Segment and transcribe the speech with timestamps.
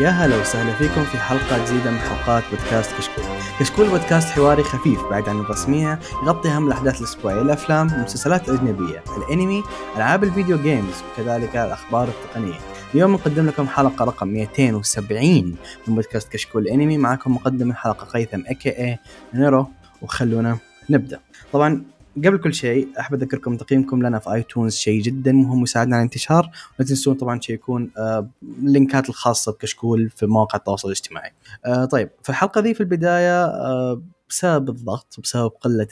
[0.00, 3.24] يا هلا وسهلا فيكم في حلقة جديدة من حلقات بودكاست كشكول.
[3.60, 9.62] كشكول بودكاست حواري خفيف بعيد عن الرسمية يغطي أهم الأحداث الأسبوعية، الأفلام، المسلسلات الأجنبية، الأنمي،
[9.96, 12.58] ألعاب ال video games وكذلك الأخبار التقنية.
[12.94, 15.56] اليوم نقدم لكم حلقة رقم 270
[15.88, 18.98] من بودكاست كشكول الأنمي معكم مقدم الحلقة قيثم اكي اي
[19.34, 19.66] نيرو
[20.02, 20.58] وخلونا
[20.90, 21.20] نبدأ.
[21.52, 21.82] طبعا
[22.16, 26.50] قبل كل شيء أحب أذكركم تقييمكم لنا في آيتونز شيء جدا مهم ويساعدنا على الانتشار
[26.78, 31.32] ولا تنسون طبعا تشيكون آه، اللينكات الخاصة بكشكول في مواقع التواصل الاجتماعي.
[31.66, 35.88] آه، طيب في الحلقة ذي في البداية آه، بسبب الضغط وبسبب قلة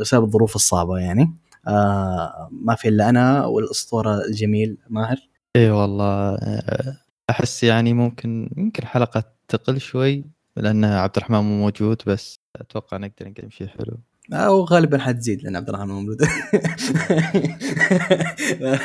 [0.00, 1.32] بسبب الظروف الصعبة يعني
[2.50, 5.28] ما في إلا أنا والأسطورة الجميل ماهر.
[5.56, 6.38] إي والله
[7.30, 10.24] أحس يعني ممكن يمكن حلقة تقل شوي
[10.56, 13.98] لأن عبد الرحمن مو موجود بس أتوقع نقدر نقدم شيء حلو.
[14.32, 16.22] أو غالبا حتزيد لأن عبد الرحمن موجود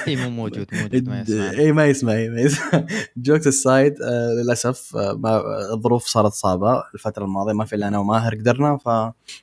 [0.08, 1.50] إي مو موجود موجود ما يسمع.
[1.52, 2.86] إي ما يسمع إي ما يسمع.
[3.18, 5.42] jokes aside آه للأسف آه ما
[5.74, 8.88] الظروف صارت صعبة الفترة الماضية ما في إلا أنا وماهر قدرنا ف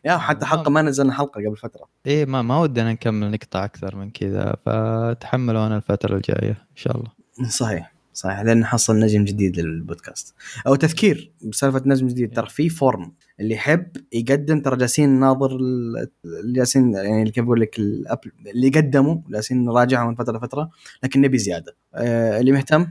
[0.04, 1.84] يا حتى حلقة ما نزلنا حلقة قبل فترة.
[2.06, 6.96] إي ما ما ودنا نكمل نقطع أكثر من كذا فتحملوا أنا الفترة الجاية إن شاء
[6.96, 7.10] الله.
[7.48, 7.97] صحيح.
[8.18, 10.34] صحيح لأن حصل نجم جديد للبودكاست.
[10.66, 16.52] أو تذكير بسالفة نجم جديد ترى في form اللي يحب يقدم ترى جالسين ناظر اللي
[16.52, 20.70] جالسين يعني كيف أقول لك اللي قدموا جالسين نراجعهم من فترة لفترة
[21.02, 21.76] لكن نبي زيادة.
[21.94, 22.86] آه اللي مهتم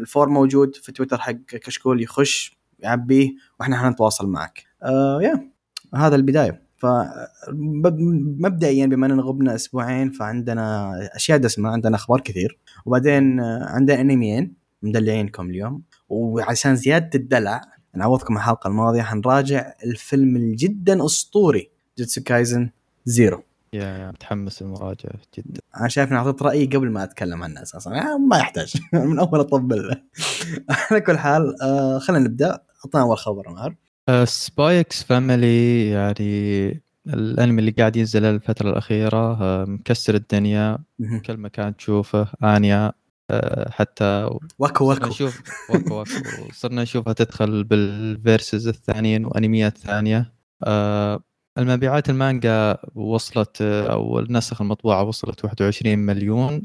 [0.00, 4.64] ال form موجود في تويتر حق كشكول يخش يعبيه وإحنا حنتواصل معك.
[4.82, 5.50] آه yeah
[5.94, 6.62] هذا البداية.
[6.82, 12.58] فمبدئيا بما أننا غبنا أسبوعين فعندنا أشياء دسمة عندنا أخبار كثير.
[12.86, 15.82] وبعدين عندنا أنميين مدلعينكم اليوم.
[16.08, 17.60] وعشان زيادة الدلع
[17.96, 22.70] نعوضكم الحلقة الماضية حنراجع الفيلم الجدا أسطوري جوجوتسو كايزن
[23.04, 23.42] زيرو.
[23.72, 25.60] يا متحمس المراجعه جدا.
[25.80, 28.74] أنا شايف إني أعطيت رأيي قبل ما أتكلم عنه أساسا يعني ما يحتاج.
[28.92, 30.02] من أول أطبل
[30.90, 32.62] على كل حال آه خلينا نبدأ.
[32.84, 33.74] اعطينا أول خبر ماهر
[34.24, 40.78] سبايكس فاميلي يعني الأنمي اللي قاعد ينزل الفترة الأخيرة آه، مكسر الدنيا.
[41.26, 42.92] كل مكان تشوفه آنيا
[43.30, 45.06] آه، حتى waku waku.
[45.06, 46.12] نشوف waku waku.
[46.60, 50.32] صرنا نشوفها تدخل بال verses الثانيين وأنميات ثانية.
[50.64, 51.20] آه،
[51.58, 56.62] المبيعات المانجا وصلت أو النسخ المطبوعة وصلت 21 مليون.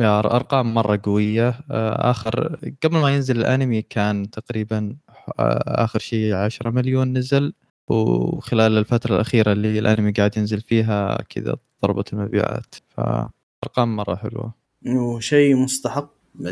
[0.00, 1.60] أرقام مرة قوية.
[1.70, 4.96] اخر قبل ما ينزل الأنمي كان تقريبا
[5.38, 7.52] آخر شيء 10 مليون نزل
[7.88, 12.74] وخلال الفترة الأخيرة اللي الأنمي قاعد ينزل فيها كذا ضربت المبيعات.
[12.88, 14.54] فأرقام مرة حلوة.
[14.86, 16.10] وشيء مستحق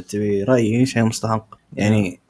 [0.08, 1.54] تبي رأيي؟ شيء مستحق.
[1.72, 2.20] يعني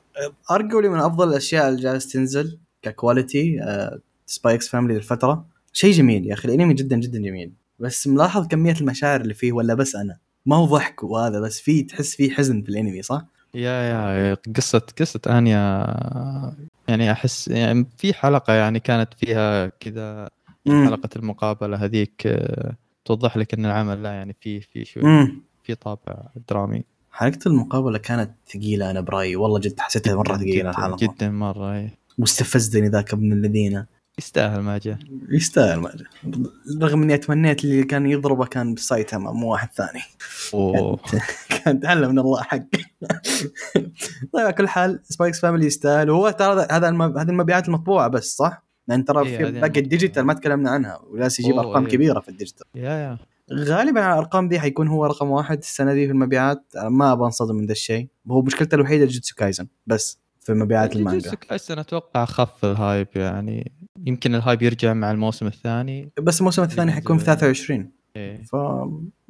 [0.51, 3.61] arguably من أفضل الأشياء اللي جالس تنزل ك quality
[4.27, 5.47] سبايكس فاميلي للفترة.
[5.73, 7.53] شيء جميل يا أخي الأنمي جدا جدا جميل.
[7.79, 10.19] بس ملاحظ كمية المشاعر اللي فيه ولا بس أنا.
[10.47, 14.83] ما هو ضحك وهذا بس في تحس فيه حزن في الأنمي صح؟ yeah yeah قصة
[15.01, 15.87] قصة آنيا
[16.89, 20.29] يعني أحس يعني في حلقة يعني كانت فيها كذا
[20.69, 22.29] حلقة المقابلة هذيك
[23.05, 25.03] توضح لك إن العمل لا يعني فيه في شوي
[25.63, 26.17] في طابع
[26.49, 26.85] درامي.
[27.13, 29.37] حلقة المقابلة كانت ثقيلة أنا برأيي.
[29.37, 31.07] والله جد حسيتها مرة ثقيلة الحلقة.
[31.07, 33.85] جدا مرة اي واستفزني ذاك ابن الذين.
[34.19, 34.99] يستاهل ما جاء
[35.29, 36.09] يستاهل ما جاء
[36.83, 40.03] رغم إني تمنيت اللي كان يضربه كان بسايتاما مو واحد ثاني.
[40.55, 41.01] أوه.
[41.65, 42.63] كان تعلم من الله حق.
[44.33, 46.11] طيب على كل حال سبايكس فاميلي يستاهل.
[46.11, 50.23] وهو ترى هذا هذه المبيعات المطبوعة بس صح؟ لأن ترى إيه في باقي ال digital
[50.25, 51.93] ما تكلمنا عنها وجالس يجيب أرقام إيه.
[51.93, 52.67] كبيرة في ال digital.
[52.75, 53.19] yeah yeah.
[53.53, 56.65] غالبا على الأرقام دي حيكون هو رقم واحد السنة دي في المبيعات.
[56.85, 58.09] ما أبغى أنصدم من ذا الشيء.
[58.31, 61.31] هو مشكلته الوحيدة جوجوتسو كايزن بس في مبيعات المانجا.
[61.31, 63.73] جوجوتسو كايزن أتوقع خف ال hype يعني.
[64.07, 66.13] يمكن ال hype يرجع مع الموسم الثاني.
[66.23, 68.43] بس الموسم الثاني حيكون في 23 إيه.
[68.43, 68.53] ف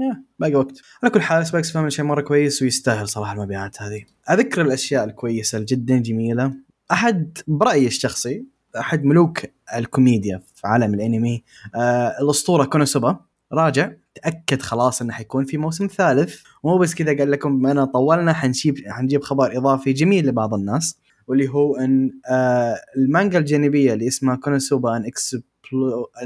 [0.01, 0.81] yeah باقي وقت.
[1.03, 4.05] على كل حال سبايكس فاميلي شيء مرة كويس ويستاهل صراحة المبيعات هذه.
[4.31, 6.53] أذكر الأشياء الكويسة جدا جميلة.
[6.93, 8.45] أحد برأيي الشخصي
[8.79, 9.41] أحد ملوك
[9.77, 11.43] الكوميديا في عالم الأنمي
[11.75, 13.21] آه الأسطورة كونوسوبا.
[13.53, 13.91] راجع.
[14.15, 16.43] تأكد خلاص إنه حيكون في موسم ثالث.
[16.65, 20.99] مو بس كذا قال لكم بما أنا طولنا حنجيب حنجيب خبر إضافي جميل لبعض الناس.
[21.27, 25.05] واللي هو أن آه المانجا الجانبية اللي اسمها كونوسوبا an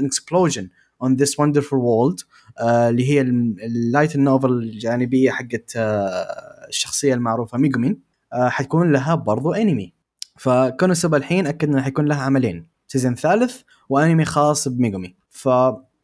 [0.05, 0.69] explosion
[1.03, 2.19] on this wonderful world
[2.61, 8.01] اللي هي ال light novel الجانبية حقت آه الشخصية المعروفة ميجومين
[8.33, 9.93] آه حتكون لها برضو انمي
[10.37, 15.49] فكونوسوبا الحين اكد انه حيكون لها عملين season ثالث وانمي خاص بميجومين ف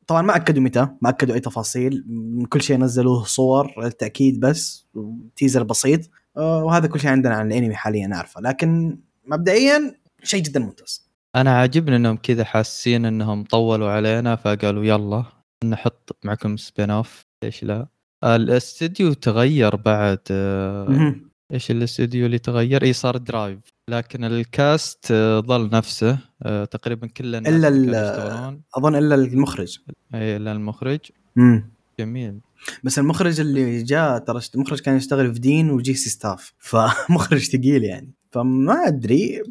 [0.07, 2.05] طبعا ما أكدوا متى ما أكدوا أي تفاصيل
[2.49, 4.87] كل شيء نزلوه صور للتاكيد بس
[5.35, 5.99] teaser بسيط.
[6.37, 8.41] وهذا كل شيء عندنا عن الانمي حاليا نعرفه.
[8.41, 8.97] لكن
[9.27, 11.05] مبدئيا شيء جدا ممتاز.
[11.35, 15.23] أنا عاجبني إنهم كذا حاسين إنهم طولوا علينا فقالوا يلا
[15.63, 17.87] نحط معكم spin off ليش لا؟
[18.23, 21.15] الاستديو تغير بعد آه،
[21.53, 23.59] إيش الاستوديو اللي تغير؟ إي صار درايف
[23.89, 26.17] لكن ال cast آه، ظل نفسه.
[26.43, 28.61] آه، تقريبا كل الناس إلا اللي ال- كانوا يشتغلون.
[28.77, 29.79] أظن إلا المخرج.
[30.15, 30.99] إي إلا المخرج.
[31.37, 32.39] امم جميل.
[32.83, 36.53] بس المخرج اللي جاء ترى المخرج كان يشتغل في دين وجي سي ستاف.
[36.59, 38.13] فمخرج ثقيل يعني.
[38.31, 39.41] فما أدري.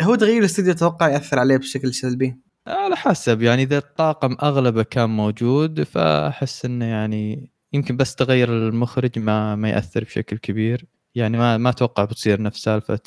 [0.00, 2.36] هو تغيير الاستوديو أتوقع يأثر عليه بشكل سلبي؟
[2.66, 3.42] على حسب.
[3.42, 9.70] يعني إذا الطاقم أغلبه كان موجود فأحس إنه يعني يمكن بس تغير المخرج ما ما
[9.70, 10.84] يأثر بشكل كبير.
[11.14, 13.00] يعني ما ما أتوقع بتصير نفس سالفة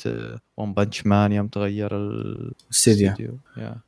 [0.56, 1.90] ون بنش مان يوم تغير.
[3.58, 3.80] أم،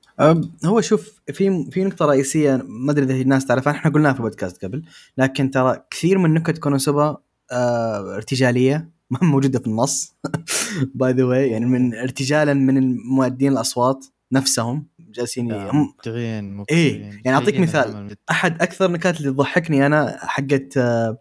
[0.65, 4.65] هو شوف في في نقطة رئيسية ما أدري إذا الناس تعرفها إحنا قلناها في بودكاست
[4.65, 4.83] قبل
[5.19, 7.17] لكن ترى كثير من نكت كونوسوبا
[7.53, 10.17] آه ارتجالية ما موجودة في النص
[10.95, 17.37] by the way يعني من ارتجالا من المؤدين الأصوات نفسهم جالسين هم مبدعين إيه، يعني
[17.37, 18.17] أعطيك شيئين مثال.
[18.31, 21.19] أحد أكثر النكات اللي تضحكني أنا حقت آه،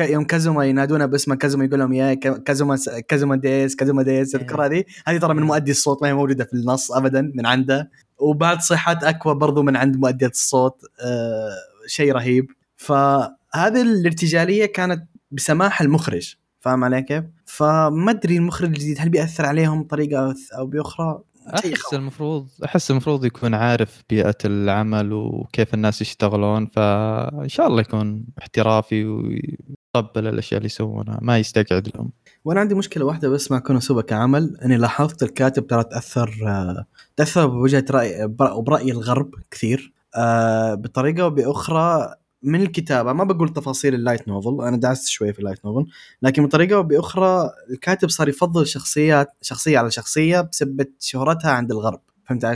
[0.00, 2.78] يوم كازوما ينادونه باسمه كازوما يقول لهم يا كازوما
[3.08, 6.52] كازوما です كازوما です تذكر هذه هذه ترى من مؤدي الصوت ما هي موجودة في
[6.52, 7.90] النص ابدا من عنده.
[8.18, 11.50] وبعد صيحات أكوا برضو من عند مؤدية الصوت آه
[11.86, 12.46] شيء رهيب
[12.76, 19.82] فهذه الارتجالية كانت بسماح المخرج فاهم علي كيف؟ فما أدري المخرج الجديد هل بيأثر عليهم
[19.82, 21.20] بطريقة أو بأخرى؟
[21.54, 21.94] أحس.
[21.94, 29.04] المفروض أحس المفروض يكون عارف بيئة العمل وكيف الناس يشتغلون فإن شاء الله يكون احترافي
[29.04, 32.12] ويقبل الأشياء اللي يسوونها ما يستقعد لهم
[32.44, 36.86] وأنا عندي مشكلة واحدة بس مع كونوسوبا كعمل إني لاحظت الكاتب ترى تأثر آه،
[37.16, 43.94] تأثر بوجهة رأي بر- وبراي الغرب كثير آه، بطريقة وباخرى من الكتابة ما بقول تفاصيل
[43.94, 45.90] ال light novel أنا دعست شوي في ال light novel
[46.22, 52.46] لكن بطريقه وباخرى الكاتب صار يفضل شخصيات شخصية على شخصية بسبب شهرتها عند الغرب فهمت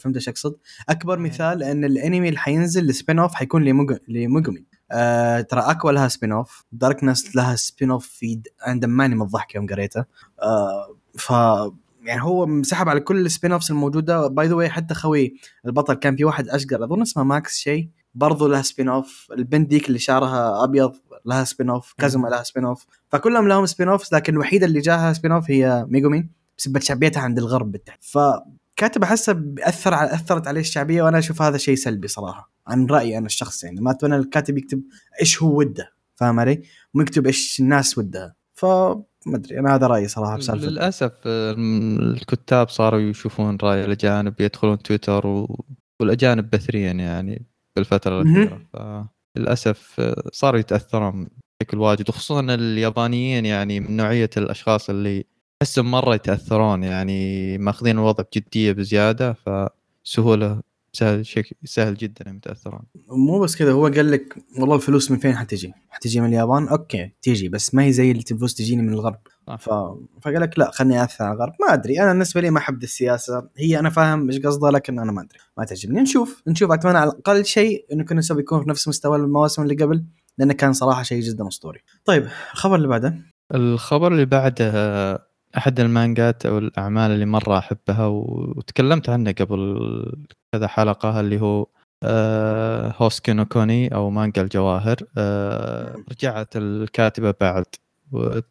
[0.00, 0.54] فهمت إيش أقصد؟
[0.88, 1.24] أكبر مم.
[1.26, 6.08] مثال إن الأنمي اللي حينزل ال spin off حيكون لميج- لميجومين آه ترى اكوا لها
[6.08, 10.04] spin off داركنس لها spin off في أنا دماني من الضحك يوم قريته.
[10.42, 11.30] آه ف
[12.02, 14.26] يعني هو مسحب على كل ال spin offs الموجودة.
[14.26, 15.34] by the way حتى خوي
[15.66, 19.88] البطل كان في واحد أشقر أظن اسمه ماكس شيء برضو لها spin off البنت ديك
[19.88, 20.96] اللي شعرها أبيض
[21.26, 25.12] لها spin off كازوما لها spin off فكلهم لهم spin offs لكن الوحيدة اللي جاها
[25.12, 28.04] spin off هي ميجومين بسبب شعبيتها عند الغرب بالتحديد.
[28.78, 33.18] فكاتب أحسه بيأثر على أثرت عليه الشعبية وأنا أشوف هذا شيء سلبي صراحة عن رأيي
[33.18, 34.82] أنا الشخصي يعني ما اتمنى الكاتب يكتب
[35.20, 36.62] إيش هو وده فاهم علي؟
[36.94, 43.00] مو يكتب إيش الناس ودها فما أدري أنا هذا رأيي صراحة بسالفه للأسف الكتاب صاروا
[43.00, 45.64] يشوفون رأي الأجانب يدخلون تويتر و...
[46.00, 47.46] والأجانب بثريا يعني
[47.76, 48.22] بالفترة.
[48.22, 48.60] الأخيرة
[49.36, 51.28] فللاسف آه، صاروا يتأثرون
[51.60, 55.24] بشكل واجد وخصوصا اليابانيين يعني من نوعية الأشخاص اللي
[55.62, 59.36] أحسهم مرة يتأثرون يعني ماخذين الوضع بجدية بزيادة
[60.04, 60.60] فسهولة
[60.92, 62.80] سهل شيء سهل جدا إنهم يتأثرون.
[63.08, 67.10] مو بس كذا هو قال لك والله الفلوس من فين حتجي؟ حتجي من اليابان؟ okay
[67.22, 69.18] تيجي بس ما هي زي اللي الفلوس تجيني من الغرب.
[69.58, 69.68] ف...
[70.22, 71.52] فقال لك لا خلني اثر على الغرب.
[71.60, 73.48] ما أدري أنا بالنسبة لي ما أحب السياسة.
[73.56, 75.38] هي أنا فاهم إيش قصده لكن أنا ما أدري.
[75.58, 76.72] ما تعجبني نشوف نشوف.
[76.72, 80.04] أتمنى على الأقل شيء إنه كونوسوبا يكون في نفس مستوى المواسم اللي قبل
[80.38, 81.80] لأنه كان صراحة شيء جدا أسطوري.
[82.04, 83.18] طيب الخبر اللي بعده؟
[83.54, 90.12] الخبر اللي بعده أحد المانجات أو الأعمال اللي مرة أحبها وتكلمت عنه قبل
[90.52, 91.66] كذا حلقة اللي هو
[92.02, 94.96] آه، هوسيكي نو كوني أو مانجا الجواهر.
[95.18, 97.64] آه، رجعت الكاتبة بعد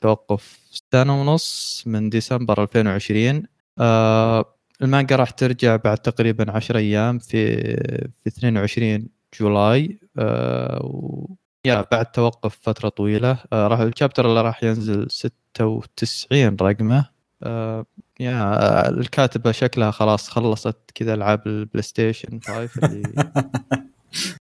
[0.02, 0.60] توقف
[0.92, 3.44] سنة ونص من ديسمبر 2020
[3.80, 4.46] آه،
[4.82, 7.56] المانجا راح ترجع بعد تقريبا 10 أيام في
[8.24, 10.00] في 22 July.
[10.18, 11.28] آه،
[11.68, 17.10] yeah بعد توقف فترة طويلة آه، راح ال chapter اللي راح ينزل 96 رقمه.
[17.44, 17.86] آه،
[18.20, 23.32] yeah الكاتبة شكلها خلاص خلصت كذا ألعاب البلاي ستيشن 5 اللي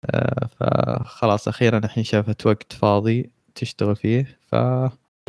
[0.05, 4.39] آه، فخلاص أخيرا الحين شافت وقت فاضي تشتغل فيه.
[4.47, 4.55] ف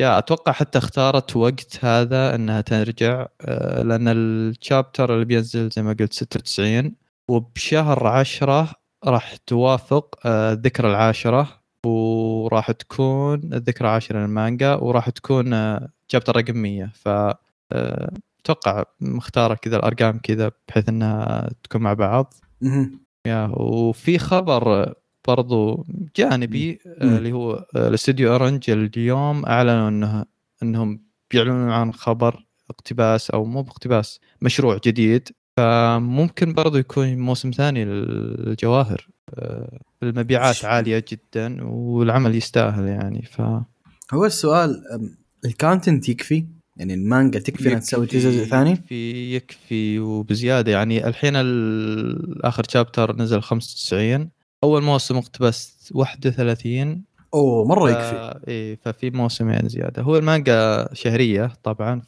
[0.01, 5.81] yeah أتوقع حتى اختارت وقت هذا إنها ترجع آه، لأن ال chapter اللي بينزل زي
[5.83, 6.95] ما قلت 96
[7.27, 8.69] وبشهر عشرة
[9.05, 11.58] راح توافق آه، الذكرى العاشرة.
[11.85, 17.07] وراح تكون الذكرى العاشرة للمانجا وراح تكون آه، chapter رقم 100 ف
[17.71, 22.33] آه، أتوقع مختارة كذا الأرقام كذا بحيث إنها تكون مع بعض.
[23.25, 24.93] يا وفي خبر
[25.27, 27.17] برضو جانبي آه،.
[27.17, 30.25] اللي هو آه، الاستوديو أورنج اليوم أعلنوا إنه
[30.63, 35.29] إنهم بيعلنون عن خبر اقتباس أو مو باقتباس مشروع جديد
[35.59, 43.41] فممكن برضو يكون موسم ثاني للجواهر آه، المبيعات عالية جدا والعمل يستاهل يعني ف
[44.13, 44.81] هو السؤال
[45.45, 46.45] ال content يكفي؟
[46.77, 53.15] يعني المانجا تكفي إنها تسوي جزء ثاني؟ يكفي يكفي وبزيادة يعني الحين ال- آخر chapter
[53.15, 54.29] نزل 95
[54.63, 57.89] أول موسم اقتبس 31 أوه مرة.
[57.89, 62.01] يكفي إيه ففي موسمين زيادة هو المانجا شهرية طبعا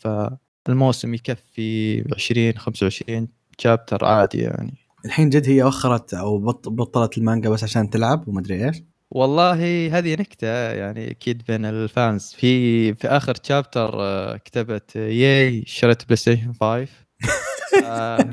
[0.65, 3.27] فالموسم يكفي 20 25
[3.61, 4.73] chapter عادي يعني.
[5.05, 8.83] الحين جد هي وخرت أو بط- بطلت المانجا بس عشان تلعب ومدري إيش.
[9.11, 9.53] والله
[9.97, 12.33] هذه نكتة يعني أكيد بين ال fans.
[12.37, 13.91] في في آخر chapter
[14.37, 16.87] كتبت yay شريت بلاي ستيشن 5
[17.85, 18.29] آه،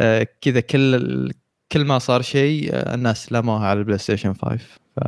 [0.00, 1.32] آه، كذا كل
[1.72, 4.58] كل ما صار شيء آه، الناس لاموها على البلاي ستيشن 5
[4.96, 5.00] ف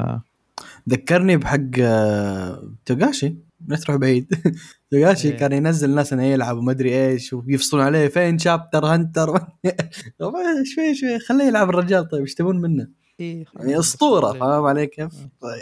[0.88, 3.36] ذكرني بحق آه، توغاشي.
[3.68, 4.26] لا تروح بعيد.
[4.90, 5.36] توغاشي إيه.
[5.36, 9.46] كان ينزل الناس إنه يلعب ومدري إيش ويفصلون عليه فين chapter هنتر
[10.74, 12.88] شوي شوي خليه يلعب الرجال طيب إيش تبون منه؟
[13.20, 15.12] إيه يعني أسطورة فاهم علي كيف؟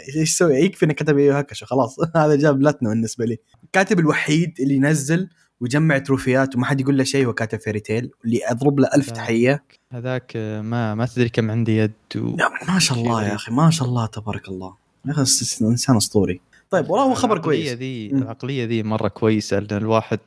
[0.07, 3.99] إيش يسوي؟ يكفي إنه كتب يو يو هاكشو خلاص هذا جاب بلاتنا بالنسبة لي الكاتب
[3.99, 5.29] الوحيد اللي ينزل
[5.61, 9.11] ويجمع تروفيات وما حد يقول له شيء هو كاتب Fairy Tail اللي أضرب له ألف.
[9.11, 12.35] تحية هذاك ما ما تدري كم عندي يد و...
[12.67, 15.21] ما شاء الله يا أخي ما شاء الله تبارك الله يا أخي
[15.61, 17.79] إنسان أسطوري طيب والله هو خبر العقلية كويس.
[17.79, 18.21] ذي مم.
[18.21, 20.19] العقلية ذي مرة كويسة لأن الواحد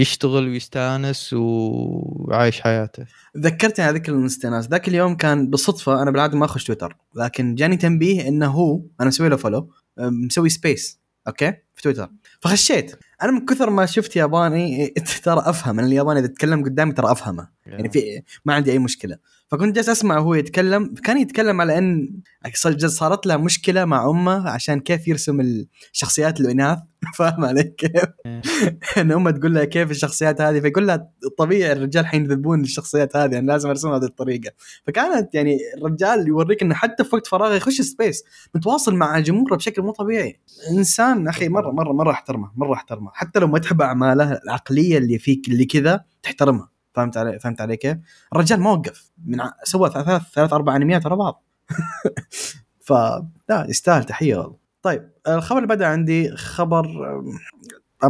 [0.00, 3.04] يشتغل ويستانس وعايش حياته.
[3.38, 7.76] ذكرتني على ذكر الاستئناس ذاك اليوم كان بالصدفه أنا بالعادة ما أخش تويتر لكن جاني
[7.76, 12.08] تنبيه إنه هو أنا مسوي له follow مسوي space okay؟ في تويتر.
[12.40, 12.92] فخشيت.
[13.22, 14.86] أنا من كثر ما شفت ياباني
[15.24, 17.48] ترى أفهم أنا الياباني إذا تكلم قدامي ترى أفهمه.
[17.66, 19.16] يعني في ما عندي أي مشكلة.
[19.50, 22.10] فكنت جالس أسمع وهو يتكلم كان يتكلم على إن
[22.54, 25.40] صار- صارت له مشكلة مع أمه عشان كيف يرسم
[25.92, 26.78] الشخصيات الاناث
[27.18, 27.90] فاهم علي كيف؟
[28.26, 28.42] إيه.
[28.98, 33.52] إن أمه تقول له كيف الشخصيات هذه؟ فيقول لها طبيعي الرجال حينذبون الشخصيات هذه أنا
[33.52, 34.50] لازم أرسمها بهذه الطريقة
[34.86, 38.24] فكانت يعني الرجال يوريك إنه حتى في وقت فراغه يخش سبيس
[38.54, 40.40] متواصل مع جمهوره بشكل مو طبيعي.
[40.70, 43.10] إنسان أخي مره مره مرة أحترمه مرة أحترمه.
[43.14, 47.76] حتى لو ما تحب أعماله العقلية اللي فيك اللي كذا تحترمها فهمت علي فهمت علي
[47.76, 47.96] كيف؟
[48.32, 51.44] الرجال ما وقف من ع- سوى ثلاث ثلاث أربع أنميات ورا بعض.
[52.86, 52.92] ف
[53.48, 54.56] لا يستاهل تحية والله.
[54.82, 56.86] طيب الخبر اللي بدا عندي خبر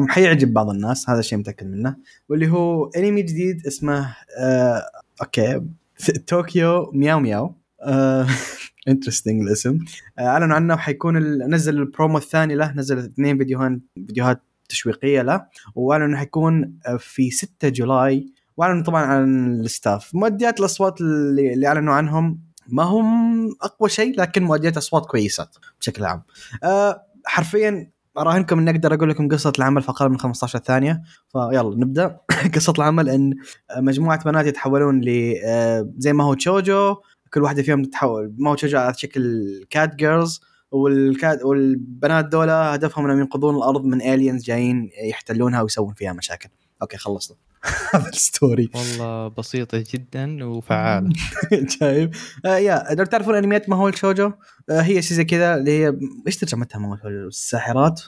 [0.09, 1.97] حيعجب بعض الناس هذا الشيء متأكد منه
[2.29, 4.83] واللي هو أنمي جديد اسمه آه
[5.23, 5.61] okay
[6.29, 7.55] Tokyo Mew Mew.
[8.89, 9.79] interesting الاسم.
[10.19, 15.47] آه، أعلنوا عنه حيكون ال- نزل البرومو الثاني له نزل اثنين فيديوهات فيديوهات تشويقية له
[15.75, 20.15] وأعلنوا إنه حيكون آه، في 6 July وأعلنوا طبعا عن ال staff.
[20.15, 26.23] مؤديات الأصوات اللي, أعلنوا عنهم ما هم أقوى شيء لكن مؤديات اصوات كويسات بشكل عام.
[26.65, 31.75] أه حرفيا أراهنكم إني أقدر أقول لكم قصة العمل في أقل من 15 ثانية فيلا
[31.77, 32.19] نبدأ.
[32.55, 33.35] قصة العمل إن
[33.77, 36.97] مجموعة بنات يتحولون ل آه، زي mahou shoujo.
[37.35, 43.05] كل واحدة فيهم تتحول mahou shoujo على شكل cat girls وال cat والبنات دول هدفهم
[43.05, 46.49] إنهم ينقذون الأرض من aliens جايين يحتلونها ويسوون فيها مشاكل.
[46.83, 47.48] okay خلصنا.
[47.95, 48.71] هذا ال story.
[48.75, 51.11] والله بسيطة جدا وفعالة
[51.81, 54.33] شايف؟ آه yeah لو تعرفون أنميات mahou shoujo
[54.71, 55.95] آه هي شيء زي كذا اللي هي
[56.27, 58.03] إيش ترجمتها mahou shoujo؟ الساحرات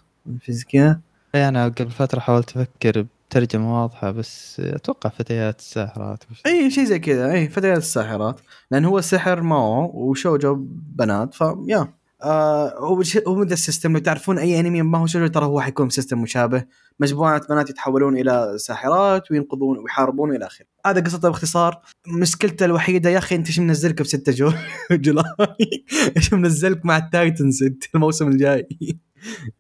[0.49, 1.01] زي كذا.
[1.35, 6.25] إيه، أنا قبل فترة حاولت أفكر بترجمة واضحة بس أتوقع فتيات الساحرات.
[6.47, 7.33] إي شيء زي كذا.
[7.33, 8.41] إي فتيات الساحرات.
[8.71, 10.55] لأن هو سحر mahou و shoujo
[10.97, 13.93] بنات ف yeah آه هو هو ال system.
[13.93, 16.65] لو تعرفون أي أنمي mahou shoujo ترى هو حيكون system مشابه.
[17.01, 20.67] مجموعة بنات يتحولون إلى ساحرات وينقذون ويحاربون إلى آخره.
[20.87, 21.81] هذا قصته باختصار.
[22.09, 24.53] مشكلته الوحيدة يا أخي أنت إيش منزلك ب 6 Ju
[24.91, 25.25] July؟
[26.17, 28.69] إيش منزلك مع ال titans أنت الموسم الجاي؟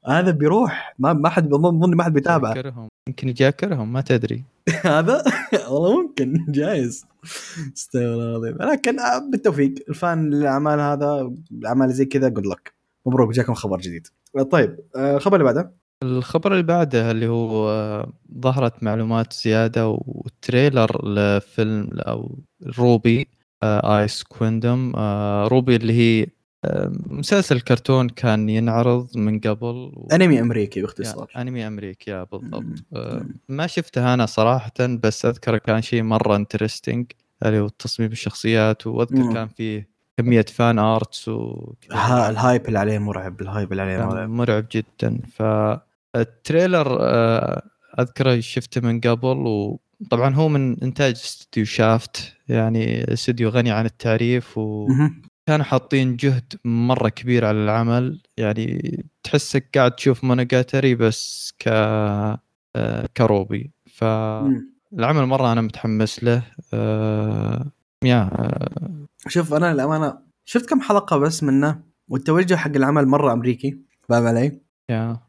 [0.06, 0.94] هذا بيروح.
[0.98, 4.44] ما ما حد اظن ما حد بيتابعه يجاكرهم يمكن يجاكرهم ما تدري.
[4.84, 5.24] هذا؟
[5.68, 6.44] والله ممكن.
[6.48, 7.06] guys.
[7.76, 8.72] استغفر الله العظيم.
[8.72, 9.74] لكن آه، بالتوفيق.
[9.88, 12.74] ال fan للأعمال هذا الأعمال زي كذا good luck
[13.06, 13.32] مبروك.
[13.32, 14.06] جاكم خبر جديد.
[14.50, 20.03] طيب آه، الخبر اللي بعده؟ الخبر اللي بعده اللي هو آه، ظهرت معلومات زيادة و
[20.03, 22.38] trailer لفيلم أو
[22.78, 23.28] RWBY
[23.64, 26.26] Ice Queendom آه، RWBY اللي هي
[27.06, 30.08] مسلسل كرتون كان ينعرض من قبل و...
[30.12, 32.64] أنمي أمريكي باختصار yeah أنمي أمريكي yeah بالضبط.
[32.94, 37.06] آه، ما شفته أنا صراحة بس أذكر كان شيء مرة interesting
[37.46, 39.34] اللي هو تصميم الشخصيات وأذكر مم.
[39.34, 41.28] كان فيه كمية fan arts.
[41.92, 46.98] ها ال hype اللي عليه مرعب ال hype اللي عليه مرعب مرعب جدا فال trailer
[47.00, 47.62] آه،
[48.00, 54.58] أذكره شفته من قبل وطبعا هو من إنتاج استوديو شافت يعني استوديو غني عن التعريف
[54.58, 55.62] وكانوا مهم.
[55.62, 63.72] حاطين جهد مرة كبير على العمل يعني تحسك قاعد تشوف مونوجاتري بس ك آه، كروبي
[63.86, 65.26] فالعمل.
[65.26, 66.42] مرة أنا متحمس له
[66.74, 67.72] آه،
[68.04, 73.78] يا آه، شوف أنا للأمانة شفت كم حلقة بس منه والتوجه حق العمل مرة أمريكي
[74.08, 75.20] فاهم علي؟ yeah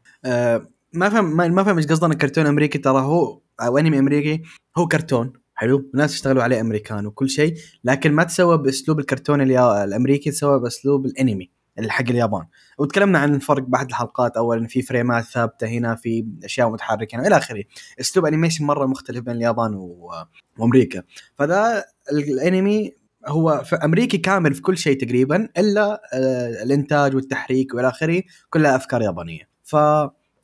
[0.92, 4.42] ما فهم ما, ما فهم إيش قصدنا كرتون أمريكي ترى هو أو أنمي أمريكي
[4.78, 7.54] هو كرتون حلو؟ الناس اشتغلوا عليه أمريكان وكل شيء
[7.84, 11.50] لكن ما تسوى بأسلوب الكرتون الأمريكي تسوى بأسلوب الأنمي
[11.88, 12.46] حق اليابان.
[12.78, 17.26] وتكلمنا عن الفرق باحد الحلقات اول ان في فريمات ثابتة هنا في أشياء متحركة هنا
[17.26, 17.64] إلى آخره.
[18.00, 20.10] أسلوب animation مرة مختلف بين اليابان و...
[20.58, 21.02] وأمريكا.
[21.34, 22.92] فذا الأنمي
[23.26, 28.76] هو في أمريكي كامل في كل شيء تقريبا إلا آه، الإنتاج والتحريك وإلى آخره كلها
[28.76, 29.48] أفكار يابانية.
[29.64, 29.76] ف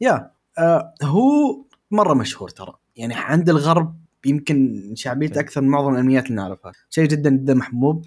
[0.01, 2.73] يا آه، هو مرة مشهور ترى.
[2.97, 6.73] يعني عند الغرب يمكن شعبيته أكثر من معظم الأنميات اللي نعرفها.
[6.91, 8.05] شيء جدا جدا محبوب.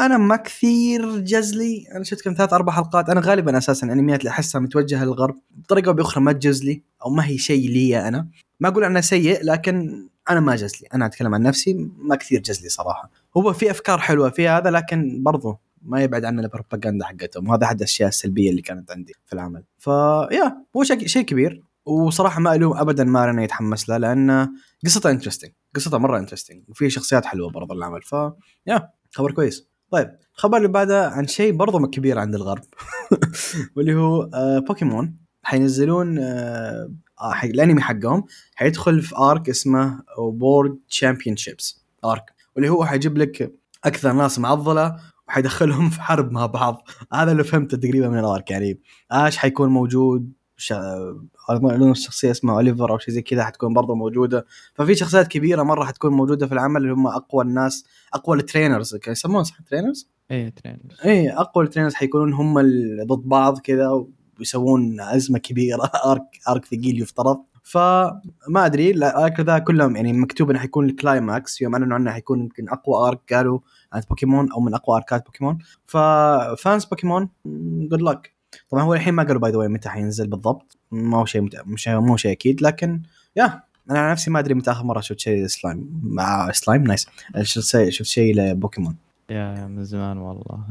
[0.00, 1.84] أنا ما كثير جزلي.
[1.94, 3.08] أنا شفت كم ثلاث أربع حلقات.
[3.08, 5.34] أنا غالبا أساسا الأنميات اللي أحسها متوجهة للغرب.
[5.50, 8.28] بطريقة أو بأخرى ما تجزلي أو ما هي شيء لي أنا.
[8.60, 10.88] ما أقول أنه سيء لكن أنا ما جزلي.
[10.94, 13.10] أنا أتكلم عن نفسي ما كثير جزلي صراحة.
[13.36, 17.48] هو في أفكار حلوة في هذا لكن برضو ما يبعد عن البروباغندا حقتهم.
[17.48, 19.64] وهذا أحد الأشياء السلبية اللي كانت عندي في العمل.
[19.78, 21.62] فيا هو شيء كبير.
[21.88, 24.48] وصراحة ما ألوم ابدا ما أنا يتحمس له لأن
[24.84, 28.14] قصتها interesting قصتها مرة interesting وفي شخصيات حلوة برضه العمل ف
[28.66, 29.68] yeah خبر كويس.
[29.90, 32.64] طيب الخبر اللي بعده عن شيء برضه كبير عند الغرب
[33.76, 35.16] واللي هو آه بوكيمون.
[35.42, 42.34] حينزلون آه حق الأنمي حقهم حيدخل في arc اسمه World Championships arc.
[42.56, 43.54] واللي هو حيجيب لك
[43.84, 44.96] أكثر ناس معضلة
[45.28, 46.88] وحيدخلهم في حرب مع بعض.
[47.12, 48.80] هذا اللي فهمته تقريبا من ال arc يعني
[49.10, 50.32] آش حيكون موجود
[51.50, 54.46] اظن الشخصية اسمها أوليفر أو شيء زي كذا حتكون برضه موجودة.
[54.74, 57.84] ففي شخصيات كبيرة مرة حتكون موجودة في العمل اللي هم أقوى الناس
[58.14, 58.98] أقوى ال trainers.
[59.08, 61.00] يسمونهم صح trainers؟ اي trainers.
[61.04, 62.60] اي أقوى ال trainers حيكونون هم
[63.06, 64.06] ضد بعض كذا
[64.38, 67.38] ويسوون أزمة كبيرة arc arc ثقيل يفترض.
[67.62, 71.60] فما أدري ال arc ذا كلهم يعني مكتوب إنه حيكون ال climax.
[71.60, 73.58] يوم أعلنوا عنه حيكون يمكن أقوى arc قالوا
[73.92, 75.58] عن بوكيمون أو من أقوى أركات بوكيمون.
[75.86, 77.28] ففانس بوكيمون
[77.88, 78.37] جود لك
[78.70, 80.76] طبعا هو الحين ما قالوا باي ذا متى حينزل بالضبط.
[80.90, 81.56] ما هو شيء مت...
[81.66, 83.02] مش مو شيء أكيد لكن
[83.36, 87.06] يا أنا عن نفسي ما أدري متى آخر مرة شفت شيء سلايم مع سلايم نايس
[87.42, 88.96] شفت شيء لبوكيمون.
[89.30, 90.64] يا من زمان والله.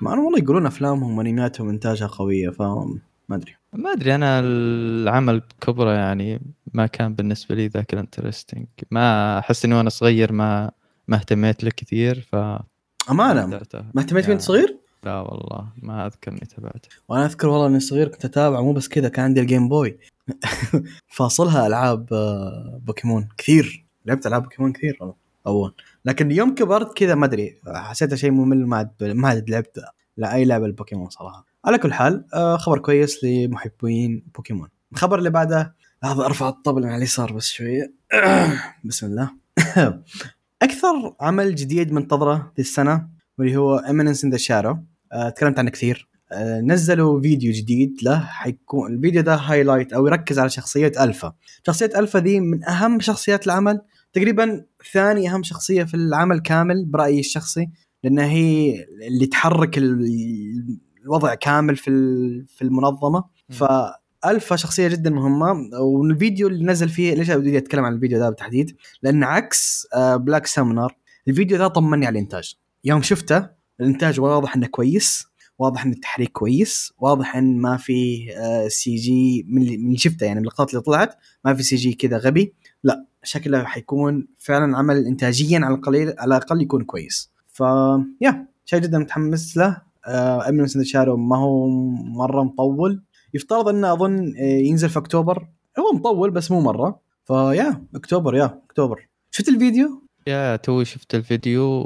[0.00, 2.98] ما أنا والله يقولون أفلامهم وأنمياتهم إنتاجها قوية فما
[3.30, 3.56] أدري.
[3.72, 6.40] ما أدري أنا العمل بكبره يعني
[6.74, 10.70] ما كان بالنسبة لي ذاك الانترستنج ما أحس إني وأنا صغير ما
[11.08, 12.36] ما اهتميت له كثير ف
[13.10, 16.88] أمانة؟ ما اهتميت وأنت صغير؟ لا والله ما أذكر إني تابعته.
[17.08, 19.98] وأنا أذكر والله إني صغير كنت اتابع مو بس كذا كان عندي ال Game Boy
[21.16, 23.86] فاصلها ألعاب آه، بوكيمون كثير.
[24.06, 25.14] لعبت ألعاب بوكيمون كثير والله
[25.46, 25.74] أول.
[26.04, 29.80] لكن يوم كبرت كذا ما أدري حسيتها شيء ممل ما عاد ما عاد لعبت
[30.16, 31.44] لا أي لعبة البوكيمون صراحة.
[31.64, 34.68] على كل حال آه، خبر كويس لمحبين بوكيمون.
[34.92, 37.94] الخبر اللي بعده لحظة أرفع الطبل على اليسار بس شوية.
[38.84, 39.30] بسم الله.
[40.62, 43.08] أكثر عمل جديد منتظره السنة
[43.40, 44.78] واللي هو Eminence in the Shadow
[45.36, 46.08] تكلمت عنه كثير.
[46.32, 51.32] آه، نزلوا فيديو جديد له حيكون الفيديو ده highlight أو يركز على شخصية ألفا.
[51.66, 53.80] شخصية ألفا دي من أهم شخصيات العمل.
[54.12, 57.66] تقريبا ثاني أهم شخصية في العمل كامل برأيي الشخصي
[58.04, 58.74] لأنها هي
[59.08, 59.78] اللي تحرك
[61.04, 61.90] الوضع كامل في
[62.48, 63.24] في المنظمة.
[63.48, 65.78] فألفا شخصية جدا مهمة.
[65.80, 70.96] والفيديو اللي نزل فيه ليش بدي أتكلم عن الفيديو ده بالتحديد؟ لأن عكس Black Summoner
[71.28, 72.54] الفيديو ده طمني على الإنتاج.
[72.84, 73.48] يوم شفته
[73.80, 75.26] الإنتاج واضح إنه كويس
[75.58, 78.26] واضح إن التحريك كويس واضح إن ما في
[78.68, 81.14] CG من اللي شفته يعني من اللقطات اللي طلعت
[81.44, 82.54] ما في CG كذا غبي.
[82.84, 87.30] لا شكله حيكون فعلا عمل انتاجيا على القليل على الأقل يكون كويس.
[87.46, 87.60] ف
[88.20, 89.82] yeah شيء جدا متحمس له.
[90.48, 91.68] Eminence in Shadow ما هو
[92.00, 93.02] مرة مطول.
[93.34, 95.48] يفترض إنه أظن آه، ينزل في أكتوبر.
[95.78, 97.00] هو مطول بس مو مرة.
[97.24, 99.08] فيا أكتوبر يا أكتوبر.
[99.30, 101.84] شفت الفيديو؟ يا توي شفت الفيديو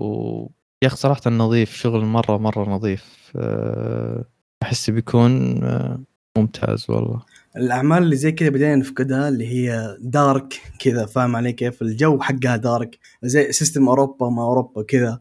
[0.85, 3.33] يا أخي صراحة نظيف شغل مرة مرة نظيف.
[3.37, 4.25] آه،
[4.63, 6.01] أحس بيكون آه،
[6.39, 7.23] ممتاز والله.
[7.57, 12.57] الأعمال اللي زي كذا بدينا نفقدها اللي هي دارك كذا فاهم علي كيف؟ الجو حقها
[12.57, 12.99] دارك.
[13.23, 15.21] زي سيستم أوروبا ما أوروبا كذا.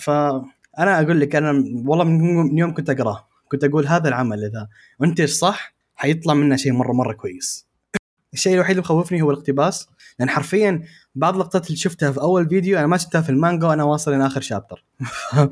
[0.00, 1.50] فانا أقول لك أنا
[1.86, 3.28] والله من يوم كنت أقرأه.
[3.48, 4.68] كنت أقول هذا العمل إذا
[5.00, 7.66] منتج صح حيطلع منه شيء مرة مرة كويس.
[8.34, 9.88] الشيء الوحيد اللي مخوفني هو الاقتباس.
[10.18, 10.82] لأن حرفيا
[11.18, 14.26] بعض اللقطات اللي شفتها في أول فيديو أنا ما شفتها في المانجا وأنا واصل إلى
[14.26, 14.84] آخر chapter.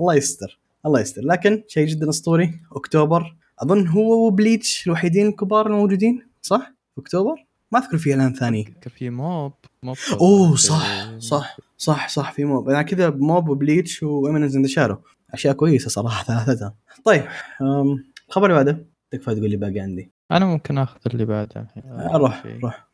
[0.00, 1.22] الله يستر الله يستر.
[1.22, 3.36] لكن شيء جدا أسطوري أكتوبر.
[3.58, 8.74] أظن هو وبليتش الوحيدين الكبار الموجودين صح؟ أكتوبر؟ ما أذكر في إعلان ثاني.
[8.96, 12.68] في Mob Mob أوه صح صح صح صح في Mob.
[12.68, 15.02] أنا كذا Mob وبليتش و Eminence in Shadow.
[15.34, 17.24] أشياء كويسة صراحة ثلاثتها طيب
[18.28, 18.86] الخبر اللي بعده.
[19.10, 20.10] تكفى تقول لي باقي عندي.
[20.32, 21.60] أنا ممكن آخذ اللي بعده.
[21.60, 21.82] الحين
[22.14, 22.89] روح روح.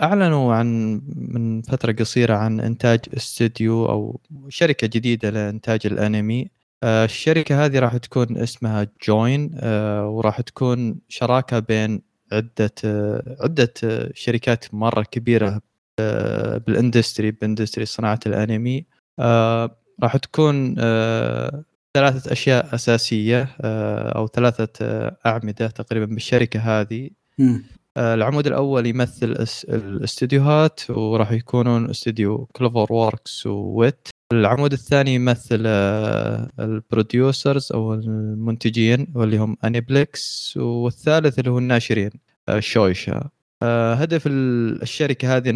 [0.00, 6.50] أعلنوا عن من فترة قصيرة عن إنتاج استوديو أو شركة جديدة لإنتاج الأنمي.
[6.82, 13.74] آه الشركة هذه راح تكون اسمها جوين آه وراح تكون شراكة بين عدة آه عدة
[14.14, 15.60] شركات مرة كبيرة
[16.66, 18.86] بال industry ب industry صناعة الأنمي.
[20.02, 21.64] راح تكون آه،
[21.96, 27.10] أساسية آه، أو ثلاثة آه، أعمدة تقريبا بالشركة هذه.
[27.40, 27.60] آه،
[27.98, 36.69] العمود الأول يمثل الاستديوهات وراح يكونون استوديو CloverWorks و Wit العمود الثاني يمثل آه، ال
[36.69, 42.10] producers أو المنتجين واللي هم Aniplex والثالث اللي هو الناشرين
[42.48, 43.28] آه، Shueisha
[43.62, 45.50] آه، هدف ال- الشركة هذه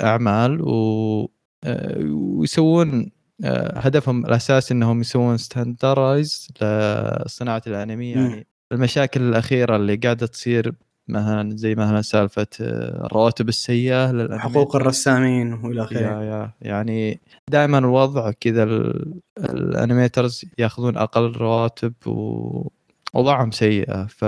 [0.00, 1.30] أعمال و
[1.64, 3.10] آه، ويسوون
[3.44, 8.10] آه، هدفهم الاساسي إنهم يسوون standardize لصناعة الأنمي.
[8.10, 10.72] يعني المشاكل الأخيرة اللي قاعدة تصير
[11.12, 14.38] مثلا زي مثلا سالفة آه، الرواتب السيئة للأنمي.
[14.38, 15.98] حقوق الرسامين وإلى آخره.
[16.22, 17.20] yeah يعني
[17.50, 24.06] دائما الوضع كذا ال- ال animators يأخذون أقل رواتب ووضعهم سيئة.
[24.06, 24.24] ف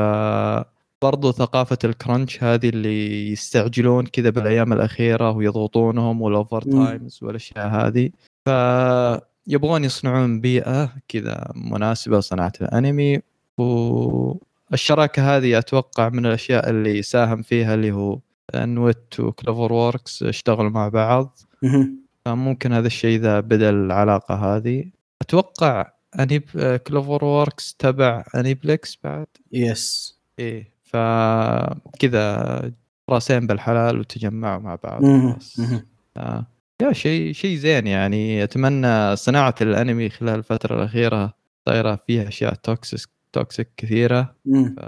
[1.03, 6.62] برضو ثقافة ال crunch هذه اللي يستعجلون كذا بالأيام الأخيرة ويضغطونهم وال over.
[6.62, 8.11] times والأشياء هذه.
[8.45, 13.21] فيبغون يصنعون بيئة كذا مناسبة لصناعة الأنمي
[14.73, 18.19] والشراكة هذه أتوقع من الأشياء اللي ساهم فيها اللي هو
[18.55, 21.39] إنو Wit و CloverWorks اشتغلوا مع بعض.
[22.25, 24.85] فممكن هذا الشيء إذا بدأ العلاقة هذه.
[25.23, 26.43] أتوقع أنيب
[26.87, 32.73] CloverWorks تبع Aniplex بعد؟ yes إيه فكذا
[33.11, 35.05] راسين بالحلال وتجمعوا مع بعض.
[36.17, 36.47] آه.
[36.83, 38.45] yeah شيء شيء زين يعني.
[38.45, 41.35] أتمنى صناعة الأنمي خلال الفترة الأخيرة
[41.67, 44.35] صايرة فيها أشياء toxic toxic كثيرة.
[44.77, 44.81] ف...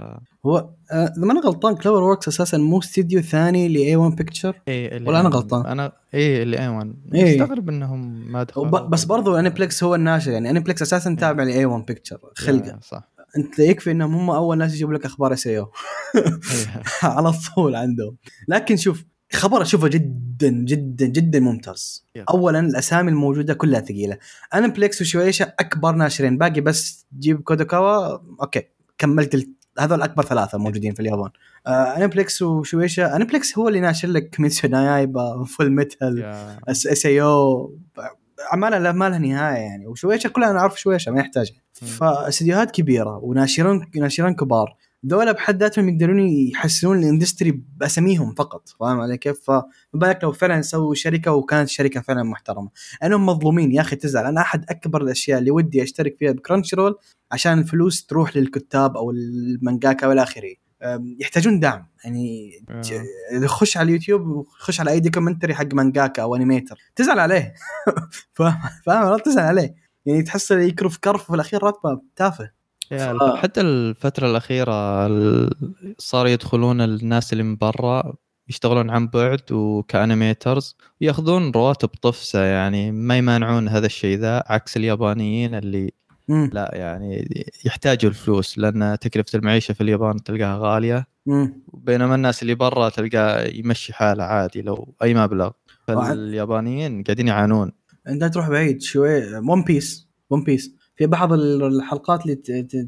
[0.45, 0.57] هو
[0.91, 5.33] آه، إذا ما أنا غلطان CloverWorks أساسا مو استديو ثاني ل A-1 Pictures ولا أيوان-
[5.33, 7.41] غلطان؟ أنا اللي ايوان إيه.
[7.41, 11.65] مستغرب إنهم ما دخلوا وب- بس برضو Aniplex هو الناشر يعني Aniplex أساسا تابع ل
[11.65, 13.09] A-1 Pictures خلقه صح.
[13.37, 15.65] أنت يكفي إنهم هم أول ناس يجيبوا لك أخبار SAO إيه.
[17.03, 18.17] على طول عندهم.
[18.47, 22.05] لكن شوف خبر أشوفه جدا جدا جدا ممتاز.
[22.15, 22.25] يلا.
[22.29, 24.17] اولا الأسامي الموجودة كلها ثقيلة.
[24.55, 26.37] Aniplex و Shueisha أكبر ناشرين.
[26.37, 28.17] باقي بس تجيب Kadokawa.
[28.41, 28.63] okay
[28.97, 29.51] كملت ال...
[29.79, 31.29] هذول أكبر ثلاثة موجودين في اليابان.
[31.67, 33.15] آه Aniplex و Shueisha.
[33.15, 37.75] Aniplex هو اللي ناشر لك Kimetsu no Yaiba Fullmetal يا- S SAO
[38.53, 39.87] اعمالها لا ما لها نهاية يعني.
[39.87, 41.87] و Shueisha كلها نعرف Shueisha ما يحتاج مم.
[41.87, 44.75] فاستديوهات كبيرة وناشرون ناشرين كبار.
[45.05, 49.63] دولة بحد ذاتهم يقدرون يحسنون ال industry بأساميهم فقط فاهم علي كيف؟ فما
[49.93, 52.69] بالك لو فعلا سووا شركة وكانت شركة فعلا محترمة.
[53.03, 54.25] أنهم مظلومين يا أخي تزعل.
[54.25, 56.95] أنا أحد أكبر الأشياء اللي ودي أشترك فيها ب Crunchyroll
[57.31, 60.53] عشان الفلوس تروح للكتاب أو المانجاكا وإلى آخره.
[61.19, 61.87] يحتاجون دعم.
[62.03, 63.47] يعني آه.
[63.47, 67.53] خش على اليوتيوب وخش على أي documentary حق مانجاكا أو animator تزعل عليه.
[68.33, 69.75] فاهم؟ فاهم؟ تزعل عليه.
[70.05, 72.51] يعني تحس يكرف كرف وفي الأخير راتبه تافه.
[72.91, 75.49] yeah ف- حتى الفترة الأخيرة ال-
[75.97, 78.13] صار يدخلون الناس اللي من برا
[78.49, 84.77] يشتغلون عن بعد وك animators وياخذون رواتب طفسة يعني ما يمانعون هذا الشيء ذا عكس
[84.77, 85.91] اليابانيين اللي
[86.27, 86.49] مم.
[86.53, 87.27] لا يعني
[87.65, 91.07] يحتاجوا الفلوس لأن تكلفة المعيشة في اليابان تلقاها غالية.
[91.25, 91.61] مم.
[91.73, 95.51] بينما الناس اللي برا تلقاه يمشي حاله عادي لو أي مبلغ.
[95.87, 97.71] فاليابانيين قاعدين يعانون.
[98.07, 102.35] أنت تروح بعيد شوي One Piece One Piece في بعض الحلقات اللي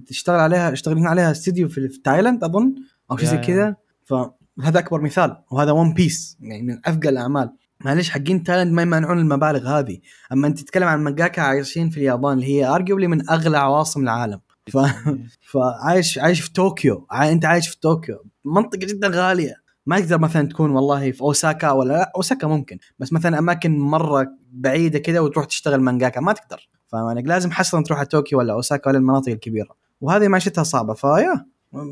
[0.07, 2.75] تشتغل عليها يشتغلون عليها استديو في تايلاند أظن
[3.11, 3.37] أو شيء زي.
[3.37, 3.75] كذا.
[4.05, 7.53] فهذا أكبر مثال وهذا One Piece يعني من اثقل الأعمال.
[7.85, 9.99] معلش حقين تايلاند ما يمانعون المبالغ هذه.
[10.31, 14.39] أما أنت تتكلم عن مانجاكا عايشين في اليابان اللي هي arguably من أغلى عواصم العالم.
[14.71, 14.77] ف...
[15.51, 17.07] فعايش عايش في طوكيو.
[17.11, 17.31] عاي...
[17.31, 18.25] أنت عايش في طوكيو.
[18.45, 19.53] منطقة جدا غالية.
[19.85, 22.11] ما تقدر مثلا تكون والله في أوساكا ولا لا.
[22.15, 26.69] أوساكا ممكن بس مثلا أماكن مرة بعيدة كذا وتروح تشتغل مانجاكا ما تقدر.
[26.87, 29.69] فاهم عليك لازم حصرا تروح على طوكيو ولا أوساكا ولا المناطق الكبيرة.
[30.01, 31.45] وهذه معيشتها صعبة ف yeah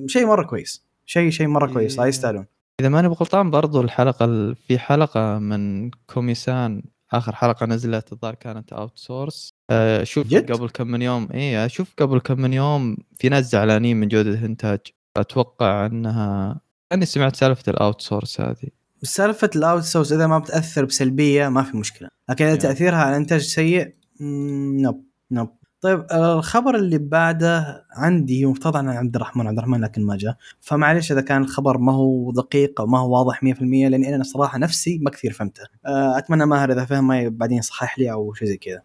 [0.05, 0.83] شيء مرة كويس.
[1.05, 2.09] شيء شيء مرة كويس لا إيه.
[2.09, 2.45] يستاهلون.
[2.79, 8.73] إذا ماني بغلطان برضو الحلقة ال- في حلقة من Komi-san آخر حلقة نزلت الظاهر كانت
[8.73, 9.53] outsource
[10.03, 13.97] شوف جد؟ قبل كم من يوم اي أشوف قبل كم من يوم في ناس زعلانين
[13.99, 14.79] من جودة الانتاج
[15.17, 16.59] أتوقع إنها
[16.91, 18.69] أني سمعت سالفة ال outsource هذه.
[19.03, 22.09] سالفة ال outsource إذا ما بتأثر بسلبية ما في مشكلة.
[22.29, 22.61] لكن إذا يعني.
[22.63, 25.49] تأثيرها على إنتاج سيء nope nope
[25.81, 30.35] طيب الخبر اللي بعده عندي مفترض عن عبد الرحمن عبد الرحمن لكن ما جاء.
[30.61, 34.57] فمعليش إذا كان الخبر ما هو دقيق أو ما هو واضح 100% لاني أنا صراحة
[34.57, 35.63] نفسي ما كثير فهمته.
[35.85, 38.81] آه، أتمنى ماهر إذا فهم ما بعدين يصحح لي أو شيء زي كذا.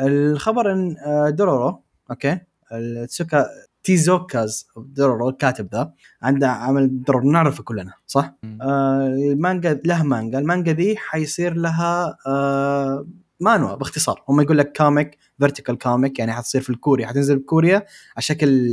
[0.00, 2.38] الخبر إن آه، دورورو okay؟
[2.72, 3.46] التسوكا
[3.82, 10.38] تيزوكاز دورورو الكاتب ذا عنده عمل دورورو نعرفه كلنا صح؟ آه، المانجا له مانجا.
[10.38, 13.06] المانجا ذي حيصير لها آه،
[13.40, 14.22] مانهوا باختصار.
[14.28, 17.06] هم يقول لك comic vertical comic يعني حتصير في الكوريا.
[17.06, 17.76] حتنزل بكوريا
[18.16, 18.68] على شكل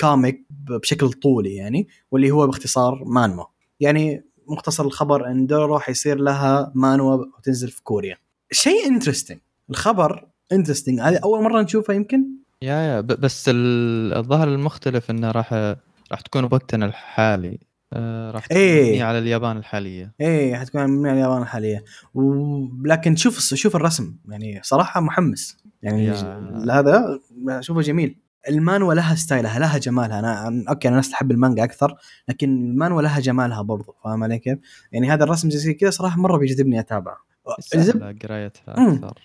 [0.00, 3.44] comic بشكل طولي يعني واللي هو باختصار مانهوا
[3.80, 8.16] يعني مختصر الخبر إن دورورو حيصير لها مانهوا وتنزل في كوريا.
[8.52, 9.38] شيء interesting
[9.70, 12.24] الخبر interesting هذه أول مرة نشوفها يمكن؟
[12.62, 13.00] yeah yeah.
[13.00, 15.52] بس ال- الظاهر المختلف إنه راح
[16.12, 17.58] راح تكون بوقتنا الحالي.
[18.30, 19.02] راح تكون إيه.
[19.04, 20.12] على اليابان الحالية.
[20.20, 21.84] إيه حتكون من اليابان الحالية.
[22.14, 24.16] ولكن شوف شوف الرسم.
[24.28, 25.56] يعني صراحة محمس.
[25.82, 26.14] يعني yeah.
[26.70, 28.18] هذا اشوفه جميل.
[28.48, 30.18] المانهوا لها style ها لها جمالها.
[30.18, 31.96] أنا okay أنا ناس تحب المانجا أكثر
[32.28, 33.94] لكن المانهوا لها جمالها برضو.
[34.04, 34.58] فاهم علي كيف؟
[34.92, 37.16] يعني هذا الرسم زي كذا صراحة مرة بيجذبني أتابعه.
[38.22, 38.94] قرايتها مم.
[38.94, 39.18] أكثر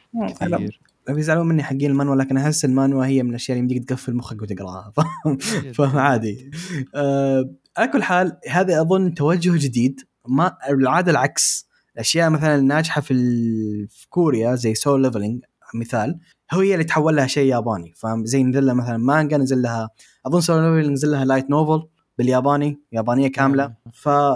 [0.46, 0.82] أنا كثير
[1.14, 4.92] بيزعلون مني حقين المانهوا لكن أحس المانهوا هي من الأشياء اللي يمديك تقفل مخك وتقراها.
[4.96, 5.38] فاهم؟
[5.74, 6.52] فعادي.
[6.96, 7.50] آه
[7.80, 10.02] على كل حال هذا أظن توجه جديد.
[10.28, 11.68] ما العادة العكس.
[11.96, 13.88] الأشياء مثلا الناجحة في, ال...
[13.90, 15.44] في كوريا زي Solo Leveling
[15.76, 16.20] مثال
[16.52, 17.94] هي اللي تحول لها شيء ياباني.
[17.98, 19.90] فاهم؟ زي نزل لها مثلا مانجا نزل لها
[20.26, 21.88] أظن Solo Leveling نزل لها light novel
[22.18, 23.74] بالياباني يابانية كاملة.
[23.94, 24.30] ف م،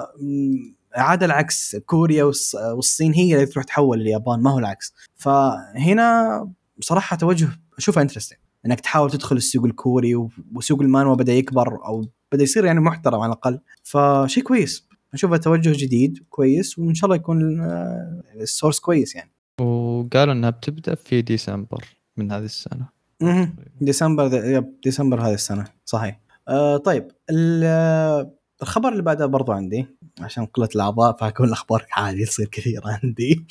[0.96, 1.76] عادة العكس.
[1.76, 4.94] كوريا والص- والصين هي اللي تروح تحول لليابان ما هو العكس.
[5.16, 6.40] فهنا
[6.78, 10.16] بصراحة توجه أشوفه interesting إنك تحاول تدخل السوق الكوري
[10.56, 13.60] وسوق المانهوا بدأ يكبر أو بدأ يصير يعني محترم على الأقل.
[13.84, 14.88] فشيء كويس.
[15.13, 19.32] اشوفه توجه جديد كويس وإن شاء الله يكون آه، ال source كويس يعني.
[19.62, 21.86] وقالوا إنها بتبدأ في ديسمبر
[22.17, 22.86] من هذه السنة.
[23.22, 23.56] مهم.
[23.82, 25.65] ديسمبر yep ديسمبر هذه السنة.
[25.86, 26.19] صحيح.
[26.48, 29.86] آه طيب ال- آه، الخبر اللي بعده برضو عندي
[30.22, 33.46] عشان قلة الأعضاء فأكون الأخبار عادي تصير كثيرة عندي.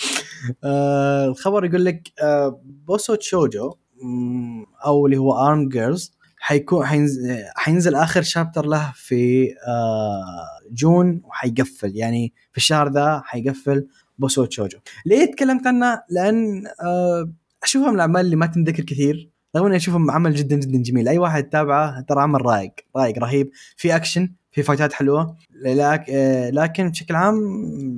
[0.65, 3.75] آه الخبر يقول لك آه بوسو تشوجو
[4.87, 6.13] أو اللي هو Armed Girls
[6.45, 11.97] حيكون حينزل, حينزل آخر chapter له في آه June وحيقفل.
[11.97, 13.87] يعني في الشهر ذا حيقفل
[14.19, 19.67] بوسو تشوجو ليه تكلمت عنه؟ لأن آه اشوفها من الأعمال اللي ما تنذكر كثير رغم
[19.67, 21.09] إني اشوفه عمل جدا جدا جميل.
[21.09, 23.51] أي واحد تابعه ترى عمل رايق رايق رهيب.
[23.77, 25.37] في اكشن في fight ات حلوة.
[25.67, 27.39] آه، لكن بشكل عام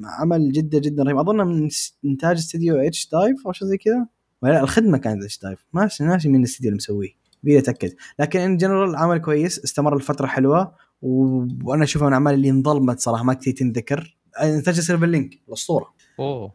[0.05, 1.19] عمل جدا جدا رهيب.
[1.19, 1.69] أظن من
[2.05, 4.07] إنتاج استديو Hoods Drifters أو شيء زي كذا.
[4.43, 7.95] ولا لا الخدمة كانت اتش دايف ما ناسي مين الاستديو اللي مسويه؟ أتأكد.
[8.19, 11.45] لكن in general عمل كويس استمر لفترة حلوة و...
[11.65, 14.17] وأنا أشوفه من الاعمال اللي انظلمت صراحة ما كثير تنذكر.
[14.43, 15.95] انتاج Silver Link الأسطورة.
[16.19, 16.53] أوه.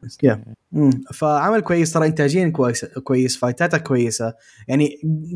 [0.75, 4.34] امم فعمل كويس ترى انتاجيا كويس كويس fight اته كويسة.
[4.67, 4.89] يعني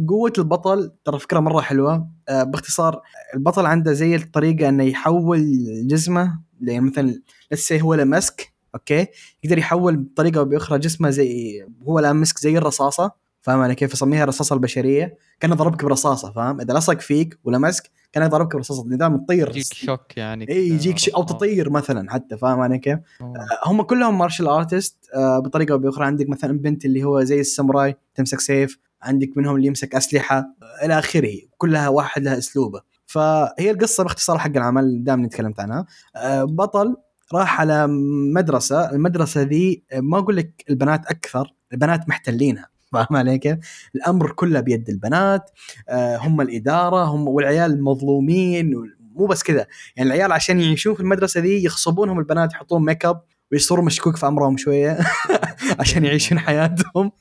[0.10, 2.10] قوة البطل ترى فكرة مرة حلوة.
[2.30, 3.02] آه باختصار
[3.36, 5.44] البطل عنده زي الطريقة إنه يحول
[5.88, 9.08] جسمه يعني مثلا لسه هو له مسك أوكي؟
[9.44, 13.22] يقدر يحول بطريقة أو بأخرى جسمه زي هو له مسك زي الرصاصة.
[13.43, 15.17] فاهم علي كيف؟ يسميها الرصاصه البشرية.
[15.39, 18.86] كان ضربك برصاصة فاهم؟ إذا لصق فيك ولا مسك كان ضربك برصاصة.
[18.88, 21.23] نظام تطير يجيك shock يعني إي يجيك شيء أو.
[21.23, 23.34] تطير مثلا حتى فاهم علي كيف؟ أوه.
[23.65, 26.06] هم كلهم martial artist بطريقة أو بأخرى.
[26.06, 28.79] عندك مثلا بنت اللي هو زي الساموراي تمسك سيف.
[29.01, 30.38] عندك منهم اللي يمسك أسلحة.
[30.38, 31.34] آه، إلى آخره.
[31.58, 32.82] كلها واحد لها أسلوبه.
[33.06, 35.86] فهي القصة باختصار حق العمل دائما تكلمت عنها.
[36.15, 36.95] آه، بطل
[37.34, 37.88] راح على
[38.36, 38.91] مدرسة.
[38.91, 42.72] المدرسة ذي آه، ما أقول لك البنات أكثر البنات محتلينها.
[42.93, 43.58] فاهم علي كيف؟
[43.95, 45.51] الأمر كله بيد البنات
[45.89, 48.73] آه، هم الإدارة هم والعيال مظلومين
[49.15, 49.67] مو بس كذا.
[49.95, 54.27] يعني العيال عشان يعيشون في المدرسة ذي يغصبونهم البنات يحطون ميك اب ويصيروا مشكوك في
[54.27, 54.97] امرهم شوية
[55.79, 57.12] عشان يعيشون حياتهم.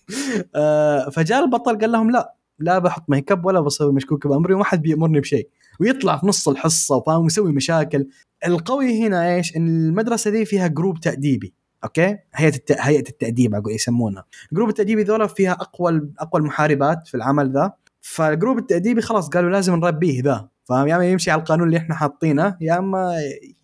[0.55, 4.65] آه، فجاء البطل قال لهم لا لا بحط ميك اب ولا بصير مشكوك بأمري وما
[4.65, 5.49] حد بيأمرني بشيء.
[5.81, 8.09] ويطلع في نص الحصة وفاهم يسوي مشاكل.
[8.47, 11.55] القوي هنا إيش؟ إن المدرسة دي فيها group تأديبي.
[11.85, 12.73] أوكي؟ هيئة الت...
[12.73, 14.25] هيئة التأديب يسمونها.
[14.53, 17.73] group التاديبي ذولا فيها أقوى أقوى المحاربات في العمل ذا.
[18.01, 20.49] فال group التأديبي خلاص قالوا لازم نربيه ذا.
[20.65, 23.15] فاهم؟ يا أما يمشي على القانون اللي إحنا حاطينه يا أما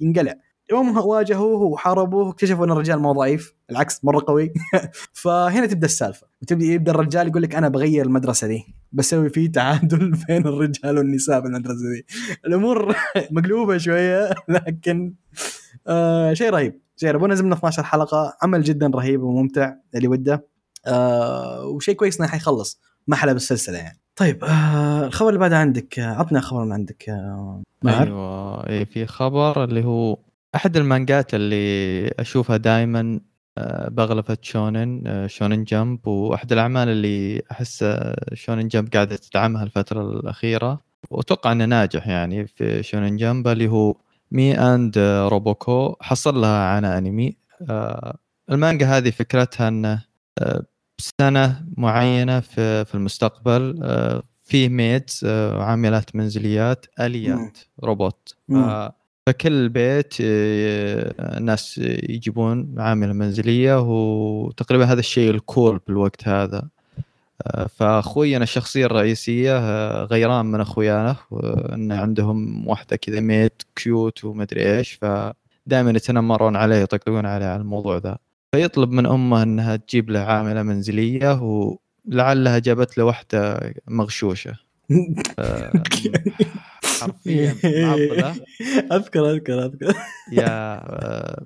[0.01, 0.35] ينقلع.
[0.71, 3.55] يوم واجهوه وحاربوه اكتشفوا إن الرجال مو ضعيف.
[3.71, 4.53] العكس مرة قوي.
[5.23, 6.27] فهنا تبدأ السالفة.
[6.43, 8.65] وتبدأ يبدأ الرجال يقول لك أنا بغير المدرسة دي.
[8.93, 12.07] بسوي فيه تعادل بين الرجال والنساء في المدرسة دي.
[12.47, 12.97] الأمور
[13.31, 15.15] مقلوبة شوية لكن
[15.87, 16.88] آه شيء رهيب.
[17.01, 20.47] شيء رهيب ونزلنا 12 حلقة عمل جدا رهيب وممتع اللي وده.
[20.87, 23.99] آه وشيء كويس إنه حيخلص ما حلب السلسلة يعني.
[24.17, 29.07] طيب آه الخبر اللي بعده عندك آه، عطنا خبر من عندك آه أيوه إيه في
[29.07, 30.19] خبر اللي هو
[30.55, 33.21] أحد المانجات اللي أشوفها دائما
[33.91, 40.03] بغلفة شونن آه، Shonen Jump وأحد الأعمال اللي أحس آه، Shonen Jump قاعدة تدعمها الفترة
[40.03, 40.81] الأخيرة.
[41.11, 43.95] وأتوقع إنه ناجح يعني في Shonen Jump اللي هو
[44.31, 47.37] Me & Roboco حصل لها عنا أنمي.
[47.71, 48.17] آه،
[48.51, 50.05] المانجا هذه فكرتها انه
[50.38, 50.62] آه،
[51.21, 58.35] سنة معينة في في المستقبل آه، فيه maids عاملات منزليات آليات روبوت.
[59.27, 66.69] فكل بيت الناس يجيبون عامله منزلية وتقريبا هذا الشيء ال cool بالوقت هذا.
[67.46, 74.77] آه، فاخوينا الشخصية الرئيسية آه، غيران من اخويانه وان عندهم واحدة كذا maid cute ومدري
[74.77, 78.18] إيش فدائما يتنمرون عليه يطقطقون عليه على الموضوع ذا.
[78.53, 81.40] فيطلب من أمه إنها تجيب له عاملة منزلية
[82.09, 84.55] لعلها جابت له واحدة مغشوشة.
[85.38, 85.83] آه،
[87.01, 88.35] حرفيا معضلة.
[88.96, 89.94] أذكر أذكر أذكر.
[90.33, 91.42] يا آه،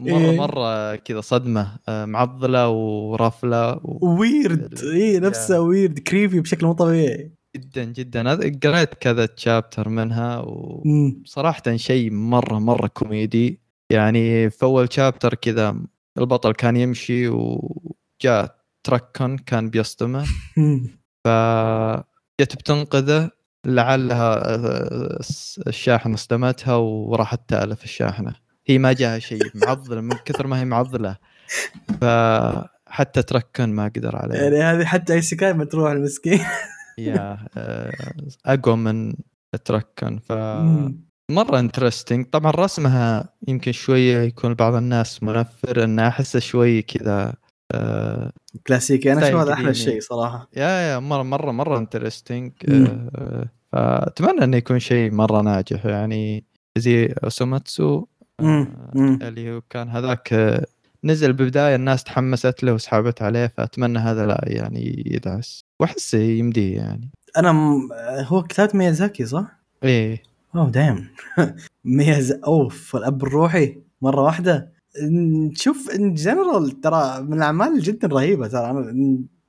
[0.00, 0.36] مره إيه.
[0.38, 7.32] مرة كذا صدمة آه، معضلة ورافله و- ويرد اي نفسه ويرد creepy بشكل مو طبيعي.
[7.56, 8.30] جدا جدا.
[8.64, 10.82] قريت كذا chapter منها و...
[10.84, 11.22] مم.
[11.26, 13.60] صراحة شيء مرة مرة كوميدي
[13.92, 15.76] يعني في أول شابتر كذا
[16.18, 20.24] البطل كان يمشي وجاء تركن كان بيصدمه.
[21.24, 23.30] فجت بتنقذه.
[23.66, 25.18] لعلها آه،
[25.66, 28.34] الشاحنة صدمتها وراحت تألف الشاحنة.
[28.66, 31.16] هي ما جاها شيء معضلة من كثر ما هي معضلة
[32.00, 36.40] فحتى تركن ما قدر عليه يعني هذه حتى أي سكاي ما تروح المسكين
[36.98, 37.92] يا آه،
[38.46, 39.14] أقوى من
[39.64, 40.32] تركن ف.
[41.30, 47.34] مرة interesting طبعا رسمها يمكن شوية يكون بعض الناس منفر انه أحسه شوي كذا
[47.72, 48.32] آه
[48.66, 49.74] كلاسيكي أنا أشوف هذا أحلى.
[49.74, 52.52] شيء صراحة يا يا مرة مرة مرة interesting.
[52.68, 56.44] آه فأتمنى إنه يكون شيء مرة ناجح يعني
[56.78, 58.06] زي أوسوماتسو.
[58.96, 60.66] اللي هو كان هذاك آه،
[61.04, 65.64] نزل بالبداية الناس تحمست له وسحبت عليه فأتمنى هذا لا يعني يدعس.
[65.80, 67.10] وأحس يمديه يعني.
[67.36, 67.88] أنا م...
[68.26, 69.46] هو كتابة ميازاكي صح؟
[69.84, 70.22] إيه.
[70.54, 71.08] أوه دايم.
[71.84, 74.72] ميازاكي of الأب الروحي مرة واحدة.
[75.54, 78.70] شوف in general ترى من الأعمال جدا رهيبة ترى.
[78.70, 78.94] أنا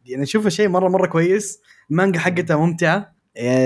[0.06, 1.62] يعني أشوفه شيء مرة مرة كويس.
[1.92, 3.16] المانجا حقتها ممتعة.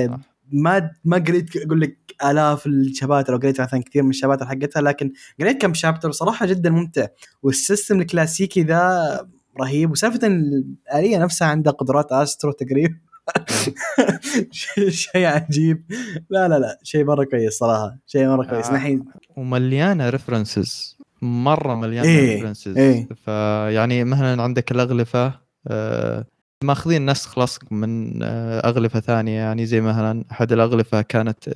[0.08, 0.20] صح.
[0.52, 4.46] ما ما قريت أقول لك آلاف ال chapters أو قريت مثلا كثير من ال chapters
[4.46, 7.08] حقتها لكن قريت كم chapter صراحة جدا ممتع.
[7.44, 9.28] وال system الكلاسيكي ذا
[9.62, 9.92] رهيب.
[9.92, 12.96] وسالفة الآلية نفسها عندها قدرات أسترو تقريبا.
[14.52, 15.84] شيء- عجيب.
[16.30, 17.98] لا لا لا شيء مرة كويس صراحة.
[18.08, 18.66] شيء مرة كويس.
[18.68, 18.74] آه.
[18.74, 19.04] نحن
[19.38, 23.08] ومليانة references مرة مليانة إيه، references إيه.
[23.26, 25.34] فيعني مثلا عندك الأغلفة
[25.68, 26.26] آه،
[26.64, 29.40] ماخذين نسخ لصق من آه، أغلفة ثانية.
[29.40, 31.50] يعني زي مثلا أحد الأغلفة كانت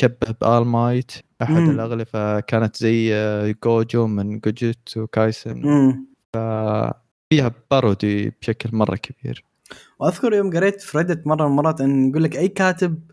[0.00, 1.70] تشبه بآل مايت أحد مم.
[1.70, 6.06] الأغلفة كانت زي آه، جوجو من جوجيتسو كايسن امم
[7.30, 9.44] فيها parody بشكل مرة كبير.
[9.98, 13.10] وأذكر يوم قريت في Reddit مرة من المرات إن يقول لك أي كاتب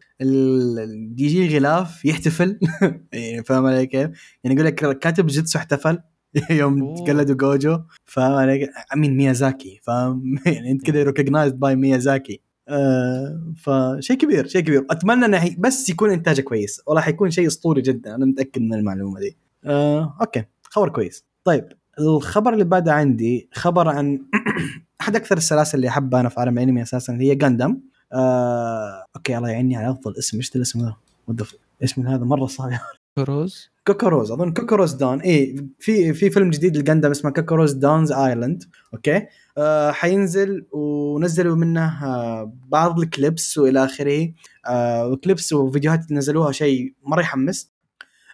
[1.17, 2.59] يجي غلاف يحتفل.
[3.13, 4.09] يعني فاهم علي كيف؟
[4.43, 5.99] يعني يقول لك كاتب جيتسو احتفل
[6.49, 6.95] يوم.
[6.95, 7.79] تقلدوا جوجو.
[8.05, 12.41] فاهم علي امين ميازاكي فاهم؟ يعني أنت كذا recognized by ميازاكي.
[12.67, 14.85] آه فشيء كبير شيء كبير.
[14.89, 18.15] أتمنى إنه بس يكون إنتاجه كويس والله حيكون شيء أسطوري جدا.
[18.15, 19.37] أنا متأكد من المعلومة دي.
[19.65, 21.25] آه أوكي خبر كويس.
[21.43, 21.67] طيب
[21.99, 24.21] الخبر اللي بعده عندي خبر عن
[25.01, 27.79] أحد أكثر السلاسل اللي احبها أنا في عالم الأنمي أساسا اللي هي جاندم
[28.13, 29.05] آه...
[29.15, 30.37] أوكي الله يعيني على أفضل اسم.
[30.37, 30.93] إيش الاسم
[31.31, 31.45] ذا؟
[31.83, 32.71] اسم هذا مرة صعب.
[33.17, 38.63] كروز كوكوروز أظن كوكوروز دون اي في في فيلم جديد لجاندم اسمه كوكوروز دون's Island.
[38.93, 39.21] أوكي؟
[39.57, 44.31] آه حينزل ونزلوا منه آه بعض ال clips وإلى آخره.
[44.67, 47.71] آه و clips وفيديوهات نزلوها شيء مرة يحمس.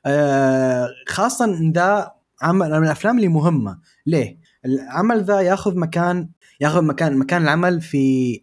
[0.06, 3.80] آه خاصة إن ذا عمل من الأفلام اللي مهمة.
[4.06, 6.30] ليه؟ العمل ذا ياخذ مكان
[6.62, 8.42] ياخذ مكان مكان العمل في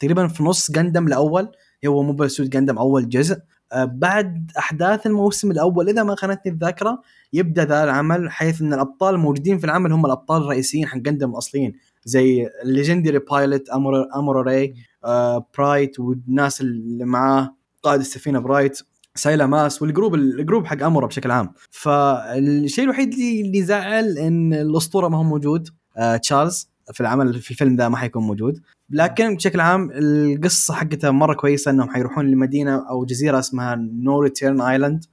[0.00, 1.48] تقريبا في نص جندم الأول.
[1.86, 3.38] هو Mobile Suit جندم أول جزء.
[3.74, 7.02] بعد أحداث الموسم الأول إذا ما خانتني الذاكرة
[7.32, 11.72] يبدأ ذا العمل حيث إن الأبطال الموجودين في العمل هم الأبطال الرئيسيين حق جندم الأصليين.
[12.04, 13.68] زي ال legendary pilot
[14.14, 14.74] امورو راي
[15.04, 18.78] آه برايت والناس اللي معاه قائد السفينة برايت
[19.14, 21.52] سايلا ماس وال group ال group حق امورا بشكل عام.
[21.70, 27.76] فالشيء الوحيد اللي زعل إن الأسطورة ما هو موجود آه تشار في العمل في الفيلم
[27.76, 28.60] ذا ما حيكون موجود.
[28.90, 34.60] لكن بشكل عام القصة حقتها مرة كويسة إنهم حيروحون لمدينة أو جزيرة اسمها No Return
[34.60, 35.04] Island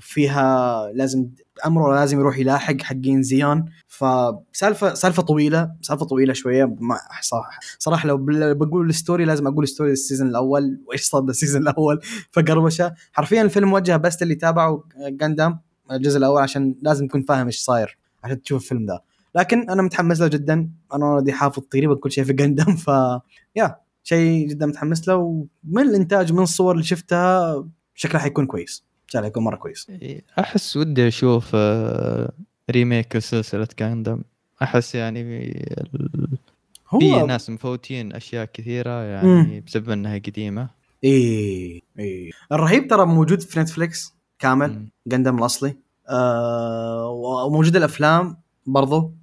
[0.00, 1.28] فيها لازم
[1.66, 6.76] امورو لازم يروح يلاحق حقين زيان فسالفه سالفة طويلة سالفة طويلة شوية.
[6.80, 8.16] ما صح صراحة لو
[8.54, 10.80] بقول ال story لازم أقول story ال season الأول.
[10.86, 12.00] وإيش صار بال season الأول؟
[12.32, 15.60] فقروشه حرفيا الفيلم موجه بس اللي تابعوا جاندام
[15.90, 19.00] الجزء الأول عشان لازم تكون فاهم إيش صاير عشان تشوف الفيلم ذا
[19.36, 20.70] لكن أنا متحمس له جدا.
[20.94, 22.88] أنا already حافظ تقريبا كل شيء في جندم ف
[23.56, 25.16] يا شيء جدا متحمس له.
[25.16, 27.64] ومن الإنتاج من الصور اللي شفتها
[27.94, 28.84] شكله حيكون كويس.
[29.06, 29.86] شكله حيكون مرة كويس.
[29.90, 31.56] إيه، أحس ودي أشوف
[32.70, 34.22] remake سلسلة جاندم
[34.62, 35.20] أحس يعني
[35.94, 36.38] ال-
[37.00, 40.68] في هو ناس مفوتين أشياء كثيرة يعني بسبب إنها قديمة.
[41.04, 42.30] إيه إيه.
[42.52, 44.86] الرهيب ترى موجود في نتفليكس كامل.
[45.06, 45.76] جندم الأصلي.
[46.08, 47.08] آه
[47.46, 48.36] وموجود الأفلام.
[48.66, 49.14] برضو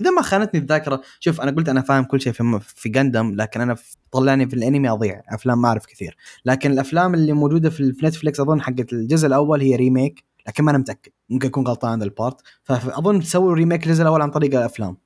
[0.00, 3.60] إذا ما خانتني الذاكرة شوف أنا قلت أنا فاهم كل شيء في في جندم لكن
[3.60, 3.76] أنا
[4.12, 6.16] طلعني في الأنمي أضيع أفلام ما أعرف كثير.
[6.44, 10.78] لكن الأفلام اللي موجودة في نتفليكس أظن حقت الجزء الأول هي remake لكن ما أنا
[10.78, 11.12] متأكد.
[11.30, 12.40] ممكن اكون غلطان عن ال part.
[12.62, 14.96] فاظن سووا remake الجزء الأول عن طريق الأفلام.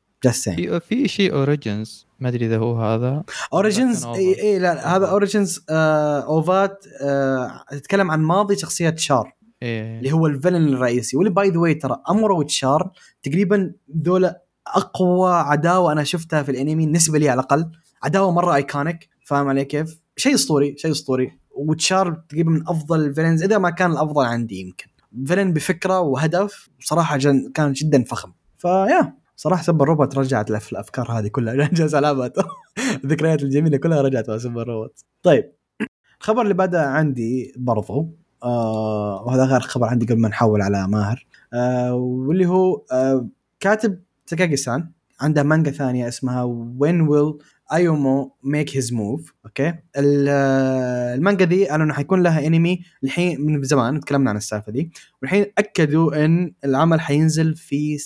[0.56, 3.24] في في شيء Origins ما أدري إذا هو هذا.
[3.52, 4.42] Origins إي.
[4.42, 9.98] إي لا هذا Origins آه اوفات آه تتكلم عن ماضي شخصية شار إيه.
[9.98, 11.16] اللي هو ال villain الرئيسي.
[11.16, 12.90] واللي by the way ترى امرو وتشار
[13.22, 13.72] تقريبا
[14.04, 17.70] ذولا أقوى عداوة أنا شفتها في الأنمي بالنسبة لي على الأقل.
[18.02, 21.38] عداوة مرة iconic فاهم علي كيف؟ شيء أسطوري شيء أسطوري.
[21.50, 24.86] وتشار تقريبا من أفضل ال villains إذا ما كان الأفضل عندي يمكن.
[25.26, 28.32] villain بفكرة وهدف صراحة جن كان جدا فخم.
[28.58, 31.54] ف yeah صراحة سبة ال reboot رجعت الأفكار هذه كلها.
[31.72, 32.36] رجعت علامات
[33.04, 35.52] الذكريات الجميلة كلها رجعت مع سبة ال reboot طيب
[36.20, 38.18] الخبر اللي بدا عندي برضو.
[38.42, 41.26] آه وهذا غير خبر عندي قبل ما نحول على ماهر.
[41.52, 43.28] آه واللي هو آه
[43.60, 46.42] كاتب تاكاغي سان عنده مانجا ثانية اسمها
[46.78, 47.38] When Will
[47.72, 53.62] Ayumu Make His Move okay؟ آه، المانجا دي قالوا إنه حيكون لها انمي الحين من
[53.62, 54.90] زمان تكلمنا عن السالفة دي.
[55.22, 57.98] والحين أكدوا إن العمل حينزل في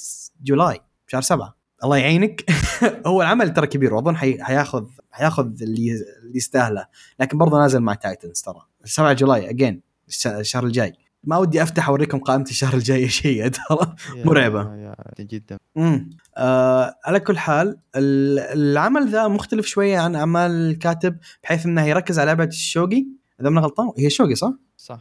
[0.43, 1.57] July شهر سبعة.
[1.85, 2.45] الله يعينك.
[3.07, 4.43] هو العمل ترى كبير وأظن حي...
[4.43, 6.87] حياخذ حياخذ اللي اللي يستاهله.
[7.21, 8.63] لكن برضه نازل مع titans ترى.
[8.85, 9.92] 7 July again
[10.27, 10.93] الشهر الجاي.
[11.25, 13.95] ما ودي أفتح أوريكم قائمة الشهر الجاي إيش هي ترى.
[14.17, 15.59] yeah جدا.
[15.77, 21.87] امم آه على كل حال ال- العمل ذا مختلف شوية عن أعمال الكاتب بحيث إنه
[21.87, 23.07] يركز على لعبة الشوقي.
[23.41, 25.01] إذا ما غلطان هي شوقي صح؟ صح.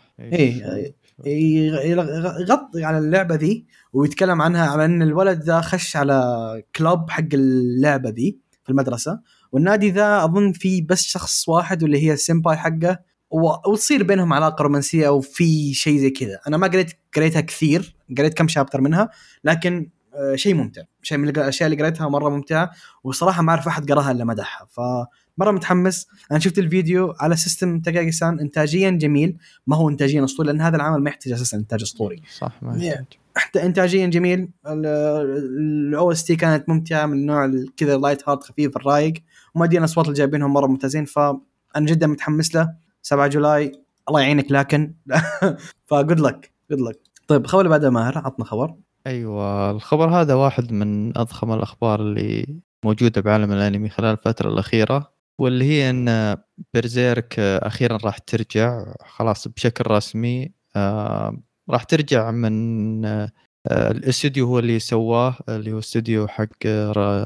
[1.26, 7.10] يغ- يغ- يغطي على اللعبة ذي ويتكلم عنها على إن الولد ذا خش على club
[7.10, 9.20] حق اللعبة ذي في المدرسة.
[9.52, 13.11] والنادي ذا أظن في بس شخص واحد واللي هي ال senpai حقه.
[13.32, 16.40] وتصير بينهم علاقة رومانسية أو في شيء زي كذا.
[16.48, 19.10] أنا ما قريت قريتها كثير قريت كم chapter منها
[19.44, 20.82] لكن آه، شيء ممتع.
[21.02, 22.72] شيء من الأشياء اللي قريتها مرة ممتعة
[23.04, 26.08] وصراحة ما أعرف أحد قراها إلا مدحها فمرة متحمس.
[26.32, 29.38] أنا شفت الفيديو على سيستم تاكاغي سان انتاجيا جميل.
[29.68, 32.22] ما هو انتاجيا أسطوري لأن هذا العمل ما يحتاج أساسا إنتاج أسطوري.
[32.38, 32.84] صح ما.
[32.84, 33.06] يحتاج.
[33.36, 34.50] حتى انتاجيا جميل.
[34.68, 39.14] ال OST كانت ممتعة من النوع ال- كذا light heart خفيف الرايق.
[39.56, 41.40] ومؤدين الاصوات اللي جايبينهم مرة ممتازين فأنا
[41.76, 42.74] جدا متحمس له.
[43.02, 43.72] 7 July.
[44.10, 44.94] الله يعينك لكن
[45.90, 47.00] ف good luck good luck.
[47.28, 48.76] طيب الخبر اللي بعده ماهر عطنا خبر.
[49.08, 55.66] أيوه الخبر هذا واحد من أضخم الأخبار اللي موجودة بعالم الأنمي خلال الفترة الأخيرة واللي
[55.66, 56.38] هي إن
[56.74, 60.52] Berserk أخيرا راح ترجع خلاص بشكل رسمي.
[60.76, 61.38] آه،
[61.70, 63.32] راح ترجع من آه،
[63.68, 66.66] الاستوديو هو اللي سواه اللي هو استوديو حق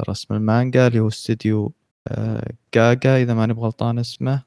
[0.09, 1.73] رسم المانجا اللي هو استوديو
[2.07, 4.43] آه، جاجا إذا ماني بغلطان اسمه.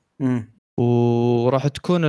[0.78, 2.02] وراح تكون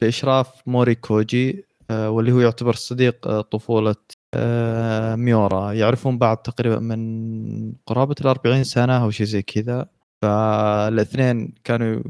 [0.00, 3.94] بإشراف موري كوجي آه، واللي هو يعتبر صديق آه، طفولة
[4.34, 5.72] آه، ميورا.
[5.72, 9.86] يعرفون بعض تقريبا من قرابة ال 40 سنة أو شيء زي كذا.
[10.22, 12.02] فالاثنين كانوا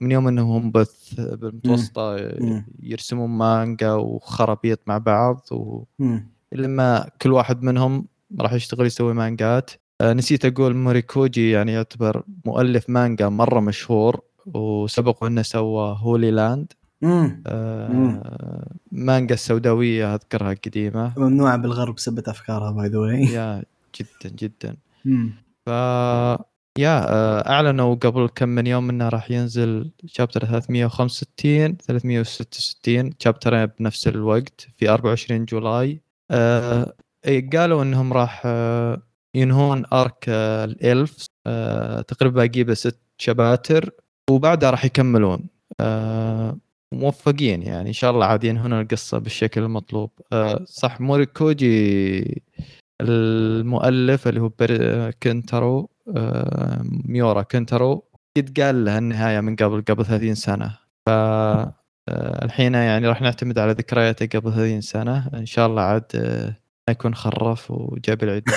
[0.00, 2.16] من يوم إنهم بث بالمتوسطة.
[2.82, 5.84] يرسمون مانجا وخرابيط مع بعض و...
[6.52, 8.06] لما كل واحد منهم
[8.40, 9.70] راح يشتغل يسوي مانجات.
[10.02, 14.20] نسيت أقول موريكوجي يعني يعتبر مؤلف مانجا مرة مشهور.
[14.54, 16.72] وسبق إنه سوى Holyland.
[17.04, 21.12] امم آه، مانجا السوداويه أذكرها قديمة.
[21.16, 23.62] ممنوعه بالغرب سبة أفكارها by the yeah
[24.00, 24.76] جدا جدا.
[25.66, 25.68] ف
[26.78, 33.66] yeah آه، أعلنوا قبل كم من يوم إنه راح ينزل chapter 365 366 chapter ين
[33.66, 36.00] بنفس الوقت في 24 July.
[36.30, 36.94] آه،
[37.26, 39.02] إيه، قالوا إنهم راح آه،
[39.34, 43.90] ينهون arc آه، ال elf آه، تقريبا باقي له ست شباتر.
[44.30, 45.48] وبعدها راح يكملون.
[45.80, 46.58] آه،
[46.92, 50.10] موفقين يعني إن شاء الله عاد ينهون القصة بالشكل المطلوب.
[50.32, 52.42] آه، صح موريكوجي
[53.02, 54.50] المؤلف اللي هو
[55.22, 58.04] كنترو آه، ميورا كنترو
[58.36, 60.78] قد قال له النهاية من قبل قبل 30 سنة.
[61.06, 61.10] ف
[62.44, 65.30] الحين يعني راح نعتمد على ذكرياته قبل 30 سنة.
[65.34, 66.04] إن شاء الله عاد
[66.88, 68.44] ما يكون خرف وجاب العيد.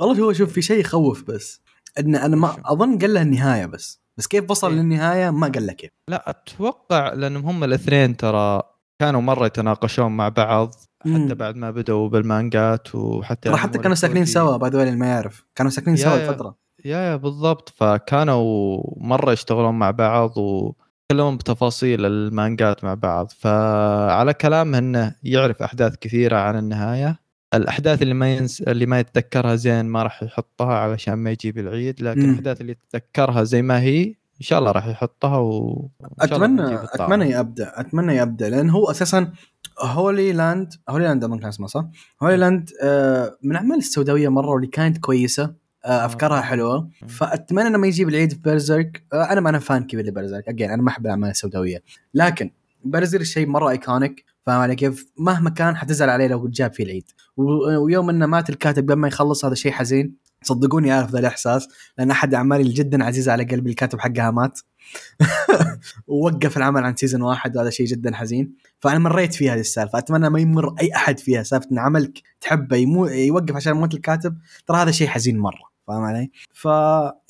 [0.00, 1.63] والله هو شوف في شيء يخوف بس.
[1.98, 4.76] ان أنا ما؟ أظن قال له النهاية بس بس كيف وصل إيه.
[4.76, 8.62] للنهاية ما قال له كيف لا أتوقع لأنهم هم الاثنين ترى
[9.00, 10.74] كانوا مرة يتناقشون مع بعض.
[11.00, 15.06] حتى بعد ما بدأوا بالمانجات وحتى ترى حتى كانوا ساكنين سوا باي ذا اللي ما
[15.06, 16.30] يعرف كانوا ساكنين سوا يا.
[16.30, 24.34] لفترة يا يا بالضبط فكانوا مرة يشتغلون مع بعض ويتكلمون بتفاصيل المانجات مع بعض فعلى
[24.34, 27.23] كلامه إنه يعرف أحداث كثيرة عن النهاية
[27.56, 28.62] الأحداث اللي ما ينس...
[28.62, 32.30] اللي ما يتذكرها زين ما راح يحطها علشان ما يجيب العيد لكن.
[32.30, 34.04] الأحداث اللي يتذكرها زي ما هي
[34.40, 35.88] إن شاء الله راح يحطها و...
[36.20, 36.74] اتمنى.
[36.74, 39.32] أتمنى يبدع أتمنى يبدع لأن هو أساسا
[39.80, 41.86] Holyland Holyland اظن كان اسمه صح؟
[42.22, 46.88] Holyland آه، من الاعمال السوداوية مرة واللي كانت كويسة آه، أفكارها حلوة.
[47.08, 50.70] فأتمنى ما يجيب العيد في Berserk آه، أنا ما أنا fan كبير ل Berserk again
[50.70, 51.82] أنا ما أحب الأعمال السوداوية.
[52.14, 52.50] لكن
[52.84, 57.10] Berserk شيء مرة iconic فاهم علي كيف؟ مهما كان حتزعل عليه لو جاب فيه العيد.
[57.36, 61.68] ويوم إنه مات الكاتب قبل ما يخلص هذا شيء حزين صدقوني أعرف ذا الإحساس
[61.98, 64.60] لأن أحد أعمالي جدا عزيزه على قلبي الكاتب حقها مات.
[66.06, 68.54] ووقف العمل عن season واحد وهذا شيء جدا حزين.
[68.80, 71.42] فأنا مريت في هذه السالفة أتمنى ما يمر أي أحد فيها.
[71.42, 73.06] سالفة إن عملك تحبه يمو...
[73.06, 75.73] يوقف عشان موت الكاتب ترى هذا شيء حزين مرة.
[75.86, 76.64] فاهم علي؟ ف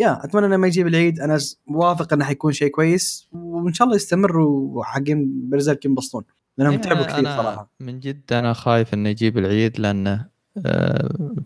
[0.00, 1.20] yeah أتمنى إنه ما يجيب العيد.
[1.20, 6.24] أنا واثق إنه حيكون شيء كويس وإن شاء الله يستمر وحقين Berserk ينبسطون.
[6.58, 7.70] لأنهم تعبوا كثير صراحة.
[7.80, 10.26] من جد أنا خايف إنه يجيب العيد لأنه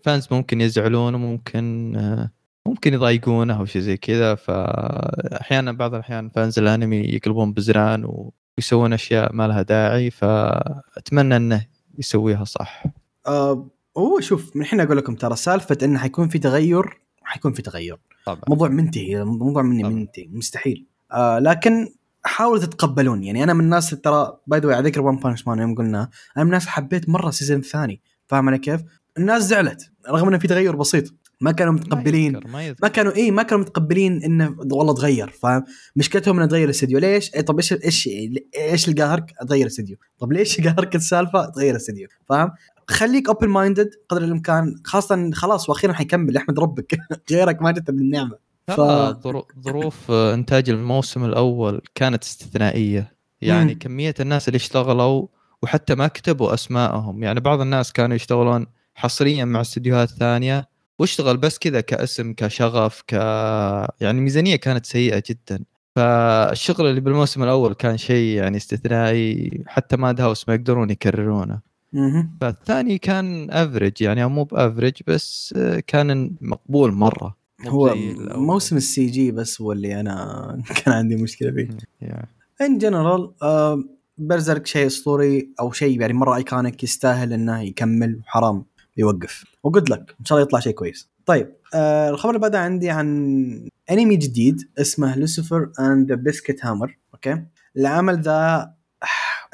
[0.05, 2.31] fans آه، ممكن يزعلون وممكن آه،
[2.67, 4.35] ممكن يضايقونه أو شيء زي كذا.
[4.35, 10.11] فاحيانا بعض الأحيان fans الأنمي يقلبون بزران ويسوون أشياء ما لها داعي.
[10.11, 11.67] فاتمنى إنه
[11.99, 12.85] يسويها صح.
[13.27, 13.69] أه
[13.99, 17.99] هو شوف من الحين أقول لكم ترى سالفة إنه حيكون في تغير حيكون في تغير.
[18.27, 20.87] طبعا موضوع منتهي موضوع مني منتهي مستحيل.
[21.13, 21.89] آه لكن
[22.25, 26.11] حاولوا تتقبلون يعني أنا من الناس ترى by the اذكر One Punch Man يوم قلنا
[26.37, 28.81] أنا من الناس حبيت مرة ال season الثاني فاهم علي كيف؟
[29.19, 32.79] الناس زعلت رغم إنه في تغير بسيط ما كانوا متقبلين ما, يذكر ما, يذكر.
[32.83, 35.65] ما كانوا اي ما كانوا متقبلين إنه والله تغير فاهم
[35.97, 38.09] مشكلتهم إنه تغير الاستديو ليش؟ إيه طب إيش إيش
[38.57, 42.51] إيش القاهرك؟ تغير الاستديو طب ليش قاهرك السالفة؟ تغير الاستديو فاهم؟
[42.91, 44.75] خليك open minded قدر الإمكان.
[44.85, 46.37] خاصة خلاص وأخيرا حيكمل.
[46.37, 46.99] أحمد ربك.
[47.33, 48.39] غيرك ما جت من النعمة.
[48.69, 48.81] ف...
[49.65, 53.19] ظروف إنتاج الموسم الأول كانت استثنائية.
[53.41, 53.79] يعني مم.
[53.79, 55.27] كمية الناس اللي اشتغلوا
[55.63, 57.23] وحتى ما كتبوا أسمائهم.
[57.23, 60.69] يعني بعض الناس كانوا يشتغلون حصريا مع استديوهات ثانية
[60.99, 63.13] واشتغل بس كذا كاسم كشغف ك
[64.01, 65.65] يعني ميزانية كانت سيئة جدا.
[65.97, 69.65] فالشغل اللي بالموسم الأول كان شيء يعني استثنائي.
[69.67, 71.68] حتى Madhouse ما يقدرون يكررونه.
[72.41, 75.55] فالثاني كان average يعني مو ب average بس
[75.87, 77.37] كان مقبول مرة.
[77.67, 77.95] هو
[78.37, 81.69] موسم ال CG بس هو اللي أنا كان عندي مشكلة فيه.
[82.61, 83.33] in general
[84.19, 88.65] Berserk شيء أسطوري أو شيء يعني مرة iconic يستاهل إنه يكمل وحرام
[88.97, 89.45] يوقف.
[89.65, 91.11] و good luck إن شاء الله يطلع شيء كويس.
[91.27, 96.99] طيب آه الخبر اللي بعده عندي عن انمي جديد اسمه Lucifer and the Biscuit Hammer
[97.15, 97.43] okay؟
[97.77, 98.71] العمل ذا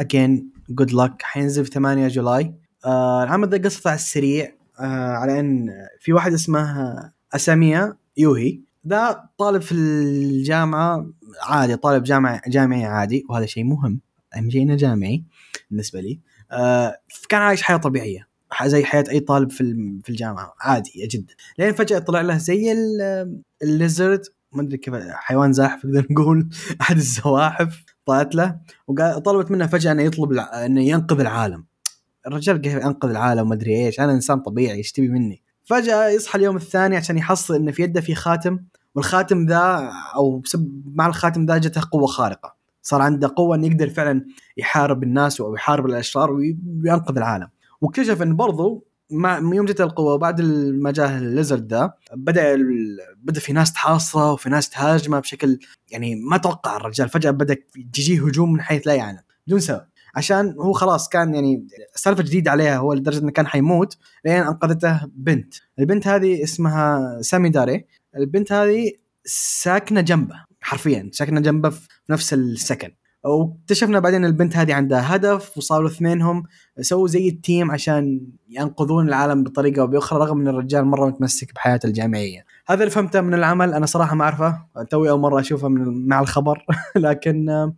[0.00, 2.54] again good luck حينزل في 8 July.
[2.84, 5.68] آه العمل ذا قصته على السريع آه على إن
[6.00, 6.94] في واحد اسمه
[7.34, 8.60] اساميا يوهي.
[8.88, 11.06] ذا طالب في الجامعة
[11.42, 14.00] عادي طالب جامعة جامعي عادي وهذا شيء مهم.
[14.36, 15.24] أهم شيء إنه جامعي
[15.70, 16.20] بالنسبة لي.
[16.52, 16.96] آه
[17.28, 18.28] كان عايش حياة طبيعية
[18.64, 19.64] زي حياة أي طالب في
[20.04, 21.34] في الجامعة عاديه جدا.
[21.58, 22.74] لين فجأة طلع له زي
[23.62, 26.48] الليزرد ما أدري كيف حيوان زاحف نقدر نقول
[26.80, 27.83] أحد الزواحف.
[28.06, 28.56] طلعت له
[28.88, 31.64] وطلبت منه فجأة إنه يطلب إنه ينقذ العالم.
[32.26, 36.38] الرجال كيف ينقذ العالم ما أدري إيش أنا إنسان طبيعي إيش تبي مني؟ فجأة يصحى
[36.38, 38.58] اليوم الثاني عشان يحصل إنه في يده في خاتم
[38.94, 40.42] والخاتم ذا أو
[40.84, 42.54] مع الخاتم ذا جته قوة خارقة.
[42.82, 44.24] صار عنده قوة إنه يقدر فعلا
[44.56, 47.48] يحارب الناس أو يحارب الأشرار وينقذ انقذ العالم.
[47.80, 50.40] واكتشف إن برضو مع يوم جت القوة وبعد
[50.72, 52.56] ما جاء ال lizard ذا بدأ
[53.16, 55.58] بدأ في ناس تحاصرة وفي ناس تهاجمة بشكل
[55.90, 57.08] يعني ما توقع الرجال.
[57.08, 59.20] فجأة بدأ يجيه هجوم من حيث لا يعلم.
[59.46, 59.86] بدون سبب.
[60.16, 65.00] عشان هو خلاص كان يعني سالفة جديدة عليها هو لدرجة إنه كان حيموت لين أنقذته
[65.16, 65.54] بنت.
[65.78, 67.86] البنت هذه اسمها سامي داري.
[68.16, 68.92] البنت هذه
[69.62, 72.90] ساكنة جنبه حرفيا ساكنة جنبه في نفس السكن.
[73.24, 76.42] واكتشفنا بعدين البنت هذه عندها هدف وصاروا اثنينهم
[76.80, 81.54] سووا زي ال team عشان ينقذون العالم بطريقة أو بأخرى رغم إن الرجال مرة متمسك
[81.54, 82.44] بحياته الجامعية.
[82.66, 83.74] هذا اللي فهمته من العمل.
[83.74, 84.66] أنا صراحة ما أعرفه.
[84.90, 86.66] توي أول مرة أشوفه من مع الخبر.
[86.96, 87.72] لكن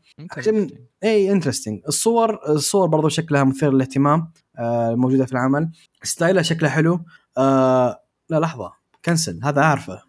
[1.04, 5.70] اي interesting الصور الصور برضو شكلها مثير للاهتمام آه، الموجودة في العمل.
[6.02, 7.00] style ها شكله حلو.
[7.38, 8.72] آه لا لحظة.
[9.04, 9.40] cancel.
[9.44, 10.02] هذا أعرفه.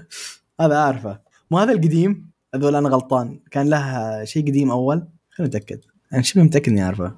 [0.60, 1.20] هذا أعرفه.
[1.50, 3.40] مو هذا القديم؟ هذول أنا غلطان.
[3.50, 5.08] كان له شيء قديم أول.
[5.30, 5.80] خليني اتاكد
[6.12, 7.16] أنا شبه متأكد إني اعرفه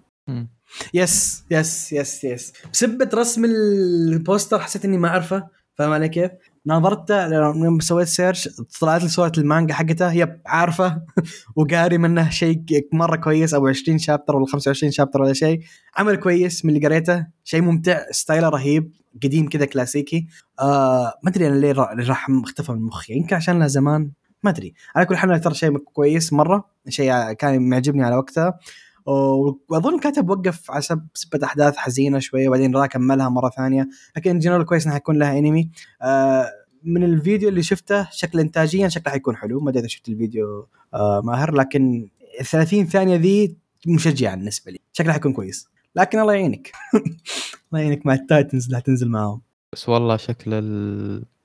[0.95, 5.49] yes yes yes yes بسبة رسم ال poster حسيت إني ما أعرفه.
[5.75, 6.31] فاهم علي كيف؟
[6.67, 8.49] نظرت لما سويت search
[8.81, 10.13] طلعت لي صورة المانجا حقته.
[10.13, 11.03] yep عارفة.
[11.57, 15.61] وقاري منه شيء مرة كويس أو 20 شابتر ولا 25 شابتر ولا شيء.
[15.97, 17.27] عمل كويس من اللي قريته.
[17.45, 18.93] شيء ممتع ستايله رهيب
[19.25, 20.27] قديم كذا كلاسيكي.
[20.61, 23.15] آه ما أدري أنا ليه راح اختفى من مخي.
[23.15, 24.11] يمكن عشان له زمان.
[24.45, 24.75] ما أدري.
[24.97, 26.33] على كل حال ترى شيء كويس.
[26.33, 28.59] مرة شيء كان معجبني على وقتها.
[29.07, 33.89] واظن الكاتب وقف على سبب أحداث حزينة شوية وبعدين راح كملها مرة ثانية.
[34.17, 35.71] لكن جنرال كويس إنها حيكون لها انمي
[36.03, 36.47] آه
[36.85, 39.61] من الفيديو اللي شفته شكل انتاجيا شكله حيكون حلو.
[39.61, 42.09] ما أدري إذا شفت الفيديو آه ماهر لكن
[42.41, 44.79] ال 30 ثانية ذي مشجعة بالنسبة لي.
[44.93, 45.69] شكله حيكون كويس.
[45.97, 46.73] لكن الله يعينك.
[47.73, 49.41] الله يعينك مع ال titans اللي حتنزل معاهم.
[49.73, 50.51] بس والله شكل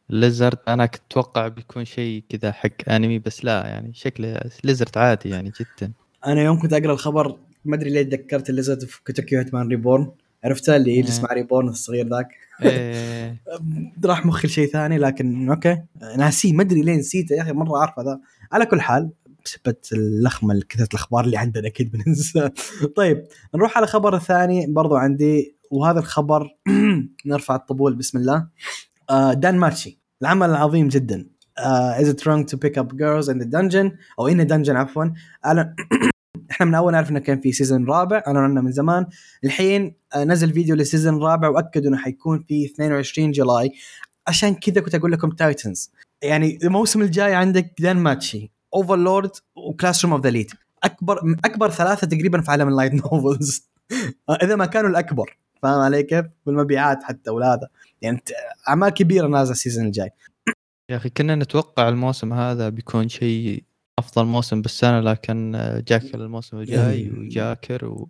[0.10, 5.30] lizard أنا كنت أتوقع بيكون شيء كذا حق أنمي بس لا يعني شكله lizard عادي
[5.30, 5.92] يعني جدا.
[6.26, 10.12] أنا يوم كنت أقرأ الخبر ما أدري ليه تذكرت ال lizard في Katekyo Hitman Reborn
[10.44, 11.26] عرفته اللي يجلس إيه.
[11.26, 12.28] مع Reborn الصغير ذاك؟
[12.62, 13.42] إيه.
[14.06, 15.78] راح مخي لشيء ثاني لكن okay.
[16.18, 18.20] ناسيه ما أدري ليه نسيته يا أخي مرة عارفه ذا
[18.52, 19.10] على كل حال
[19.46, 22.50] بسبة اللخمة كثرة الأخبار اللي عندنا أكيد بننسى.
[22.98, 26.48] طيب نروح على الخبر الثاني برضو عندي وهذا الخبر
[27.26, 28.36] نرفع الطبول بسم الله.
[28.36, 28.50] آه
[29.34, 30.00] DanMachi.
[30.22, 31.26] العمل العظيم جدا.
[32.00, 35.06] is it wrong to pick up girls in the dungeon أو a dungeon عفوا.
[35.46, 35.76] أعلن
[36.52, 38.24] إحنا من أول نعرف إنه كان في season رابع.
[38.28, 39.06] اعلنوا عنه من زمان.
[39.44, 43.72] الحين آه، نزل فيديو لل season الرابع وأكدوا إنه حيكون في 22 July.
[44.30, 45.92] عشان كذا كنت أقول لكم titans
[46.22, 50.52] يعني الموسم الجاي عندك DanMachi Overlord و Classroom of the Elite
[50.84, 53.70] أكبر أكبر ثلاثة تقريبا في عالم ال light novels
[54.44, 55.38] إذا ما كانوا الأكبر.
[55.64, 57.68] فاهم علي كيف؟ بالمبيعات حتى ولا هذا
[58.02, 58.22] يعني
[58.70, 60.10] اعمال كبيرة نازلة ال season الجاي.
[60.90, 63.64] يا أخي كنا نتوقع الموسم هذا بيكون شيء
[64.00, 67.12] أفضل موسم بالسنة لكن آه، جاك الموسم الجاي إيه.
[67.12, 68.10] وجاكر و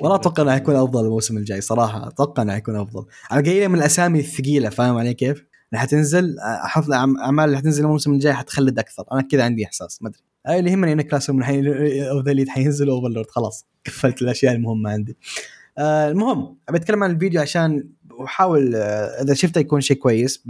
[0.00, 2.08] والله أتوقع إنه حيكون أفضل الموسم الجاي صراحة.
[2.08, 3.04] أتوقع إنه حيكون أفضل.
[3.30, 8.12] على قليله من الأسامي الثقيلة فاهم علي كيف؟ اللي حتنزل أحط الاعمال اللي حتنزل الموسم
[8.12, 9.04] الجاي حتخلد أكثر.
[9.12, 10.58] أنا كذا عندي إحساس ما أدري.
[10.58, 15.12] اللي يهمني انك Class of the Elite حينزل Overlord خلاص قفلت الأشياء المهمة عندي.
[15.12, 20.44] آه المهم أبي أتكلم عن الفيديو عشان واحاول آه، إذا شفته يكون شيء كويس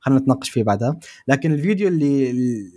[0.00, 0.98] خلينا نتناقش فيه بعدها.
[1.28, 2.30] لكن الفيديو اللي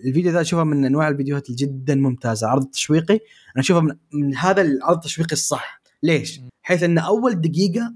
[0.05, 3.13] الفيديو ذا أشوفه من أنواع الفيديوهات الجدا ممتازة عرض تشويقي.
[3.13, 5.81] أنا أشوفه من, من هذا العرض التشويقي الصح.
[6.03, 7.93] ليش؟ حيث إن أول دقيقة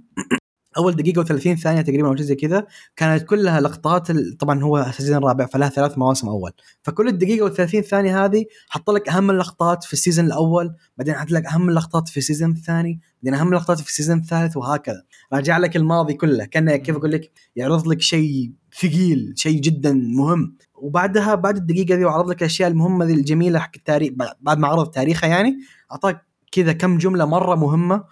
[0.77, 5.23] أول دقيقة و30 ثانية تقريبا أو شيء زي كذا كانت كلها لقطات طبعا هو season
[5.23, 6.51] رابع فلها ثلاث مواسم أول.
[6.83, 11.31] فكل الدقيقة و30 ثانية هذه حط لك أهم اللقطات في ال season الأول بعدين حط
[11.31, 15.03] لك أهم اللقطات في ال season الثاني بعدين أهم اللقطات في ال season الثالث وهكذا.
[15.33, 18.51] راجع لك الماضي كله كأنه كيف أقول لك؟ يعرض لك شيء
[18.81, 20.57] ثقيل شيء جدا مهم.
[20.75, 24.11] وبعدها بعد الدقيقة ذي وعرض لك الأشياء المهمة ذي الجميلة حق التاريخ
[24.41, 25.57] بعد ما عرض تاريخها يعني
[25.91, 28.03] أعطاك كذا كم جملة مرة مهمة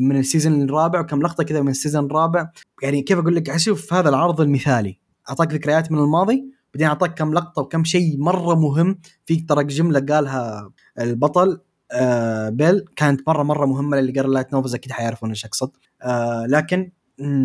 [0.00, 2.50] من ال season الرابع وكم لقطة كذا من ال season الرابع.
[2.82, 4.98] يعني كيف أقول لك؟ أشوف هذا العرض المثالي.
[5.28, 8.98] أعطاك ذكريات من الماضي بعدين أعطاك كم لقطة وكم شيء مرة مهم.
[9.26, 10.70] في ترى جملة قالها
[11.00, 11.60] البطل
[11.92, 15.70] آه بيل كانت مرة مرة مهمة للي قرا ال light novels أكيد حيعرفون إيش أقصد.
[16.02, 16.90] آه لكن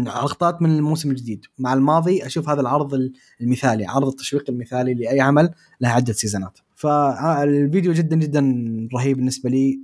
[0.06, 1.46] لقطات من الموسم الجديد.
[1.60, 3.12] مع الماضي أشوف هذا العرض
[3.42, 5.50] المثالي عرض التشويق المثالي لأي عمل
[5.82, 6.60] له عدة season ات.
[6.76, 8.40] فالفيديو جدا جدا
[8.96, 9.82] رهيب بالنسبة لي.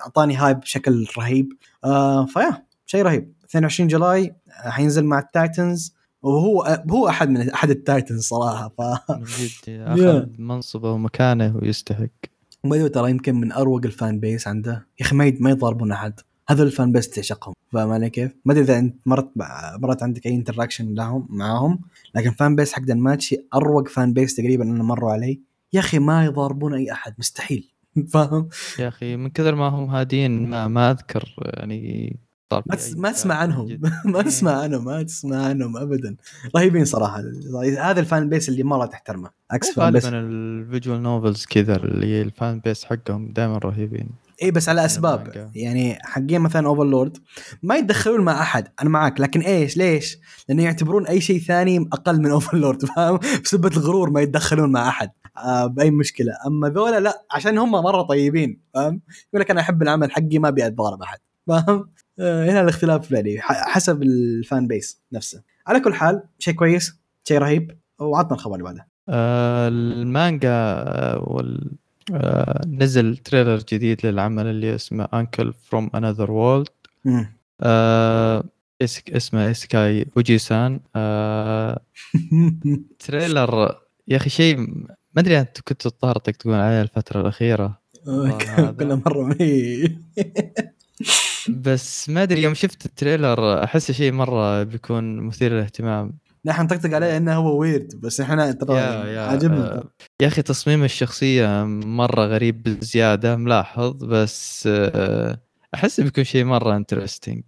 [0.00, 1.52] أعطاني hype بشكل رهيب.
[1.84, 3.32] آه فيا شيء رهيب.
[3.44, 4.34] 22 July
[4.64, 5.94] آه، حينزل مع ال titans.
[6.22, 8.80] وهو هو أحد من أحد ال titans صراحة ف
[9.68, 12.06] أخذ منصبه ومكانه ويستحق.
[12.64, 14.86] وبعدين ترى يمكن من أروق ال fan base عنده.
[15.00, 16.20] يا أخي ما يضاربون أحد.
[16.48, 19.30] هذول ال fan base تعشقهم فاهم علي كيف؟ ما أدري إذا أنت مرت
[19.78, 21.80] مرت عندك أي interaction لهم معاهم
[22.14, 25.40] لكن fan base حق دنماتشي أروق fan base تقريبا أنا مروا علي
[25.72, 27.71] يا أخي ما يضاربون أي أحد مستحيل.
[28.12, 32.16] فاهم؟ يا أخي من كثر ما هم هادين ما, ما أذكر يعني
[32.52, 33.80] صار ما تس- ما تسمع عنهم.
[34.04, 34.24] ما إيه.
[34.24, 36.16] تسمع عنهم ما تسمع عنهم ابدا
[36.56, 37.22] رهيبين صراحة
[37.80, 41.76] هذا ال fan base اللي مرة تحترمه عكس هو fan base ال visual novels كذا
[41.76, 44.08] اللي ال fan base حقهم دائما رهيبين
[44.42, 45.50] اي بس على أسباب المانجا.
[45.54, 47.16] يعني حقين مثلا أوفرلورد
[47.62, 50.18] ما يتدخلون مع أحد أنا معك لكن إيش ليش؟
[50.48, 55.10] لأنه يعتبرون أي شيء ثاني أقل من أوفرلورد فاهم؟ بسبة الغرور ما يتدخلون مع أحد
[55.66, 60.12] بأي مشكلة أما ذولا لا عشان هم مرة طيبين فاهم؟ يقول لك أنا أحب العمل
[60.12, 65.42] حقي ما أبي أتضارب أحد فاهم؟ آه هنا الاختلاف يعني حسب ال fan base نفسه
[65.66, 71.70] على كل حال شيء كويس شيء رهيب وعطنا الخبر اللي بعده آه المانجا آه وال
[72.14, 76.64] آه نزل trailer جديد للعمل اللي اسمه Uncle from Another.
[77.60, 78.44] آه
[78.82, 81.80] اسك اسمه إيسيكاي اوجي سان آه
[83.06, 83.78] trailer
[84.08, 84.66] يا أخي شيء
[85.14, 88.74] ما أدري أنت كنت تطقطق تقول عليه الفترة الأخيرة هذا.
[88.78, 89.36] كل مرة.
[91.48, 96.12] بس ما أدري يوم شفت ال trailer أحس شيء مرة بيكون مثير للاهتمام
[96.46, 98.78] نحن نطقطق عليه إنه هو ويرد بس إحنا ترى
[99.18, 99.84] عاجبنا آه،
[100.22, 105.38] يا أخي تصميم الشخصية مرة غريب بزيادة ملاحظ بس آه،
[105.74, 107.42] أحس بيكون شيء مرة interesting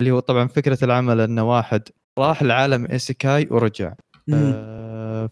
[0.00, 1.82] اللي هو طبعا فكرة العمل إنه واحد
[2.18, 3.92] راح لعالم إيسيكاي ورجع.
[4.32, 5.30] آه،.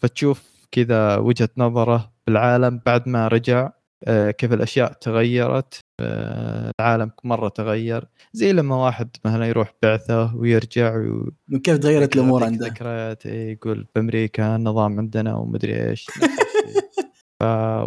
[0.00, 3.70] فتشوف كذا وجهة نظره بالعالم بعد ما رجع
[4.04, 8.04] آه، كيف الأشياء تغيرت آه، العالم مرة تغير.
[8.32, 11.30] زي لما واحد مثلا يروح بعثة ويرجع و...
[11.64, 16.06] كيف تغيرت الأمور عنده؟ ذكريات إيه، يقول بأمريكا النظام عندنا ومدري إيش.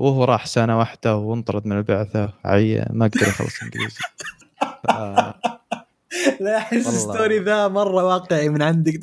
[0.03, 3.99] وهو راح سنة واحدة وانطرد من البعثة عي ما قدر يخلص إنجليزي.
[4.59, 4.91] ف...
[6.43, 6.88] لا أحس.
[6.88, 8.99] ال story ذا مرة واقعي من عندك.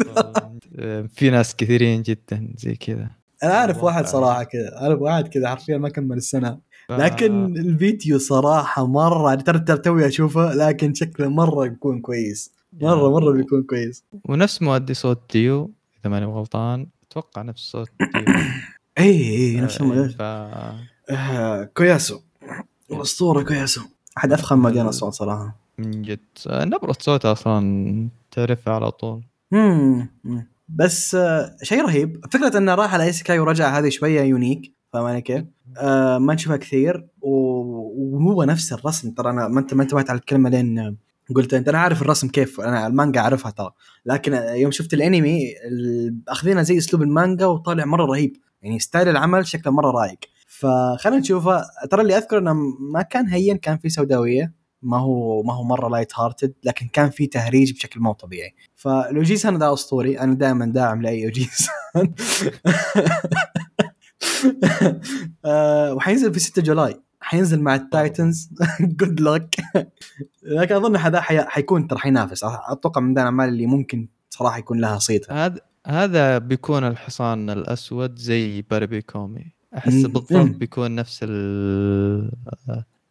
[1.09, 3.24] في ناس كثيرين جدا زي كذا.
[3.45, 4.07] أنا أعرف واحد.
[4.07, 6.59] صراحة كذا أعرف واحد كذا حرفيا ما كمل السنة.
[6.91, 12.53] لكن الفيديو صراحة مرة ترى ترى توي أشوفه لكن شكله مرة يكون كويس.
[12.81, 14.05] مرة مرة بيكون كويس.
[14.29, 15.71] ونفس مؤدي صوت ديو
[16.01, 18.35] إذا ماني غلطان أتوقع نفس صوت ديو.
[18.99, 20.23] اي اي نفس آه، الم- ف
[21.13, 22.21] آه، كوياسو.
[22.93, 23.81] أسطورة كوياسو.
[24.19, 25.57] أحد أفخم مؤديين اصوات صراحة.
[25.79, 26.19] من جد.
[26.47, 29.23] آه، نبرة صوته أصلا تعرفها على طول.
[30.69, 32.25] بس آه، شيء رهيب.
[32.33, 35.45] فكرة إنه راح على إيسيكاي ورجع هذه شوية unique فاهم علي كيف؟
[35.79, 37.07] آه ما نشوفها كثير.
[37.21, 39.11] وهو نفس الرسم.
[39.11, 40.97] ترى أنا ما انت ما انتبهت على الكلمة لين
[41.37, 41.69] قلت أنت.
[41.69, 42.61] أنا عارف الرسم كيف.
[42.61, 43.71] أنا المانجا أعرفها ترى.
[44.07, 48.37] لكن يوم شفت الانمي ال- اخذينها زي أسلوب المانجا وطالع مرة رهيب.
[48.63, 51.63] يعني style العمل شكله مرة رايق فخلينا نشوفه.
[51.91, 52.55] ترى اللي اذكر إنه
[52.93, 54.64] ما كان هين كان في سوداوية.
[54.85, 58.55] ما هو ما هو مرة light hearted لكن كان في تهريج بشكل مو طبيعي.
[58.75, 60.21] فاوجيسان ده أسطوري.
[60.21, 61.69] أنا دائما داعم لأي يوجيسان
[65.45, 67.01] آه، وحينزل في 6 July.
[67.21, 68.51] حينزل مع ال titans.
[69.01, 69.57] good luck
[70.43, 71.41] لكن أظن هذا حي...
[71.41, 72.45] حيكون ترى حينافس.
[72.45, 78.19] أتوقع من ذا الاعمال اللي ممكن صراحة يكون لها صيتها هذا هذا بيكون الحصان الأسود
[78.19, 79.93] زي باريبي كومي احس.
[79.93, 80.33] بالضبط.
[80.33, 82.31] بيكون نفس ال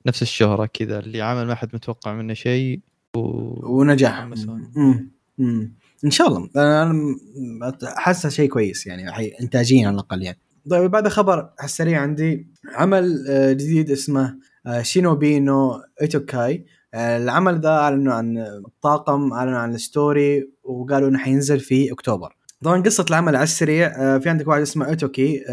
[0.05, 2.79] نفس الشهرة كذا اللي عمل ما حد متوقع منه شيء
[3.15, 3.19] و...
[3.79, 4.71] ونجاح حمسوني.
[4.75, 5.11] مم.
[5.37, 5.73] مم.
[6.05, 6.93] إن شاء الله أنا
[7.95, 9.33] حاسه شيء كويس يعني.
[9.41, 10.39] إنتاجيا على الأقل يعني
[10.69, 14.37] طيب بعد خبر على السريع عندي عمل آه، جديد اسمه
[14.67, 21.09] آه، شينوبي نو إيتوكاي آه، العمل ذا أعلنوا عن الطاقم أعلنوا عن ال story وقالوا
[21.09, 25.43] إنه حينزل في أكتوبر طبعا قصة العمل على السريع في عندك واحد اسمه إيتوكي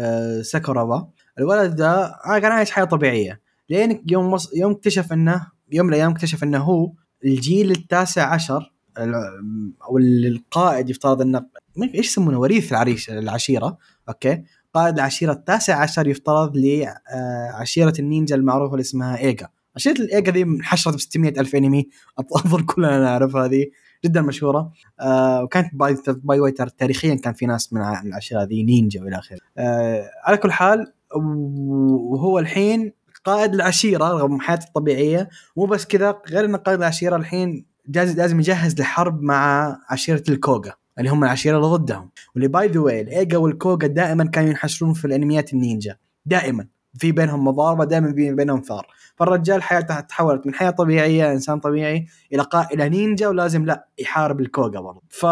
[0.43, 1.01] ساكوراوا
[1.39, 3.41] الولد ده كان عايش حياة طبيعية
[3.71, 4.53] لين يوم وص...
[4.55, 6.91] يوم اكتشف إنه يوم من الأيام اكتشف إنه هو
[7.25, 8.73] الجيل التاسع عشر
[9.87, 11.45] أو القائد يفترض إنه
[11.95, 13.77] إيش يسمونه وريث العريش العشيرة
[14.09, 14.43] okay؟
[14.73, 19.47] قائد العشيرة التاسع عشر يفترض لعشيره النينجا المعروفة اللي اسمها إيجا.
[19.75, 21.87] عشيرة الإيجا ذي انحشرت ب 600 ألف أنمي
[22.35, 23.65] أظن كلنا نعرف هذه
[24.05, 24.71] جدا مشهورة.
[24.99, 29.15] آه وكانت by by way تر- تاريخيا كان في ناس من العشيرة ذي نينجا وإلى
[29.17, 29.37] آخره.
[29.57, 32.91] آه على كل حال وهو الحين
[33.23, 38.39] قائد العشيرة رغم حياته الطبيعية مو بس كذا غير إنه قائد العشيرة الحين جاز لازم
[38.39, 42.09] يجهز لحرب مع عشيرة الكوغا اللي هم العشيرة اللي ضدهم.
[42.35, 46.67] واللي by the way الإيجا والكوغا دائما كانوا ينحشرون في الأنميات النينجا دائما.
[46.97, 48.87] في بينهم مضاربة دائما في بينهم ثار.
[49.15, 52.67] فالرجال حياته تحولت من حياة طبيعية إنسان طبيعي إلى قا...
[52.73, 55.01] إلى نينجا ولازم لا يحارب الكوغا برضه.
[55.09, 55.23] ف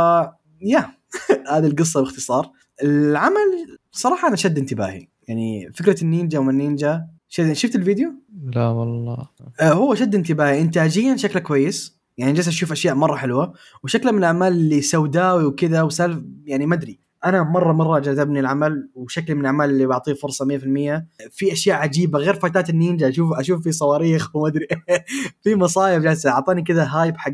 [0.62, 0.92] يا
[1.54, 2.52] هذه القصة باختصار.
[2.84, 5.08] العمل صراحة أنا شد انتباهي.
[5.28, 8.14] يعني فكرة النينجا وما النينجا شفت الفيديو؟
[8.56, 9.28] لا والله.
[9.60, 10.62] آه، هو شد انتباهي.
[10.62, 12.00] انتاجيا شكله كويس.
[12.18, 13.54] يعني جالس أشوف أشياء مرة حلوة.
[13.84, 17.00] وشكله من الأعمال اللي سوداوي وكذا وسالف يعني ما أدري.
[17.26, 22.20] أنا مرة مرة جذبني العمل وشكل من الأعمال اللي بعطيه فرصة 100% في أشياء عجيبة
[22.20, 23.10] غير فايتات النينجا.
[23.10, 24.68] أشوف أشوف في صواريخ وما أدري.
[25.44, 26.30] في مصايب جالسة.
[26.30, 27.32] أعطاني كذا هايب حق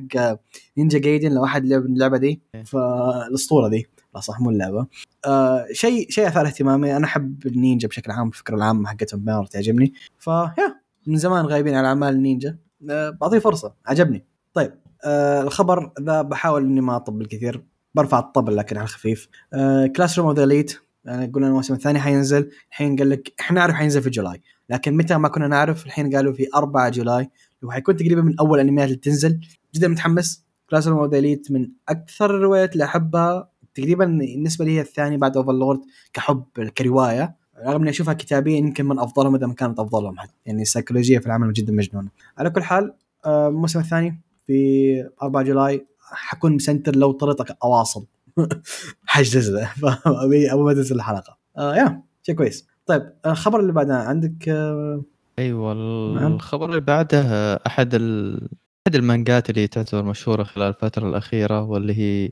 [0.77, 2.41] نينجا جايدن لو أحد لعب اللعبة دي.
[2.65, 3.87] فالأسطورة دي.
[4.21, 4.87] صح؟ مو اللعبة.
[5.25, 9.93] آه شيء شيء آثار اهتمامي أنا أحب النينجا بشكل عام الفكرة العامة حقتهم مره تعجبني.
[10.19, 10.53] فيا
[11.07, 12.57] من زمان غايبين على أعمال النينجا.
[12.89, 13.73] آه بعطيه فرصة.
[13.85, 14.25] عجبني.
[14.53, 14.73] طيب
[15.05, 17.65] آه الخبر ذا بحاول إني ما أطبل كثير.
[17.95, 19.27] برفع الطبل لكن على الخفيف
[19.95, 22.49] Classroom of the Elite يعني قلنا الموسم الثاني حينزل.
[22.69, 24.41] الحين قال لك إحنا نعرف حينزل في July.
[24.69, 27.29] لكن متى ما كنا نعرف الحين قالوا في 4 July.
[27.63, 29.39] وحيكون تقريبا من أول الأنميات اللي تنزل.
[29.75, 30.45] جدا متحمس.
[30.69, 33.49] Classroom of the Elite من أكثر الروايات اللي أحبها.
[33.75, 35.79] تقريبا بالنسبة لي هي الثاني بعد اوفرلورد
[36.13, 36.43] كحب
[36.77, 37.35] كرواية.
[37.65, 40.33] رغم إني أشوفها كتابيا يمكن من أفضلهم إذا ما كانت أفضلهم حتى.
[40.45, 42.09] يعني السيكولوجية في العمل جدا مجنونة.
[42.37, 42.93] على كل حال
[43.25, 48.05] آه، الموسم الثاني في 4 جولاي حكون مسنتر لو طريقك اواصل
[49.05, 49.65] حجز له.
[49.81, 51.37] فابي أبو ما تنزل الحلقة.
[51.57, 52.67] آه يا شيء كويس.
[52.85, 55.03] طيب الخبر اللي بعدها عندك آه
[55.39, 55.73] أيوه
[56.13, 56.33] نعم.
[56.33, 58.41] الخبر اللي بعده أحد ال...
[58.87, 62.29] أحد المانجات اللي تعتبر مشهورة خلال الفترة الأخيرة واللي هي آه،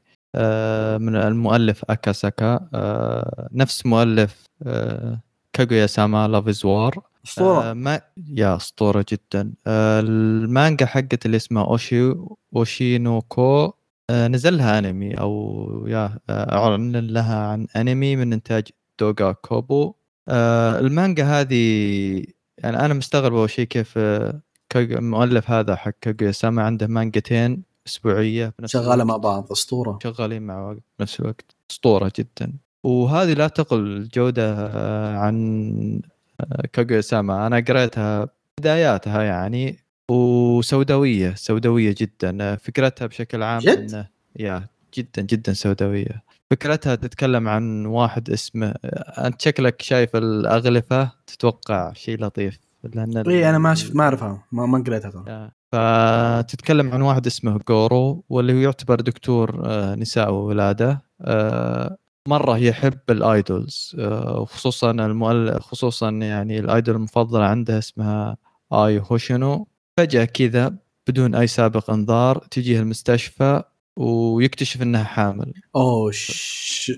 [0.97, 2.69] من المؤلف أكاساكا.
[2.73, 5.19] آه، نفس مؤلف آه،
[5.53, 9.53] كاغويا ساما Love is War اسطوره ما يا أسطورة جدا.
[9.67, 12.15] آه، المانجا حقت اللي اسمها أوشي
[12.55, 13.73] أوشينوكو.
[14.09, 18.67] آه، نزل لها أنمي أو yeah آه، أعلن لها عن أنمي من إنتاج
[18.99, 19.93] دوغا كوبو.
[20.29, 22.23] آه، المانجا هذه
[22.57, 24.41] يعني أنا مستغرب أول شيء كيف آه،
[24.75, 27.63] المؤلف هذا حق كاغويا ساما عنده مانجتين.
[27.87, 29.03] أسبوعية بنفس شغالة.
[29.03, 29.99] مع بعض أسطورة.
[30.03, 31.55] شغالين مع بعض بنفس الوقت.
[31.71, 32.53] أسطورة جدا.
[32.83, 36.01] وهذه لا تقل جودة آه، عن
[36.41, 38.27] آه، كاغويا ساما أنا قريتها
[38.59, 39.79] بداياتها يعني
[40.11, 42.37] وسوداوية سوداوية جدا.
[42.41, 44.07] آه، فكرتها بشكل عام جد؟ إنه
[44.39, 44.67] يا
[44.97, 46.23] جدا جدا سوداوية.
[46.51, 48.73] فكرتها تتكلم عن واحد اسمه
[49.17, 54.65] أنت شكلك شايف الأغلفة تتوقع شيء لطيف لأن اي أنا ما شفت ما أعرفها ما,
[54.65, 55.51] ما قريتها ترى.
[55.73, 61.01] فتتكلم عن واحد اسمه جورو واللي هو يعتبر دكتور آه، نساء وولادة.
[61.21, 61.97] آه،
[62.27, 63.95] مرة يحب الآيدولز.
[63.99, 68.37] آه، وخصوصا المؤلف خصوصا يعني الآيدول المفضلة عنده اسمها
[68.73, 69.67] آي هوشينو.
[69.99, 70.75] فجأة كذا
[71.09, 73.63] بدون أي سابق إنذار تجيه المستشفى
[73.99, 75.53] ويكتشف إنها حامل.
[75.75, 76.91] أوه ش...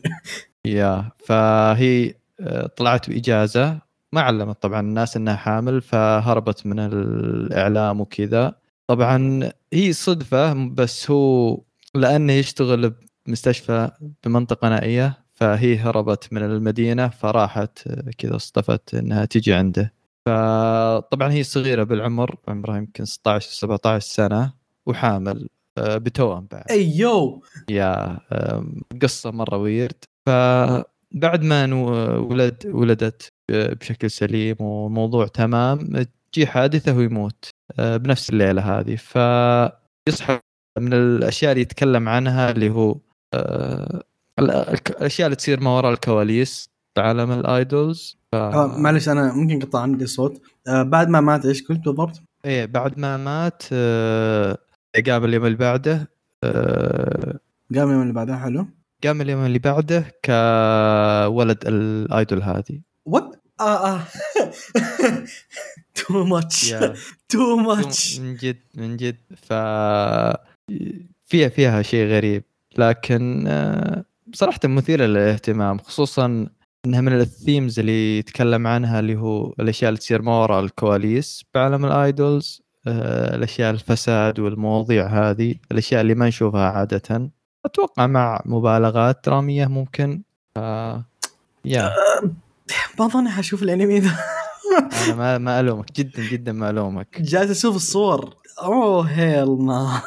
[0.65, 2.13] يا فهي
[2.77, 3.79] طلعت بإجازة
[4.13, 8.64] ما علمت طبعا الناس إنها حامل فهربت من الإعلام وكذا.
[8.87, 11.61] طبعا هي صدفة بس هو
[11.95, 12.93] لأنه يشتغل
[13.25, 13.91] بمستشفى
[14.25, 19.93] بمنطقة نائية فهي هربت من المدينة فراحت آه، كذا اصطفت إنها تجي عنده.
[20.25, 24.53] فطبعا هي صغيرة بالعمر عمرها يمكن 16 17 سنة
[24.85, 26.63] وحامل آه، بتوأم بعد.
[26.69, 31.73] ايو يا أم، قصة مرة ويرد فبعد ما
[32.17, 37.49] ولد ولدت بشكل سليم والموضوع تمام تجي حادثة ويموت.
[37.77, 38.95] بنفس الليلة هذه.
[38.95, 40.39] فيصحى
[40.79, 42.95] من الأشياء اللي يتكلم عنها اللي هو
[44.39, 46.69] ال- الك- الأشياء اللي تصير ما وراء الكواليس.
[46.97, 48.17] بعالم الآيدولز.
[48.31, 48.35] ف...
[48.35, 52.65] آه معلش أنا ممكن قطع عندي صوت آه بعد ما مات إيش قلت بالضبط؟ إيه
[52.65, 53.63] بعد ما مات
[55.07, 56.09] قام اليوم اللي بعده
[57.75, 58.67] قام اليوم اللي بعدها حلو.
[59.03, 62.81] قام اليوم اللي بعده كولد الآيدول هذه.
[63.05, 64.01] what آه آه.
[65.95, 66.75] too much
[67.29, 69.17] too much من جد من جد.
[69.37, 69.53] ف
[71.25, 72.43] فيها فيها شيء غريب.
[72.77, 76.47] لكن آه، صراحة مثيرة للاهتمام خصوصا
[76.85, 81.45] إنها من ال themes اللي يتكلم عنها اللي هو الأشياء اللي تصير ما وراء الكواليس
[81.53, 82.61] بعالم ال idols.
[82.87, 87.31] آه، الأشياء الفساد والمواضيع هذه الأشياء اللي ما نشوفها عادة.
[87.65, 90.21] أتوقع مع مبالغات درامية ممكن.
[90.55, 90.59] ف...
[91.65, 91.91] يا
[92.99, 94.11] ما اظن حشوف الأنمي ذا
[95.05, 97.21] أنا ما ما ألومك جدا جدا ما ألومك.
[97.21, 98.35] جالس أشوف الصور.
[98.61, 100.01] أوه هيل ما.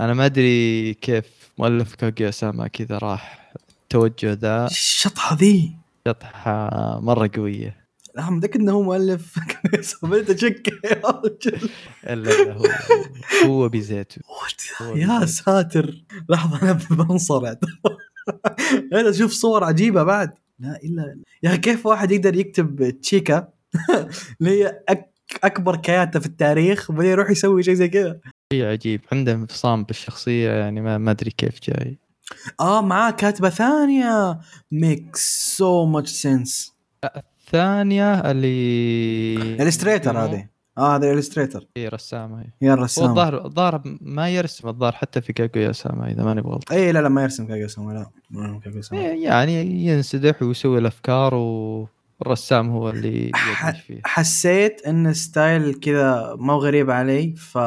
[0.00, 1.24] أنا ما أدري كيف
[1.58, 4.66] مؤلف كاغيا ساما كذا راح التوجه ذا.
[4.66, 5.72] الشطحة ذي.
[6.08, 6.70] شطحة
[7.00, 7.88] مرة قوية.
[8.14, 9.38] لا متأكد إنه هو مؤلف.
[10.02, 11.70] بديت اشك يا رجل
[12.04, 12.64] الا هو.
[13.46, 14.20] هو بزيتو
[14.82, 15.26] هو يا.
[15.26, 16.04] ساتر.
[16.28, 17.54] لحظة أنا بنصرع
[18.92, 20.30] أنا أشوف صور عجيبة بعد.
[20.58, 23.48] لا إلا يا أخي كيف واحد يقدر يكتب تشيكا؟
[24.40, 25.12] اللي هي أك...
[25.44, 28.20] أكبر كياتة في التاريخ وبعدين يروح يسوي شيء زي كذا.
[28.52, 29.00] شيء عجيب.
[29.12, 31.98] عنده انفصام بالشخصية يعني ما ما أدري كيف جاي.
[32.60, 34.40] آه معاه كاتبة ثانية.
[34.72, 40.48] makes so much sense الثانية اللي illustrator هذه.
[40.78, 45.20] آه هذا illustrator هي رسامة هي yeah هو الرسام الظاهر الظاهر ما يرسم الظاهر حتى
[45.20, 48.46] في كاغويا ساما إذا ماني بغلط اي لا لا ما يرسم كاغويا ساما لا ما
[48.46, 49.00] يرسم كاغويا ساما.
[49.02, 53.30] يعني ينسدح ويسوي الأفكار والرسام هو اللي
[53.86, 57.58] فيه حسيت إن style كذا ما هو غريب علي ف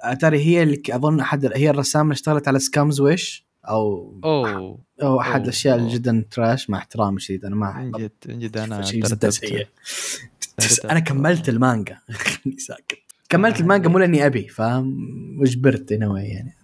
[0.00, 5.20] اتاري هي اللي أظن أحد هي الرسامة اللي اشتغلت على Scum's Wish أو أوه أو
[5.20, 5.88] أحد الأشياء اللي.
[5.94, 9.30] جدا trash مع احترامي الشديد أنا ما من جد من جد أنا جدا.
[9.30, 9.66] سيء.
[10.90, 11.98] أنا كملت المانجا.
[12.10, 12.98] خليني ساكت.
[13.28, 14.96] كملت المانجا مو لأني أبي فاهم؟
[15.44, 16.56] a way يعني.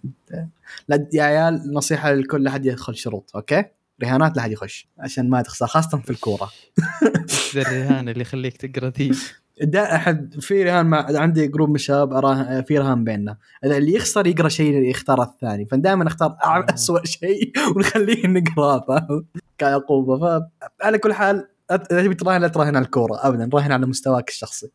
[0.87, 3.63] لا يا عيال نصيحة لكل لا أحد يدخل شروط أوكي؟
[4.03, 6.51] رهانات لا أحد يخش عشان ما تخسر خاصة في الكورة.
[7.55, 9.11] ذا الرهان اللي يخليك تقرأ ذي.
[9.61, 13.37] دا أحد في رهان مع عندي group من الشباب في رهان بيننا.
[13.63, 15.65] اللي يخسر يقرأ شيء اللي يختار الثاني.
[15.65, 16.65] فدائما نختار آه.
[16.73, 19.25] اسوء شيء ونخليه نقرأه فاهم؟
[19.57, 20.47] كعقوبه
[20.79, 23.49] فعلى كل حال تبي تراهن لا تراهن على الكورة ابدا.
[23.53, 24.67] راهن على مستواك الشخصي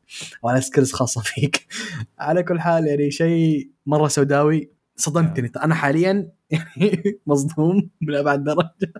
[0.42, 1.66] وعلى skills خاصة فيك.
[2.18, 4.70] على كل حال يعني شيء مرة سوداوي.
[4.96, 5.50] صدمتني.
[5.64, 8.92] أنا حاليا يعني مصدوم من أبعد درجة.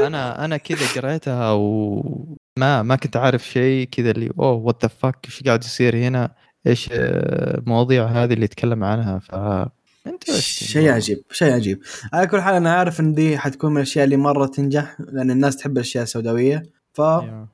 [0.06, 3.88] أنا أنا كذا قريتها وما ما كنت عارف شيء.
[3.88, 6.34] كذا اللي أوه what the fuck إيش قاعد يصير هنا؟
[6.66, 9.34] إيش آه، المواضيع هذه اللي يتكلم عنها؟ ف.
[10.30, 11.82] شيء عجيب شيء عجيب.
[12.12, 15.56] على كل حال أنا عارف إن دي حتكون من الأشياء اللي مرة تنجح لأن الناس
[15.56, 16.62] تحب الأشياء السوداوية.
[16.92, 17.02] ف.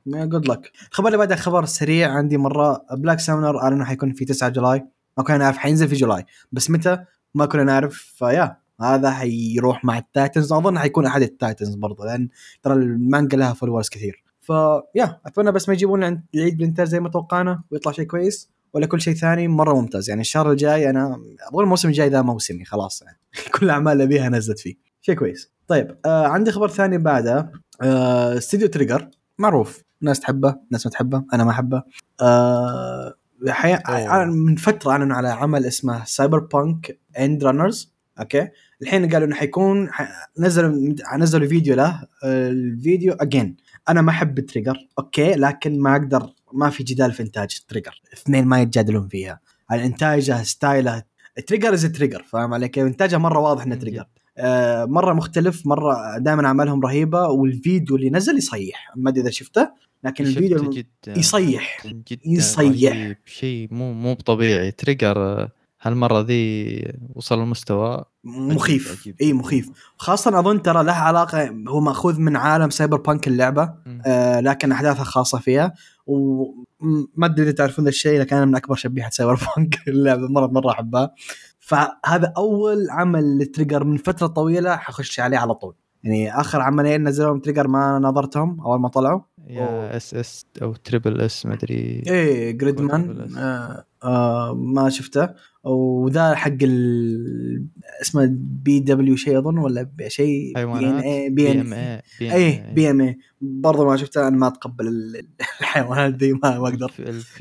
[0.07, 2.85] good luck الخبر اللي بعده خبر سريع عندي مرة.
[2.91, 4.85] Black Summoner انه حيكون في 9 July.
[5.17, 6.25] ما كنا نعرف حينزل في July.
[6.51, 6.99] بس متى؟
[7.35, 8.13] ما كنا نعرف.
[8.17, 10.53] ف yeah هذا حيروح مع ال titans.
[10.53, 12.29] أظن حيكون أحد ال titans برضه لأن
[12.63, 14.23] ترى المانجا لها followers كثير.
[14.41, 16.03] ف yeah أتمنى بس ما يجيبون
[16.35, 18.49] العيد بالانتاج زي ما توقعنا ويطلع شيء كويس.
[18.77, 20.09] ولا كل شيء ثاني مرة ممتاز.
[20.09, 23.01] يعني الشهر الجاي أنا أبغى الموسم الجاي ذا موسمي خلاص.
[23.01, 23.17] يعني
[23.53, 24.75] كل الاعمال اللي ابيها نزلت فيه.
[25.01, 25.51] شيء كويس.
[25.67, 27.51] طيب آه عندي خبر ثاني بعده.
[27.81, 29.83] آه استوديو Trigger معروف.
[30.01, 31.83] ناس تحبه ناس ما تحبه أنا ما أحبه.
[32.21, 33.13] آه
[33.47, 33.77] حي...
[34.25, 38.47] من فترة أعلنوا على عمل اسمه Cyberpunk Edgerunners okay؟
[38.81, 40.29] الحين قالوا إنه حيكون ح...
[40.39, 42.07] نزلوا نزلوا فيديو له.
[42.23, 43.57] آه، الفيديو again
[43.89, 48.45] أنا ما أحب Trigger okay؟ لكن ما أقدر ما في جدال في إنتاج Trigger اثنين
[48.45, 49.39] ما يتجادلون فيها.
[49.69, 51.05] على انتاجها style
[51.47, 54.05] ها Trigger is Trigger فاهم علي كيف؟ انتاجها مرة واضح إنه Trigger
[54.37, 58.91] آه مرة مختلف مرة دائما أعمالهم رهيبة والفيديو اللي نزل يصيح.
[58.95, 59.69] ما أدري إذا شفته
[60.03, 61.87] لكن شفت الفيديو جدا يصيح.
[61.87, 63.13] جدا يصيح.
[63.25, 66.83] شيء مو مو طبيعي Trigger آه، هالمرة ذي
[67.15, 68.03] وصل المستوى.
[68.23, 68.99] مخيف.
[68.99, 69.15] عجيب.
[69.21, 69.69] إي مخيف.
[69.97, 73.73] خاصة أظن ترى له علاقة هو مأخوذ من عالم Cyberpunk اللعبة.
[74.05, 75.73] آه لكن احداثها خاصة فيها.
[76.07, 80.71] وما أدري إذا تعرفون ذا الشيء لكن أنا من أكبر شبيحه Cyberpunk اللعبة مره مرة
[80.71, 81.13] أحبها
[81.59, 87.07] فهذا أول عمل ل Trigger من فترة طويلة حخش عليه على طول يعني آخر عملين
[87.07, 89.21] نزلوهم Trigger ما نظرتهم أول ما طلعوا.
[89.47, 92.03] يا اس اس أو تريبل اس ما أدري.
[92.07, 93.31] إيه Gridman.
[93.37, 95.29] آه آه ما شفته.
[95.63, 97.65] وذا حق ال...
[98.01, 102.73] اسمه بي دبليو شيء أظن ولا بي- شيء بي بي إن إم اي بي إيه.
[102.73, 105.27] بي إم اي برضه ما شفتها أنا ما أتقبل ال-
[105.61, 106.91] الحيوانات ذي ما أقدر.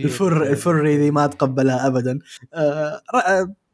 [0.01, 2.19] الفر الفري ذي ما أتقبلها ابدا.
[2.55, 3.03] آه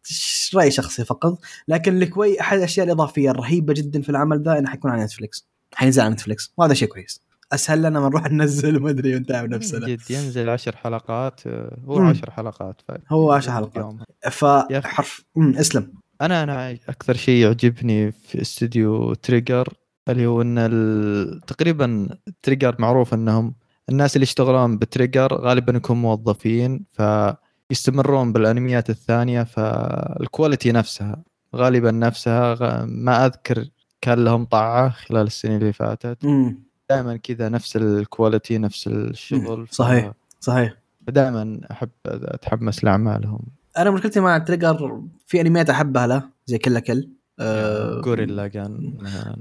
[0.03, 1.39] ش- رأي شخصي فقط.
[1.68, 6.03] لكن الكوي أحد الأشياء الإضافية الرهيبة جدا في العمل ذا إنه حيكون على نتفلكس حينزل
[6.03, 7.20] على نتفلكس وهذا شيء كويس.
[7.53, 11.99] اسهل لنا من نروح ننزل ما أدري ونتعب نفسنا جد ينزل عشر حلقات آه، هو
[11.99, 12.07] مم.
[12.07, 13.13] عشر حلقات ف...
[13.13, 13.97] هو عشر حلقات.
[14.31, 15.93] فحرف اسلم
[16.23, 19.68] أنا أنا أكثر شيء يعجبني في استوديو Trigger
[20.09, 21.41] اللي هو إن ال...
[21.41, 22.09] تقريبا
[22.43, 23.55] Trigger معروف إنهم
[23.89, 31.25] الناس اللي يشتغلون ب Trigger غالبا يكونوا موظفين فيستمرون بالأنميات الثانية فال quality نفسها
[31.57, 32.85] غالبا نفسها.
[32.85, 33.65] ما أذكر
[34.01, 39.66] كان لهم طيحة خلال السنين اللي فاتت امم دائما كذا نفس ال quality نفس الشغل
[39.66, 40.12] ف- صحيح.
[40.40, 40.74] صحيح.
[41.07, 43.40] فدائما أحب أتحمس لأعمالهم.
[43.78, 47.09] أنا مشكلتي مع Trigger في انميات أحبها له زي Kill la Kill.
[47.40, 48.51] آه غوريلا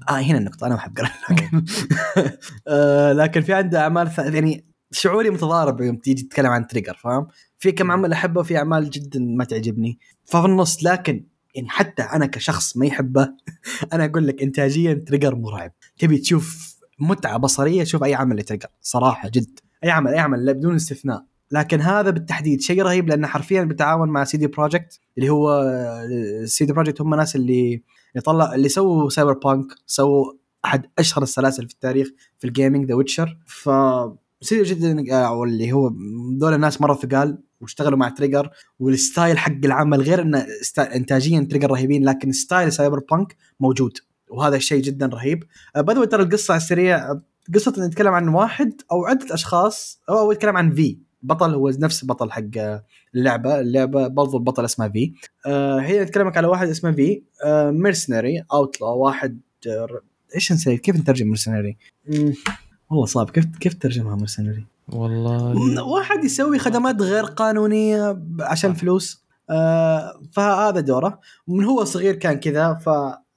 [0.09, 1.63] آه هنا النقطة أنا ما أحب جوريلا
[2.67, 4.19] آه لكن في عنده أعمال ث...
[4.19, 7.27] يعني شعوري متضارب يوم تيجي تتكلم عن Trigger فاهم؟
[7.59, 9.99] في كم عمل أحبه وفي أعمال جدا ما تعجبني.
[10.25, 11.23] ففي النص لكن
[11.55, 13.29] يعني حتى أنا كشخص ما يحبه
[13.93, 15.71] أنا أقول لك إنتاجيا Trigger مرعب.
[15.99, 16.70] تبي تشوف
[17.01, 19.59] متعة بصرية شوف أي عمل ل Trigger صراحة جد.
[19.83, 21.25] أي عمل أي عمل بدون استثناء.
[21.51, 25.65] لكن هذا بالتحديد شيء رهيب لأنه حرفيا بالتعاون مع CD Projekt اللي هو
[26.45, 27.83] CD Projekt هم ناس اللي
[28.15, 30.33] يطلع اللي سووا Cyberpunk سووا
[30.65, 32.07] أحد أشهر السلاسل في التاريخ
[32.39, 33.69] في ال gaming The Witcher ف
[34.41, 35.91] serious جدا أو اللي هو
[36.31, 40.45] دول الناس مرة ثقال واشتغلوا مع Trigger وال style حق العمل غير إنه
[40.79, 43.97] انتاجيا Trigger رهيبين لكن style Cyberpunk موجود.
[44.31, 45.43] وهذا الشيء جدا رهيب.
[45.77, 47.19] بدو ترى القصة على السريع
[47.55, 52.03] قصه نتكلم عن واحد أو عدة أشخاص أو أو يتكلم عن V بطل هو نفس
[52.03, 52.41] البطل حق
[53.15, 53.59] اللعبة.
[53.59, 55.13] اللعبة برضو البطل اسمه V
[55.45, 59.87] آه هي نتكلمك على واحد اسمه V آه mercenary outlaw واحد آه
[60.35, 61.77] إيش نسوي كيف نترجم mercenary
[62.89, 63.29] والله صعب.
[63.29, 65.83] كيف كيف ترجمها mercenary والله.
[65.83, 69.25] واحد يسوي خدمات غير قانونية عشان فلوس.
[69.49, 71.19] آه فهذا دوره.
[71.47, 72.79] من هو صغير كان كذا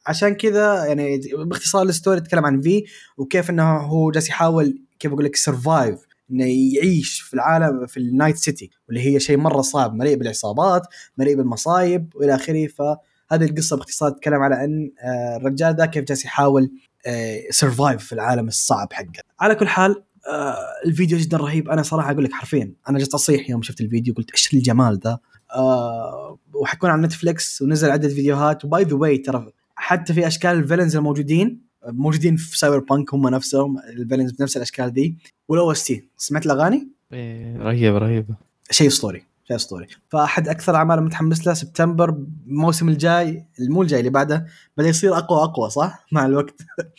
[0.07, 2.85] فعشان كذا يعني باختصار ال story تتكلم عن V
[3.17, 5.99] وكيف إنه هو جالس يحاول كيف أقول لك survive
[6.31, 10.83] إنه يعيش في العالم في ال Night City واللي هي شيء مرة صعب مليء بالعصابات
[11.19, 12.67] مليء بالمصايب وإلى آخره.
[12.67, 16.71] فهذه القصة باختصار تتكلم على إن آه، الرجال ذا كيف جالس يحاول
[17.51, 19.23] survive في العالم الصعب حقه.
[19.41, 21.69] على كل حال آه، الفيديو جدا رهيب.
[21.69, 25.19] أنا صراحة أقول لك حرفيا أنا جلست أصيح يوم شفت الفيديو قلت إيش الجمال ذا؟
[25.55, 28.65] آه وحيكون على Netflix ونزل عدة فيديوهات.
[28.65, 33.29] و by the way ترى حتى في أشكال ال villains الموجودين موجودين في Cyberpunk هم
[33.29, 35.17] نفسهم ال villains بنفس الأشكال دي
[35.49, 38.35] وال OST سمعت الأغاني؟ إيه، رهيبة رهيبة.
[38.71, 39.87] شيء أسطوري شيء أسطوري.
[40.09, 42.17] فأحد أكثر أعمال متحمس له سبتمبر
[42.47, 44.47] الموسم الجاي مو الجاي اللي بعده
[44.77, 46.55] بدأ يصير أقوى أقوى صح؟ مع الوقت.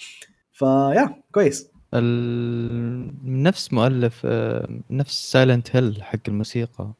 [0.60, 1.68] ف yeah كويس.
[1.94, 3.44] ال...
[3.44, 6.94] نفس مؤلف آه، نفس Silent Hill حق الموسيقى.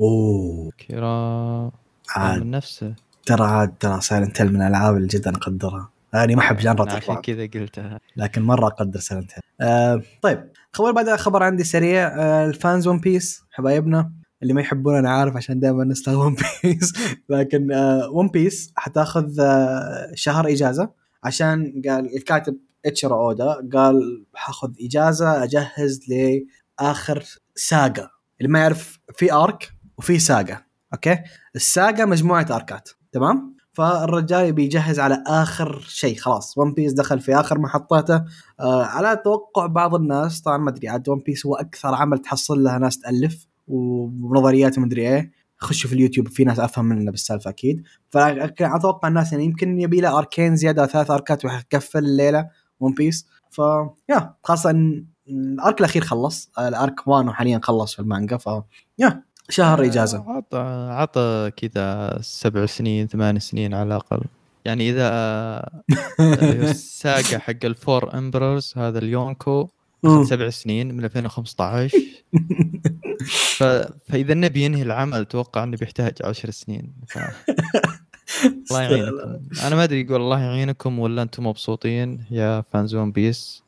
[0.00, 0.70] أوه.
[0.78, 1.72] كيرا
[2.08, 2.40] عاد.
[2.40, 2.94] من نفسه.
[3.26, 6.92] ترى عاد ترى Silent Hill من الألعاب اللي جدا اقدرها أنا ما أحب genre ها
[6.92, 8.00] عشان كذا قلتها.
[8.16, 12.06] لكن مرة أقدر Silent Hill آه طيب خبر بعد خبر عندي سريع.
[12.06, 14.12] آه ال fans One Piece حبايبنا.
[14.42, 16.92] اللي ما يحبون أنا عارف عشان دائما نستغل One Piece
[17.28, 20.90] لكن آه One Piece حتاخذ آه شهر إجازة.
[21.24, 22.56] عشان قال الكاتب
[22.86, 28.10] اتشيرو اودا قال حاخذ إجازة أجهز لآخر saga.
[28.40, 30.64] اللي ما يعرف في arc وفي saga.
[30.94, 31.18] أوكي؟
[31.56, 36.58] ال saga مجموعة اركات تمام؟ فالرجال يبي يجهز على آخر شيء خلاص.
[36.58, 38.24] One Piece دخل في آخر محطاته
[38.60, 42.62] آه على توقع بعض الناس طبعا ما أدري عاد One Piece هو أكثر عمل تحصل
[42.62, 45.32] لها ناس تألف ونظريات ومدري إيه.
[45.58, 47.82] خشوا في اليوتيوب في ناس أفهم مننا بالسالفة أكيد.
[48.10, 52.48] فاتوقع الناس يعني يمكن يبي له أركين زيادة ثلاث أركات وحيقفل الليلة
[52.80, 53.60] One Piece ف
[54.08, 54.70] yeah خاصة
[55.28, 56.50] ال arc الأخير خلص.
[56.58, 58.48] ال arc وانو حاليا خلص في المانجا ف
[58.98, 59.22] yeah.
[59.50, 60.24] شهر إجازة.
[60.28, 64.20] عطى عطى كذا سبع سنين ثمان سنين على الأقل.
[64.64, 65.08] يعني إذا
[66.70, 69.68] ال saga حق ال four emperors هذا اليونكو
[70.24, 71.98] سبع سنين من 2015
[73.58, 73.62] ف...
[74.08, 76.92] فإذا نبي ينهي العمل أتوقع إنه بيحتاج عشر سنين.
[77.08, 77.18] ف...
[78.70, 79.40] الله يعينكم.
[79.66, 83.62] أنا ما أدري يقول الله يعينكم ولا أنتم مبسوطين يا fans One Piece.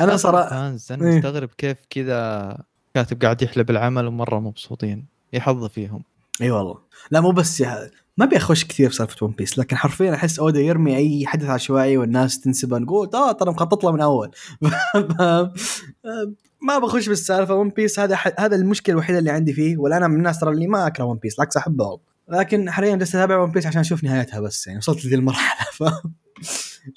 [0.00, 2.56] أنا صراحة fans أنا مستغرب كيف كذا
[2.94, 5.06] كاتب قاعد يحلب العمل ومرة مبسوطين.
[5.32, 6.04] يحظ فيهم.
[6.42, 6.78] إي والله.
[7.10, 10.60] لا مو بس yeah ما أبي اخش كثير بسالفه One Piece لكن حرفيا أحس اودا
[10.60, 14.30] يرمي أي حدث عشوائي والناس تنسبه نقول آه ترى مخطط له من أول.
[16.68, 20.16] ما بخش بالسالفه One Piece هذا هذا المشكلة الوحيدة اللي عندي فيه ولا أنا من
[20.16, 23.66] الناس ترى اللي ما أكره One Piece بالعكس احبه لكن حاليا جالس أتابع One Piece
[23.66, 25.66] عشان أشوف نهايتها بس يعني وصلت لذي المرحلة.
[25.78, 25.82] ف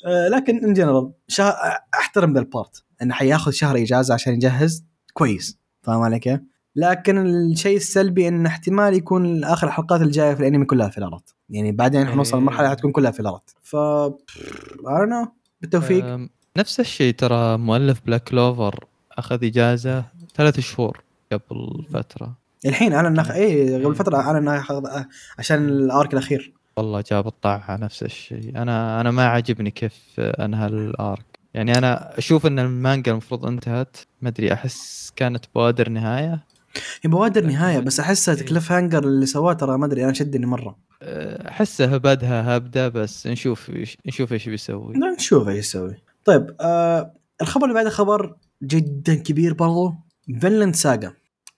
[0.05, 1.55] آه، لكن in general شا...
[1.93, 5.62] أحترم ذا ال part إنه حياخذ شهر إجازة عشان يجهز كويس.
[5.83, 6.39] فاهم علي كيف؟
[6.75, 12.07] لكن الشيء السلبي انه احتمال يكون آخر الحلقات الجايه في الأنمي كلها فيلرات يعني بعدين
[12.07, 13.75] حنوصل لمرحلة حتكون كلها فيلرات ف
[14.85, 15.27] no
[15.61, 16.29] بالتوفيق.
[16.57, 20.05] نفس الشيء ترى مؤلف Black Clover أخذ إجازة
[20.35, 22.37] ثلاث شهور قبل فترة.
[22.65, 23.31] الحين اعلن نخ...
[23.31, 24.63] اي قبل فترة اعلن
[25.37, 26.53] عشان ال arc الأخير.
[26.77, 28.51] والله جاب الطاعة نفس الشيء.
[28.55, 31.32] أنا أنا ما عجبني كيف أنهى ال arc.
[31.53, 33.97] يعني أنا أشوف إن المانجا المفروض انتهت.
[34.21, 36.45] ما أدري أحس كانت بوادر نهاية.
[37.01, 40.77] هي بوادر نهاية بس أحسها cliffhanger اللي سواه ترى ما أدري أنا شدني مرة.
[41.03, 43.71] احسه هبدها هبدة بس نشوف
[44.05, 44.93] نشوف إيش بيسوي.
[45.17, 45.95] نشوف إيش يسوي.
[46.25, 49.93] طيب آه الخبر اللي بعده خبر جدا كبير برضو.
[50.39, 51.13] Vinland Saga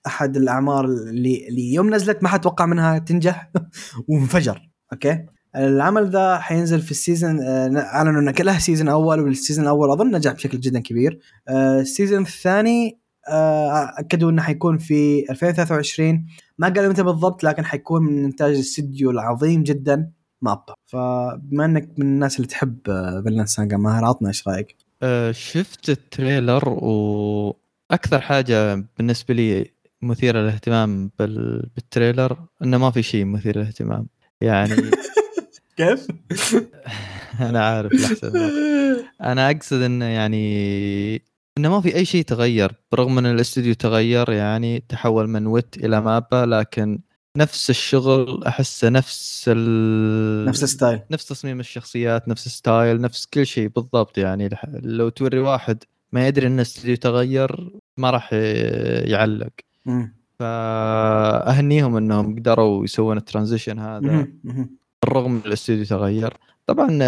[0.06, 3.50] أحد الأعمال اللي, اللي يوم نزلت ما حد توقع منها تنجح.
[4.08, 4.68] وانفجر.
[4.92, 5.26] أوكي؟
[5.56, 9.90] العمل ذا حينزل في ال season آه، أعلنوا إنه له season أول وال season الأول
[9.90, 11.18] أظن نجح بشكل جدا كبير.
[11.48, 12.98] آه، ال season الثاني
[13.28, 16.26] آه، أكدوا إنه حيكون في 2023
[16.58, 20.10] ما قالوا متى بالضبط لكن حيكون من إنتاج الاستديو العظيم جدا
[20.42, 22.78] MAPPA فبما إنك من الناس اللي تحب
[23.24, 29.70] Vinland Saga ماهر عطنا إيش رأيك؟ أه شفت ال trailer وأكثر حاجة بالنسبة لي
[30.02, 34.06] مثيرة للاهتمام بال trailer إنه ما في شيء مثير للاهتمام.
[34.40, 34.74] يعني
[35.76, 36.06] كيف؟
[37.48, 38.32] أنا عارف الاحسن
[39.22, 40.46] أنا أقصد انه يعني
[41.58, 46.00] إنه ما في أي شيء تغير برغم إن الاستوديو تغير يعني تحول من Wit إلى
[46.00, 47.00] MAPPA لكن
[47.36, 50.44] نفس الشغل أحسه نفس ال...
[50.44, 51.00] نفس ال style.
[51.10, 54.50] نفس تصميم الشخصيات نفس ال style نفس كل شيء بالضبط يعني.
[54.72, 59.52] لو توري واحد ما يدري إن الاستوديو تغير ما راح يعلق.
[60.38, 64.28] فأهنيهم إنهم قدروا يسوون ال transition هذا.
[65.06, 66.36] بالرغم من الاستوديو تغير.
[66.66, 66.98] طبعا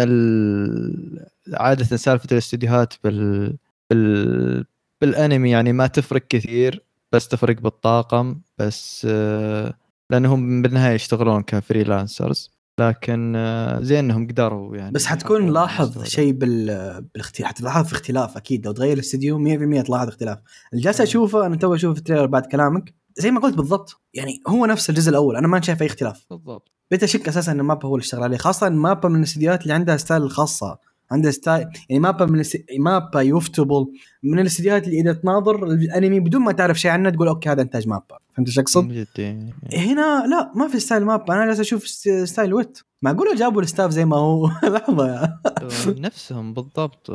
[1.53, 3.57] عادة سالفة الاستديوهات بال
[3.89, 4.65] بال...
[5.01, 9.73] بالانمي يعني ما تفرق كثير بس تفرق بالطاقم بس آه،
[10.09, 12.51] لأنهم بالنهاية يشتغلون ك freelancers.
[12.79, 16.65] لكن آه، زين إنهم قدروا يعني بس حتكون لاحظ شيء بال
[17.13, 18.65] بالاختلاف حتلاحظ في اختلاف أكيد.
[18.65, 20.37] لو تغير الاستديو 100% تلاحظ اختلاف.
[20.73, 22.93] اللي جالس أشوفه أنا تو أشوف التريلر بعد كلامك.
[23.17, 24.01] زي ما قلت بالضبط.
[24.13, 25.35] يعني هو نفس الجزء الأول.
[25.35, 26.25] أنا ما شايف أي اختلاف.
[26.29, 26.71] بالضبط.
[26.91, 28.37] بقيت اشك أساسا إن MAPPA هو اللي اشتغل عليه.
[28.37, 30.77] خاصة MAPPA من الاستديوهات اللي عندها style الخاصه
[31.11, 32.43] عندها style يعني MAPPA من.
[32.79, 33.85] MAPPA يفتبل.
[34.23, 37.87] من الاستديوهات اللي إذا تناظر الأنمي بدون ما تعرف شيء عنه تقول okay هذا إنتاج
[37.87, 38.17] MAPPA.
[38.35, 39.05] فهمت إيش أقصد؟
[39.73, 41.33] هنا لا ما في style MAPPA.
[41.33, 41.87] أنا جالس أشوف
[42.23, 42.79] style Wit.
[43.01, 45.07] معقولة جابوا ال staff زي ما هو؟ لحظة.
[45.07, 45.37] yeah
[45.87, 47.09] نفسهم بالضبط.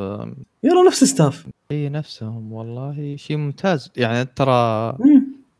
[0.64, 1.46] يلا نفس ال staff.
[1.70, 3.16] إي نفسهم والله.
[3.16, 3.90] شيء ممتاز.
[3.96, 4.96] يعني ترى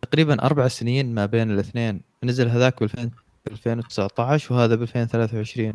[0.05, 2.01] تقريبا أربع سنين ما بين الاثنين.
[2.25, 2.89] نزل هذاك ب
[3.47, 5.75] 2019 وهذا ب 2023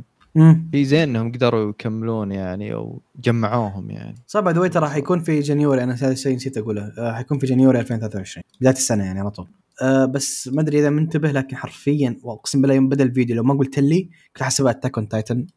[0.71, 4.15] في زين إنهم قدروا يكملون يعني أو جمعوهم يعني.
[4.27, 6.93] صح by the ترى حيكون في January أنا هذا الشيء نسيت أقوله.
[6.97, 9.47] آه، حيكون في January 2023 بدايه السنة يعني على طول.
[9.81, 13.53] أه بس ما أدري إذا منتبه لكن حرفيا واقسم بالله يوم بدأ الفيديو لو ما
[13.53, 15.47] قلت لي كنت حسبها Attack on Titan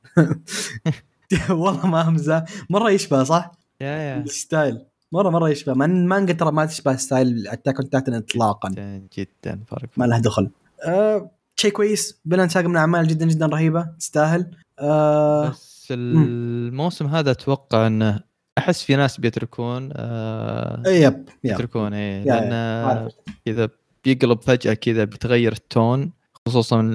[1.51, 2.45] والله ما أمزح.
[2.71, 4.17] مرة يشبه صح؟ yeah yeah.
[4.21, 4.79] ال style
[5.13, 5.75] مره مرة يشبه.
[5.75, 8.69] ما المانجا ترى ما تشبه style Attack on Titan اطلاقا.
[8.69, 9.89] جدا جدا فرق.
[9.97, 10.51] ما له دخل.
[10.85, 12.21] أه شيء كويس.
[12.25, 13.83] Vinland Saga من الاعمال جدا جدا رهيبة.
[13.99, 14.57] تستاهل.
[14.79, 18.21] آه بس الموسم هذا أتوقع إنه
[18.59, 23.11] أحس في ناس بيتركون آه yep بيتركون اي لأن
[23.47, 23.69] كذا
[24.05, 26.13] بيقلب فجأة كذا بيتغير ال tone
[26.49, 26.91] خصوصا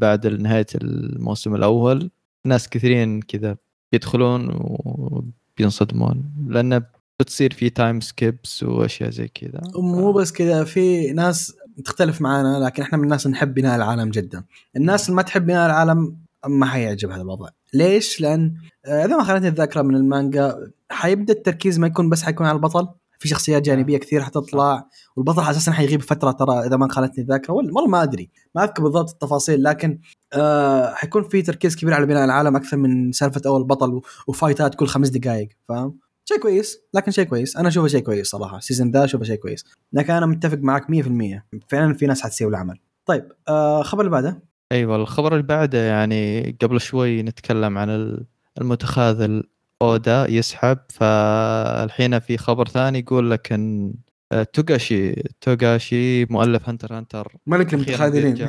[0.00, 2.10] بعد نهاية الموسم الأول.
[2.44, 3.56] ناس كثيرين كذا
[3.92, 6.32] بيدخلون وبينصدمون.
[6.48, 9.60] لأنه بتصير في time skips وأشياء زي كذا.
[9.76, 11.52] مو بس كذا في ناس
[11.84, 14.44] تختلف معنا لكن إحنا من الناس نحب بناء العالم جدا.
[14.76, 16.16] الناس اللي ما تحب بناء العالم
[16.46, 17.48] ما حيعجب هذا الوضع.
[17.74, 18.54] ليش؟ لأن
[18.86, 22.88] آه، إذا ما خلتني الذاكره من المانجا حيبدأ التركيز ما يكون بس حيكون على البطل.
[23.18, 27.66] في شخصيات جانبية كثير حتطلع والبطل أساسا حيغيب فترة ترى إذا ما خانتني الذاكره ولا-
[27.74, 29.98] والله ما أدري ما أذكر بالضبط التفاصيل لكن
[30.32, 34.86] آه حيكون في تركيز كبير على بناء العالم أكثر من سالفة أول بطل وفايتات كل
[34.86, 37.56] خمس دقائق فاهم؟ شيء كويس لكن شيء كويس.
[37.56, 38.56] أنا أشوفه شيء كويس صراحة.
[38.58, 39.64] ال season ذا أشوفه شيء كويس.
[39.92, 42.78] لكن أنا متفق معك 100% فعلا في ناس حتسوي العمل.
[43.06, 44.42] طيب آه خبر اللي بعده؟
[44.72, 48.24] أيوه الخبر اللي بعده يعني قبل شوي نتكلم عن ال-
[48.60, 49.44] المتخاذل.
[49.82, 53.94] أودا يسحب فالحين في خبر ثاني يقول لك إن
[54.32, 58.48] آه، توغاشي توغاشي مؤلف Hunter Hunter ملك المتخاذلين.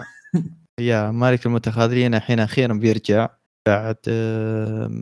[0.80, 3.30] yeah ملك المتخاذلين الحين أخيرا بيرجع.
[3.68, 3.96] بعد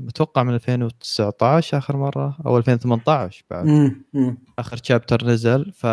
[0.09, 3.65] أتوقع من 2019 آخر مرة أو 2018 بعد.
[3.65, 4.37] مم، مم.
[4.59, 5.71] آخر chapter نزل.
[5.71, 5.85] ف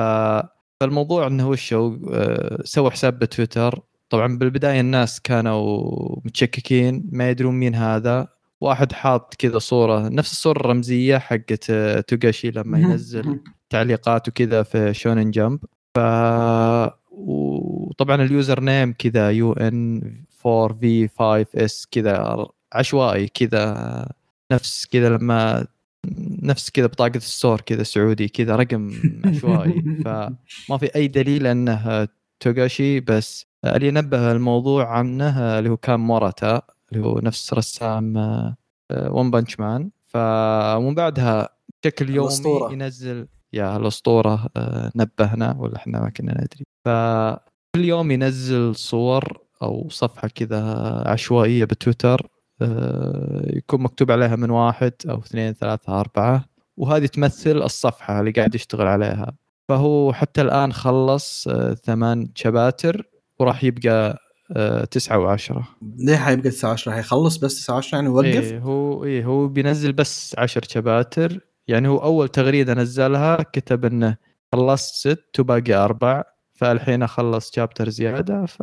[0.81, 3.81] فالموضوع إنه وش هو آه، سوى حساب بتويتر.
[4.11, 8.29] طبعا بالبداية الناس كانوا متشككين ما يدرون مين هذا.
[8.61, 13.41] واحد حاط كذا صورة نفس الصورة الرمزية حقت آه، توغاشي لما ينزل
[13.71, 15.61] تعليقات وكذا في Shonen Jump.
[15.95, 15.99] ف
[17.11, 20.01] وطبعا ال user name كذا U N
[20.47, 24.07] 4 في 5 S كذا عشوائي كذا
[24.53, 25.67] نفس كذا لما
[26.43, 28.93] نفس كذا بطاقة الستور كذا سعودي كذا رقم
[29.25, 29.83] عشوائي.
[30.05, 32.09] فما في أي دليل أنه
[32.41, 36.63] توغاشي بس اللي نبه الموضوع عنه اللي هو كان موراتا
[36.93, 38.17] اللي هو نفس رسام
[38.93, 41.49] One Punch Man فمن بعدها
[41.83, 42.73] بشكل يومي الأسطورة.
[42.73, 46.65] ينزل يا الأسطورة آه، نبهنا ولا إحنا ما كنا ندري.
[46.85, 50.63] فكل يوم ينزل صور أو صفحة كذا
[51.07, 52.29] عشوائية بتويتر.
[53.47, 56.45] يكون مكتوب عليها من واحد أو اثنين ثلاثة أربعة.
[56.77, 59.33] وهذه تمثل الصفحة اللي قاعد يشتغل عليها.
[59.69, 63.09] فهو حتى الآن خلص آه، ثمان شباتر
[63.39, 64.19] وراح يبقى
[64.57, 65.69] آه، تسعة وعشرة.
[65.99, 70.63] ليه حيبقى 19 حيخلص بس 19 يعني وقف إيه هو إيه هو بينزل بس عشر
[70.69, 71.41] شباتر.
[71.69, 74.17] يعني هو أول تغريدة نزلها كتب إنه
[74.53, 76.23] خلصت ست وباقي أربع.
[76.55, 78.63] فالحين أخلص شابتر زيادة ف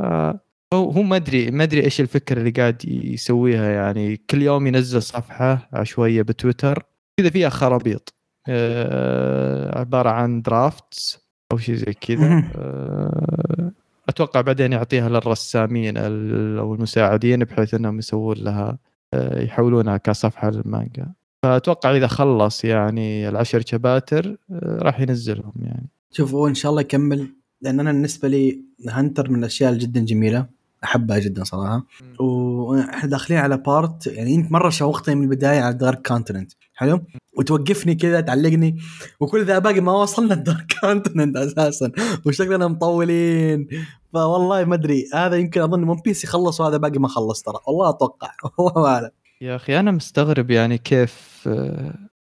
[0.74, 3.70] هو هو ما ادري ما أدري إيش الفكرة اللي قاعد يسويها.
[3.70, 6.84] يعني كل يوم ينزل صفحة عشوائيه بتويتر
[7.20, 8.14] كذا فيها خرابيط.
[8.48, 11.20] آه، عبارة عن درافتس
[11.52, 12.52] أو شيء زي كذا.
[12.56, 13.72] آه،
[14.10, 18.78] أتوقع بعدين يعطيها للرسامين أو المساعدين بحيث إنهم يسوون لها
[19.14, 21.14] آه، يحولونها كصفحة للمانجا.
[21.44, 25.90] فأتوقع إذا خلص يعني العشر شباتر راح ينزلهم يعني.
[26.12, 27.28] شوف هو إن شاء الله يكمل.
[27.62, 30.59] لأن أنا بالنسبة لي Hunter من الأشياء جدا جميلة.
[30.84, 31.86] أحبها جدا صراحة.
[32.20, 37.02] وإحنا داخلين على part يعني أنت مرة شوقتني من البداية على Dark Continent حلو؟
[37.38, 38.78] وتوقفني كذا تعلقني.
[39.20, 41.92] وكل ذا باقي ما وصلنا ال Dark Continent أساسا.
[42.26, 43.68] وشكلنا مطولين.
[44.14, 47.58] فوالله ما أدري هذا يمكن أظن One Piece يخلص وهذا باقي ما خلص ترى.
[47.68, 48.32] والله أتوقع.
[48.58, 49.10] والله ما أعلم.
[49.42, 51.50] يا أخي أنا مستغرب يعني كيف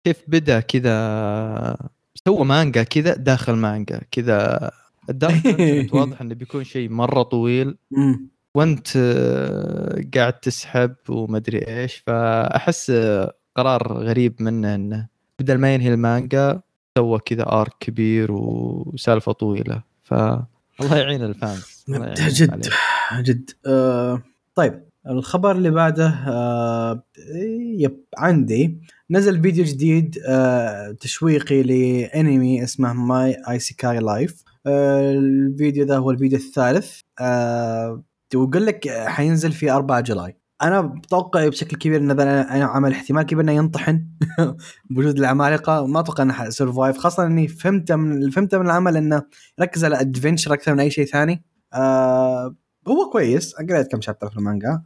[0.04, 1.76] كيف بدأ كذا
[2.24, 4.70] سوى مانجا كذا داخل مانجا كذا.
[5.10, 5.42] الدارك
[5.94, 7.76] واضح إنه بيكون شيء مرة طويل.
[8.54, 15.08] وانت آه، قاعد تسحب ومدري إيش فأحس آه، قرار غريب منه إنه
[15.40, 16.60] بدل ما ينهي المانجا
[16.98, 19.82] سوى كذا ارك كبير وسالفة طويلة.
[20.02, 20.14] ف
[20.80, 21.84] الله يعين الفانز.
[21.88, 22.50] جد.
[22.50, 23.22] عليه.
[23.22, 23.50] جد.
[23.66, 24.22] آه
[24.54, 27.02] طيب الخبر اللي بعده آه
[27.78, 28.78] yep عندي
[29.10, 36.38] نزل فيديو جديد آه تشويقي لانمي اسمه My Isekai Life آه الفيديو ذا هو الفيديو
[36.38, 37.00] الثالث.
[37.20, 38.02] آه
[38.36, 40.36] ويقول لك حينزل في 4 July.
[40.62, 44.06] أنا بتوقع بشكل كبير إن هذا عمل احتمال كبير إنه ينطحن
[44.90, 45.86] بوجود العمالقة.
[45.86, 49.22] ما أتوقع إنه حي survive خاصة إني فهمته من فهمته من العمل إنه
[49.58, 51.44] يركز على adventure أكثر من أي شيء ثاني.
[51.72, 52.54] آه
[52.88, 53.54] هو كويس.
[53.54, 54.82] قريت كم chapter في المانجا.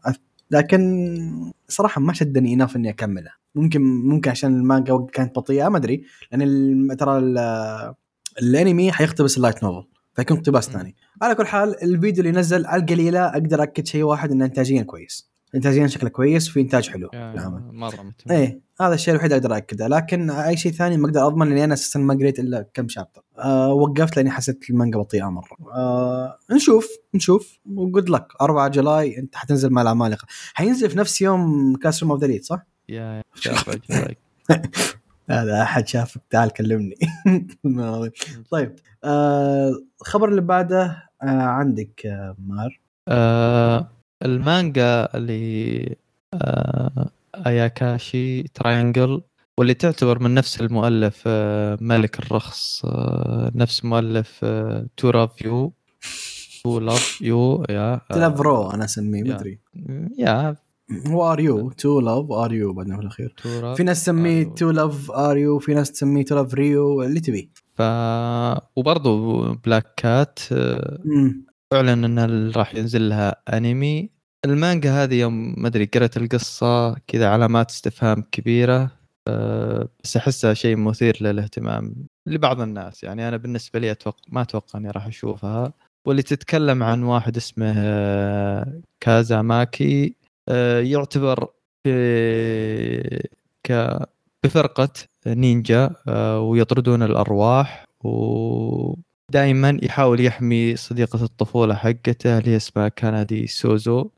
[0.50, 3.30] لكن صراحة ما شدني enough إني أكمله.
[3.54, 6.02] ممكن ممكن عشان المانجا كانت بطيئة ما أدري.
[6.32, 7.94] لأن ترى ال-
[8.42, 10.68] الأنمي حيقتبس ال light novel فيكون اقتباس.
[10.70, 10.96] ثاني.
[11.22, 15.30] على كل حال الفيديو اللي نزل على القليلة أقدر اكد شيء واحد انه انتاجيا كويس.
[15.54, 17.08] انتاجيا شكله كويس وفي إنتاج حلو.
[17.14, 18.12] العمل مرة.
[18.30, 21.64] إيه هذا الشيء الوحيد اللي أقدر اكده لكن أي شيء ثاني ما أقدر أضمن لاني
[21.64, 23.22] أنا أساسا ما قريت إلا كم chapter.
[23.38, 25.56] آه وقفت لأني حسيت المانجا بطيئة مرة.
[25.74, 27.58] آه نشوف نشوف.
[27.66, 30.26] و good luck for July أنت حتنزل مع العمالقة.
[30.54, 33.22] حينزل في نفس يوم Class of the صح؟ yeah.
[35.30, 36.94] هذا أحد شافك تعال كلمني.
[38.50, 42.80] طيب آه الخبر اللي بعده عندك آه مار.
[43.08, 43.88] آه
[44.24, 45.96] المانجا اللي
[46.34, 47.10] آه
[47.46, 49.22] Ayakashi Triangle
[49.58, 55.72] واللي تعتبر من نفس المؤلف آه ملك الرخص آه نفس مؤلف آه To Love Ru
[56.64, 59.44] تو لاف يو يا تلعب رو أنا أسميه ما
[60.18, 60.56] يا.
[61.06, 63.34] هو ار يو تو لاف ار يو بعدين في الأخير.
[63.42, 64.44] تو في ناس تسميه.
[64.44, 67.50] تو لاف ار يو في ناس تسميه تو لاف ريو اللي تبي.
[67.78, 67.82] ف
[68.76, 70.98] وبرضه بلاك كات آه،.
[71.72, 74.10] اعلن انه راح ينزل لها انمي
[74.44, 78.90] المانجا هذه يوم ما أدري قرأت القصة كذا علامات استفهام كبيرة
[79.28, 81.94] أه بس أحسها شيء مثير للاهتمام
[82.28, 83.04] لبعض الناس.
[83.04, 85.72] يعني أنا بالنسبة لي أتوقع ما أتوقع إني راح أشوفها.
[86.06, 90.14] واللي تتكلم عن واحد اسمه آه، كازاماكي
[90.48, 91.48] آه، يعتبر
[91.84, 93.20] في
[93.66, 93.72] ك
[94.44, 94.88] بفرقة
[95.26, 104.10] نينجا آه، ويطردون الأرواح ودائما يحاول يحمي صديقة الطفولة حقته اللي اسمها كندي سوزو.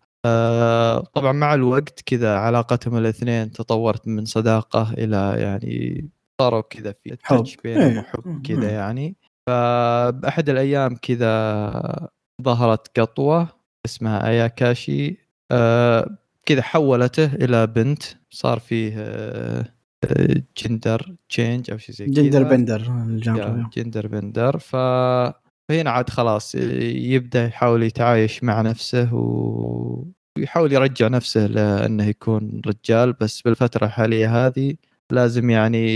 [1.15, 6.09] طبعا مع الوقت كذا علاقتهم الاثنين تطورت من صداقة إلى يعني
[6.41, 7.99] صاروا كذا في touch بينهم إيه.
[7.99, 9.17] وحب كذا يعني.
[9.47, 12.09] فبأحد الأيام كذا
[12.43, 13.49] ظهرت قطوة
[13.87, 15.17] اسمها Ayakashi
[15.51, 16.17] آه
[16.47, 19.80] كذا حولته إلى بنت صار فيه آه
[20.57, 22.15] gender change أو شيء زي كذا.
[22.15, 22.83] gender bender
[23.77, 24.59] gender bender.
[24.59, 24.77] ف
[25.69, 30.05] فهنا عاد خلاص يبدأ يحاول يتعايش مع نفسه و...
[30.39, 33.13] ويحاول يرجع نفسه لأنه يكون رجال.
[33.13, 34.75] بس بالفترة الحالية هذه
[35.13, 35.87] لازم يعني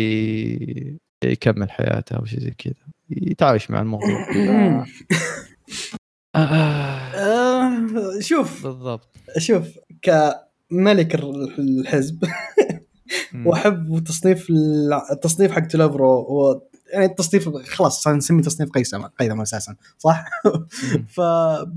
[1.24, 2.74] يكمل حياته أو شيء زي كذا.
[3.10, 4.26] يتعايش مع الموضوع.
[6.36, 8.66] آه، شوف.
[8.66, 9.16] بالضبط.
[9.39, 11.14] شوف كملك
[11.59, 12.24] الحزب.
[13.47, 14.47] واحب تصنيف
[15.12, 16.60] التصنيف حق تلافرو و
[16.93, 20.24] يعني التصنيف خلاص نسمي تصنيف قيثم قيثم أساسا صح؟
[21.14, 21.18] ف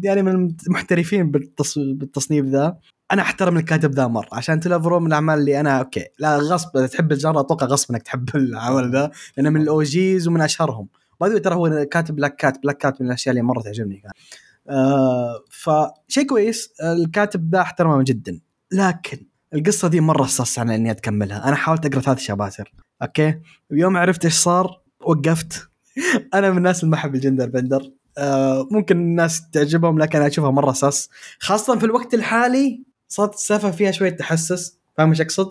[0.03, 2.77] يعني من المحترفين بالتصنيف ذا.
[3.11, 6.37] أنا أحترم الكاتب ذا مرة عشان To Love Ru من الأعمال اللي أنا okay لا
[6.37, 10.27] غصب إذا تحب ال genre أتوقع غصب إنك تحب العمل ذا لأنه من ال OGs
[10.27, 10.87] ومن أشهرهم.
[11.21, 14.11] باي ترى هو كاتب Black Cat Black Cat من الأشياء اللي مرة تعجبني كان.
[14.69, 18.39] آه فشيء كويس الكاتب ذا أحترمه جدا
[18.71, 23.39] لكن القصة دي مرة صص على إني اكملها أنا حاولت أقرأ ثلاث شباتر okay؟
[23.71, 25.69] ويوم عرفت إيش صار وقفت.
[26.33, 27.91] أنا من الناس اللي ما أحب ال gender bender.
[28.17, 31.09] آه ممكن الناس تعجبهم لكن أنا أشوفها مرة صص
[31.39, 34.77] خاصة في الوقت الحالي صارت السالفه فيها شوية تحسس.
[34.97, 35.49] فاهم إيش أقصد؟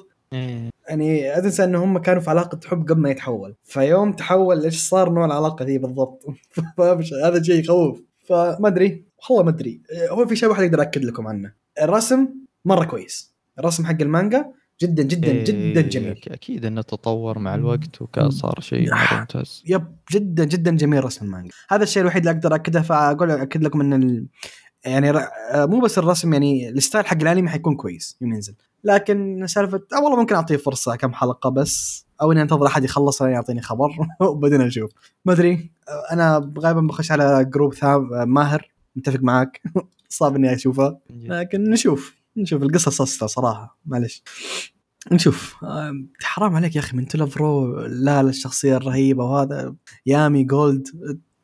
[0.89, 3.55] يعني لا تنسى إن هم كانوا في علاقة حب قبل ما يتحول.
[3.65, 6.27] فيوم تحول إيش صار؟ نوع العلاقة ذي بالضبط.
[7.25, 8.03] هذا شيء يخوف.
[8.29, 9.05] فما أدري.
[9.31, 9.81] والله ما أدري.
[10.11, 11.53] هو في شيء واحد أقدر أكد لكم عنه.
[11.83, 12.29] الرسم
[12.65, 13.36] مرة كويس.
[13.59, 14.45] الرسم حق المانجا
[14.83, 16.21] جدا جدا إيه جدا جميل.
[16.29, 19.63] أكيد إنه تطور مع الوقت وكان صار شيء مره ممتاز.
[19.67, 21.51] yep جدا جدا جميل رسم المانجا.
[21.69, 24.27] هذا الشيء الوحيد اللي أقدر أكده فأقول أكد لكم إن ال...
[24.85, 25.13] يعني
[25.55, 28.55] مو بس الرسم يعني ال style حق الأنمي حيكون كويس يوم ينزل.
[28.85, 33.21] لكن سالفة أه والله ممكن أعطيه فرصة كم حلقة بس أو إني أنتظر أحد يخلص
[33.21, 34.91] يعطيني خبر وبعدين أشوف.
[35.25, 35.71] ما أدري
[36.13, 39.63] أنا غالبا بخش على group ثام ماهر متفق معك
[40.09, 40.99] صعب إني أشوفه.
[41.11, 42.16] لكن نشوف.
[42.37, 44.23] نشوف القصة صسته صراحة معلش
[45.13, 45.57] نشوف.
[46.23, 49.75] حرام عليك يا أخي من To Love Ru لا الشخصية الرهيبة وهذا
[50.07, 50.89] Yami Gold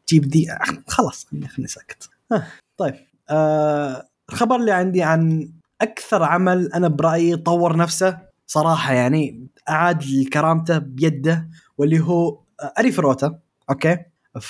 [0.06, 0.48] تجيب دي
[0.88, 2.10] خلاص خليني ساكت.
[2.76, 2.94] طيب.
[3.30, 10.78] آه الخبر اللي عندي عن أكثر عمل أنا برأيي طور نفسه صراحة يعني أعاد كرامته
[10.78, 11.48] بيده
[11.78, 12.42] واللي هو
[12.78, 13.38] Arifureta
[13.70, 13.98] okay؟
[14.38, 14.40] The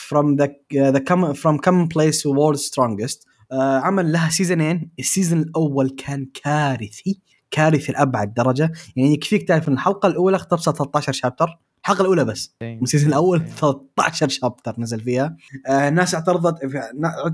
[0.93, 3.27] the come from common place to world's strongest.
[3.52, 7.20] آه عمل لها سيزونين ال season الأول كان كارثي
[7.50, 8.72] كارثي لأبعد درجة.
[8.96, 12.54] يعني يكفيك تعرف إن الحلقة الأولى اختصرت 13 chapter الحلقة الأولى بس.
[12.82, 15.36] ال season الأول 13 chapter نزل فيها.
[15.66, 16.58] آه الناس اعترضت.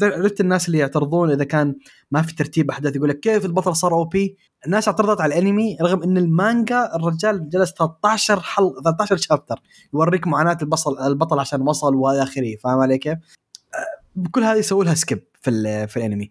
[0.03, 1.74] عرفت الناس اللي يعترضون إذا كان
[2.11, 6.03] ما في ترتيب أحداث يقول لك كيف البطل صار OP الناس اعترضت على الأنمي رغم
[6.03, 9.62] إن المانجا الرجال جلس 13 حلقه 13 chapter
[9.95, 12.57] يوريك معاناة البطل البطل عشان وصل وإلى آخره.
[12.65, 13.19] فاهم علي كيف؟
[14.19, 16.31] بكل هذه يسووا لها skip في في الانمي.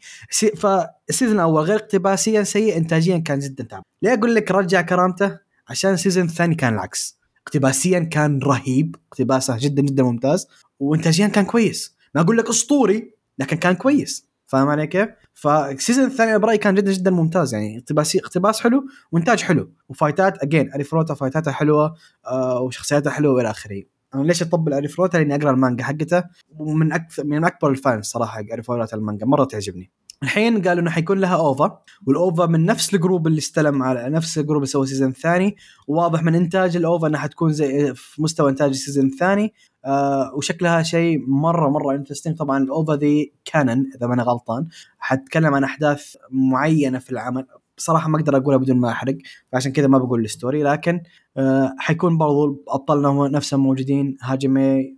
[0.57, 5.37] فال season الأول غير اقتباسيا سيء انتاجيا كان جدا تعب ليه أقول لك رجع كرامته؟
[5.69, 7.17] عشان ال season الثاني كان العكس.
[7.47, 10.47] اقتباسيا كان رهيب اقتباسه جدا جدا ممتاز
[10.79, 11.95] وانتاجيا كان كويس.
[12.15, 14.27] ما أقول لك أسطوري لكن كان كويس.
[14.47, 17.53] فاهم علي كيف؟ فال season الثاني برايي كان جدا جدا ممتاز.
[17.53, 19.71] يعني اقتباسي اقتباس حلو وإنتاج حلو.
[19.89, 21.95] وفايتات again Arifureta فايتاتها حلوة
[22.27, 23.83] آه وشخصياتها حلوة وإلى آخره.
[24.17, 28.31] أنا ليش أطبل Arifureta لأني أقرأ المانجا حقته ومن أكثر من أكبر ال fans صراحة
[28.37, 29.91] حق Arifureta المانجا مرة تعجبني.
[30.23, 34.09] الحين قالوا إنه حيكون لها OVA وال OVA من نفس ال group اللي استلم على
[34.09, 35.55] نفس ال group اللي سوى ال season الثاني
[35.87, 39.53] وواضح من إنتاج ال OVA إنها حتكون زي في مستوى إنتاج ال season الثاني
[39.85, 44.67] آه وشكلها شيء مرة مرة interesting طبعا ال OVA ذي canon إذا ما أنا غلطان
[44.99, 47.47] حتكلم عن أحداث معينة في العمل
[47.77, 49.17] بصراحة ما أقدر أقولها بدون ما أحرق
[49.51, 50.63] فعشان كذا ما بقول ال story.
[50.63, 51.01] لكن
[51.37, 54.95] آه حيكون برضو ابطالنا نفسهم موجودين Hajime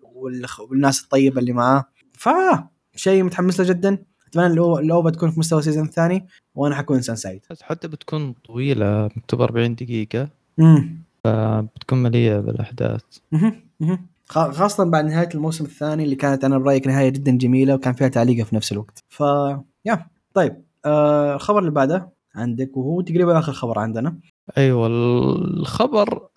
[0.69, 1.85] والناس الطيبة اللي معاه.
[2.13, 2.29] ف
[2.95, 3.97] شيء متحمس له جدا.
[4.27, 9.09] أتمنى ال OVA تكون في مستوى season الثاني وأنا حكون انسان سعيد حتى بتكون طويلة
[9.15, 10.29] مكتوب 40 دقيقة.
[10.59, 13.01] امم فبتكون مليئة بالأحداث.
[13.33, 13.99] أها أها
[14.29, 18.07] خا- خاصة بعد نهاية الموسم الثاني اللي كانت أنا برأيك نهاية جدا جميلة وكان فيها
[18.07, 19.03] تعليقه في نفس الوقت.
[19.09, 19.23] ف
[19.85, 20.05] yeah.
[20.33, 22.09] طيب آه الخبر اللي بعده.
[22.35, 24.19] عندك وهو تقريبا آخر خبر عندنا
[24.57, 26.29] أيوه الخبر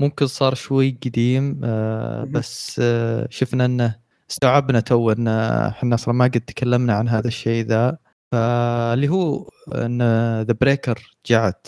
[0.00, 2.24] ممكن صار شوي قديم آه،.
[2.24, 3.94] بس آه، شفنا إنه
[4.30, 7.98] استوعبنا تو إن إحنا أصلا ما قد تكلمنا عن هذا الشيء ذا
[8.32, 10.02] فاللي هو إن
[10.42, 11.66] The Breaker رجعت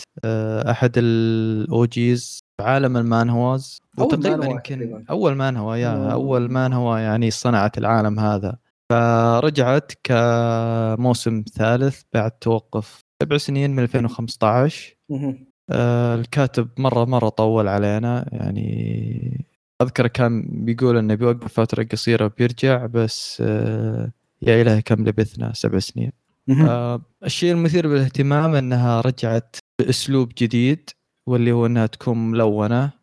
[0.69, 5.05] أحد ال OGs عالم ال manhwas أول وتقريبا يمكن.
[5.09, 6.09] أول مانهوا yeah مم.
[6.09, 8.57] أول مانهوا يعني صنعت العالم هذا
[8.91, 15.47] فرجعت كموسم ثالث بعد توقف سبع سنين من 2015 مهم.
[15.69, 19.45] آه، الكاتب مرة مرة طول علينا يعني
[19.81, 24.11] أذكر كان بيقول إنه بيوقف فترة قصيرة وبيرجع بس آه،
[24.41, 26.11] يا إلهي كم لبثنا سبع سنين.
[26.49, 30.89] آه، الشيء المثير للاهتمام إنها رجعت بأسلوب جديد
[31.27, 33.01] واللي هو إنها تكون ملونة.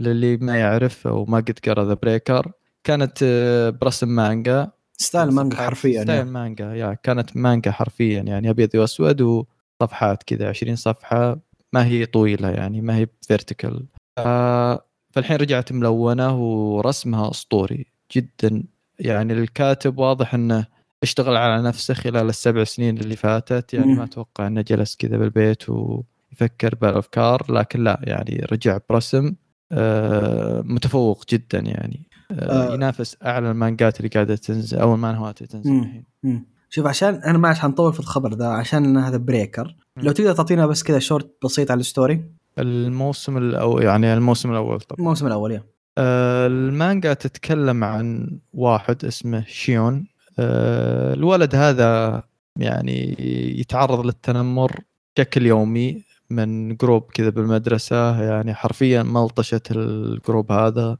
[0.00, 2.52] للي ما يعرف أو ما قد قرأ The Breaker
[2.84, 3.24] كانت
[3.80, 4.70] برسم مانجا.
[4.96, 6.30] style مانجا حرفيا style يعني.
[6.30, 11.38] مانجا yeah كانت مانجا حرفيا يعني أبيض وأسود وصفحات كذا 20 صفحة
[11.72, 13.86] ما هي طويلة يعني ما هي vertical
[15.14, 18.64] فالحين رجعت ملونة ورسمها أسطوري جدا.
[18.98, 20.66] يعني الكاتب واضح إنه
[21.02, 23.94] اشتغل على نفسه خلال السبع سنين اللي فاتت يعني.
[23.94, 29.34] ما أتوقع إنه جلس كذا بالبيت ويفكر بالأفكار لكن لا يعني رجع برسم
[29.72, 32.00] آه، متفوق جدا يعني.
[32.30, 32.74] آه، آه.
[32.74, 35.78] ينافس أعلى المانجات اللي قاعدة تنزل أو المانهوات اللي تنزل.
[35.78, 36.54] الحين.
[36.70, 40.32] شوف عشان أنا ما عشان نطول في الخبر ذا عشان إن هذا Breaker لو تقدر
[40.32, 42.24] تعطينا بس كذا شورت بسيط على ال story
[42.58, 45.62] الموسم الأول يعني الموسم الأول طبعا الموسم الأول yeah
[45.98, 50.06] آه، المانجا تتكلم عن واحد اسمه شيون
[50.38, 52.22] آه، الولد هذا
[52.58, 53.16] يعني
[53.60, 54.80] يتعرض للتنمر
[55.16, 60.98] بشكل يومي من group كذا بالمدرسة يعني حرفيا ملطشة ال group هذا.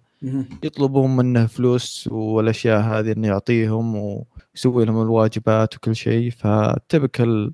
[0.64, 7.52] يطلبون منه فلوس والأشياء هذه إنه يعطيهم ويسوي لهم الواجبات وكل شيء ف typical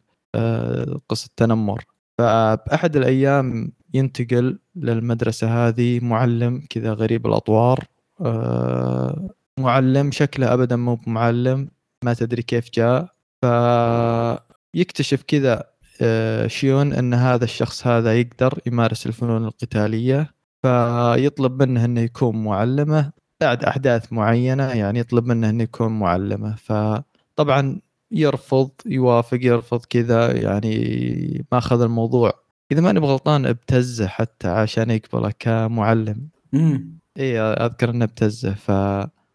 [1.08, 1.84] قصة تنمر
[2.18, 7.84] فبأحد الأيام ينتقل للمدرسة هذه معلم كذا غريب الأطوار.
[8.20, 11.68] آه، معلم شكله ابدا مو بمعلم
[12.04, 13.08] ما تدري كيف جاء.
[13.40, 15.64] فيكتشف كذا
[16.02, 20.34] آه، شيون إن هذا الشخص هذا يقدر يمارس الفنون القتالية.
[20.62, 26.56] فيطلب منه إنه يكون معلمه بعد أحداث معينة يعني يطلب منه إنه يكون معلمه.
[26.56, 27.80] فطبعا
[28.12, 32.32] يرفض يوافق يرفض كذا يعني ما اخذ الموضوع.
[32.72, 36.28] إذا ماني بغلطان ابتزه حتى عشان يقبله كمعلم.
[36.52, 36.98] مم.
[37.18, 38.68] إي أذكر إنه ابتزه ف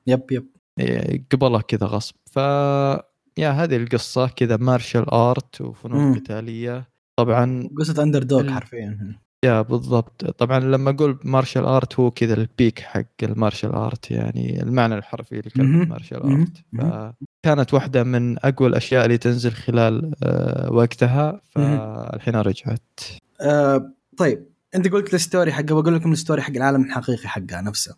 [0.07, 0.47] yep yep.
[1.31, 2.15] قبله كذا غصب.
[2.31, 2.37] ف
[3.37, 6.19] yeah هذه القصة كذا martial art وفنون.
[6.19, 6.89] قتالية.
[7.15, 9.19] طبعا قصة underdog حرفيا.
[9.45, 10.25] yeah بالضبط.
[10.25, 14.95] طبعا لما أقول martial art هو كذا ال peak حق ال martial art يعني المعنى
[14.95, 15.85] الحرفي لكلمة.
[15.85, 16.21] martial.
[16.21, 17.13] art
[17.43, 22.99] فكانت واحدة من أقوى الأشياء اللي تنزل خلال آه، وقتها فالحين رجعت.
[23.41, 24.45] آه طيب
[24.75, 27.95] أنت قلت ال story حقه بقول لكم ال story حق العالم الحقيقي حقه نفسه.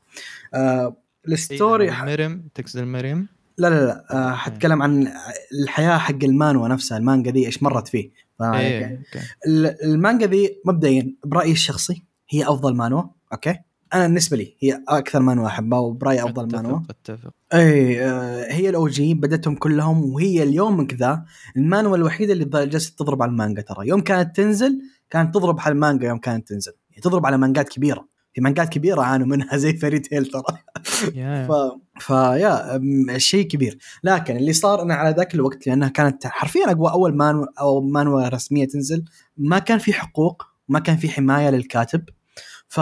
[0.53, 0.95] آه
[1.27, 2.03] ال story ح...
[2.03, 3.27] موريم تقصد الموريم؟
[3.57, 5.07] لا لا لا آه حتكلم عن
[5.63, 8.09] الحياة حق المانوا نفسها المانجا دي إيش مرت فيه.
[8.39, 9.25] فاهم علي؟ كيف؟ okay.
[9.47, 13.03] ال- المانجا دي مبدئيا برأيي الشخصي هي أفضل مانوا
[13.33, 13.55] okay؟
[13.93, 18.87] أنا بالنسبة لي هي أكثر مانوا أحبها وبرأيي أفضل مانوا أتفق إي آه، هي ال
[18.87, 21.25] OG بدتهم كلهم وهي اليوم من كذا
[21.57, 23.87] المانوا الوحيدة اللي جالسة تضرب على المانجا ترى.
[23.87, 26.71] يوم كانت تنزل كانت تضرب على المانجا يوم كانت تنزل.
[26.89, 28.07] يعني تضرب على مانجات كبيرة.
[28.33, 30.43] في مانجات كبيرة عانوا منها زي Fairy Tail ترى.
[31.15, 31.47] yeah.
[31.47, 31.51] ف...
[31.99, 32.81] ف yeah
[33.17, 33.77] شيء كبير.
[34.03, 38.27] لكن اللي صار انه على ذاك الوقت لأنها كانت حرفيا أقوى أول مانو أو مانوا
[38.27, 39.05] رسمية تنزل
[39.37, 42.03] ما كان في حقوق ما كان في حماية للكاتب.
[42.67, 42.79] ف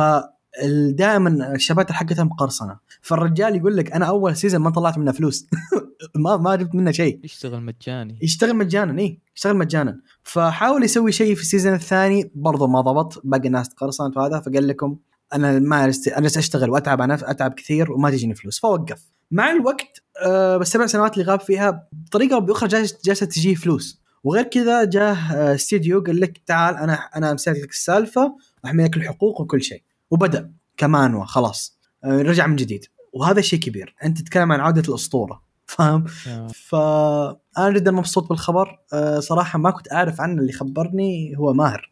[0.90, 2.78] دائما الشباتر حقتها مقرصنة.
[3.02, 5.48] فالرجال يقول لك أنا أول season ما طلعت منه فلوس.
[6.16, 7.20] ما ما جبت منه شيء.
[7.24, 8.20] يشتغل مجاني.
[8.22, 10.00] يشتغل مجانا اي يشتغل مجانا.
[10.24, 14.68] فحاول يسوي شيء في ال season الثاني برضه ما ضبط باقي الناس تقرصنت وهذا فقال
[14.68, 14.98] لكم
[15.34, 16.08] أنا ما است...
[16.08, 21.14] أنا أشتغل وأتعب نفس أتعب كثير وما تجيني فلوس فوقف مع الوقت آه بالسبع سنوات
[21.18, 24.02] اللي غاب فيها بطريقة أو بأخرى جالس- جالسة تجيه فلوس.
[24.24, 28.98] وغير كذا جاه آه، استديو قال لك تعال أنا أنا مسك لك السالفة واحمي لك
[28.98, 29.84] الحقوق وكل شيء.
[30.12, 31.78] وبدأ كمانوا خلاص.
[32.04, 32.86] آه، رجع من جديد.
[33.14, 33.96] وهذا شيء كبير.
[34.04, 36.48] أنت تتكلم عن عودة الأسطورة فاهم؟ يا.
[36.56, 38.80] فانا جدا مبسوط بالخبر.
[38.94, 41.92] أه صراحة ما كنت أعرف عنه اللي خبرني هو ماهر.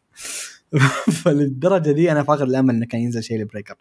[1.22, 3.74] فللدرجة دي أنا فاقد الأمل إنه كان ينزل شيء لبريكر.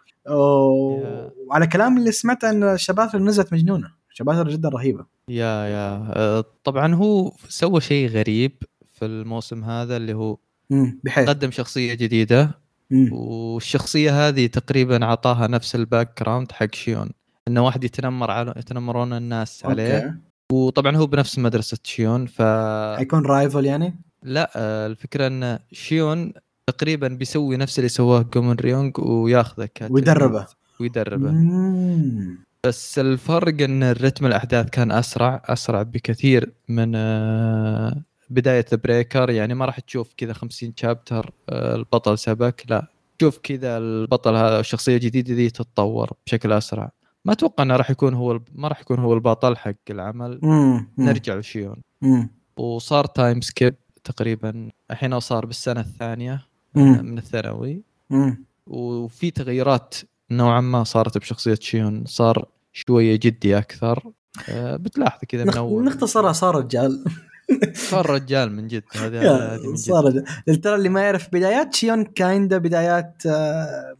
[1.48, 3.92] وعلى كلام اللي سمعته إن الشباتر نزلت مجنونة.
[4.10, 5.06] شباتر جدا رهيبة.
[5.30, 6.14] يا يا.
[6.16, 8.64] آه، طبعا هو سوى شيء غريب
[8.94, 10.38] في الموسم هذا اللي هو
[11.04, 11.30] بحيث.
[11.30, 12.60] قدم شخصية جديدة.
[12.92, 13.14] مم.
[13.14, 17.10] والشخصية هذه تقريبا أعطاها نفس ال background حق شيون.
[17.48, 19.98] إنه واحد يتنمر على يتنمرون الناس عليه.
[19.98, 20.14] okay
[20.52, 22.42] وطبعا هو بنفس مدرسة شيون ف
[22.98, 26.34] حيكون rival يعني؟ لا آه، الفكرة إن شيون
[26.68, 30.48] تقريبا بيسوي نفس اللي سواه جومن ريونغ وياخذه ويدربه.
[30.80, 31.32] ويدربه.
[31.32, 32.38] مم.
[32.66, 39.30] بس الفرق إن الرتم الأحداث كان أسرع أسرع بكثير من آه، بداية Breaker.
[39.30, 42.64] يعني ما راح تشوف كذا 50 chapter البطل سبك.
[42.70, 42.88] لا
[43.20, 46.92] تشوف كذا البطل هذا الشخصية الجديدة دي تتطور بشكل أسرع.
[47.26, 50.40] ما أتوقع إنه راح يكون هو ما راح يكون هو البطل حق العمل.
[50.44, 50.88] مم.
[50.98, 51.82] نرجع لشيون.
[52.58, 56.53] وصار time skip تقريبا الحين صار بالسنة الثانية.
[56.76, 57.06] مم.
[57.06, 57.82] من الثانوي.
[58.10, 58.46] مم.
[58.68, 59.96] وفي تغيرات
[60.32, 64.12] نوعا ما صارت بشخصية شيون صار شوية جدي أكثر.
[64.50, 65.84] آه، بتلاحظ كذا من أول.
[65.84, 67.04] نختصرها صار رجال.
[67.74, 68.84] صار رجال من جد.
[68.96, 70.26] هذه صار رجال.
[70.62, 73.98] ترى اللي ما يعرف بدايات شيون كايندا بدايات آه،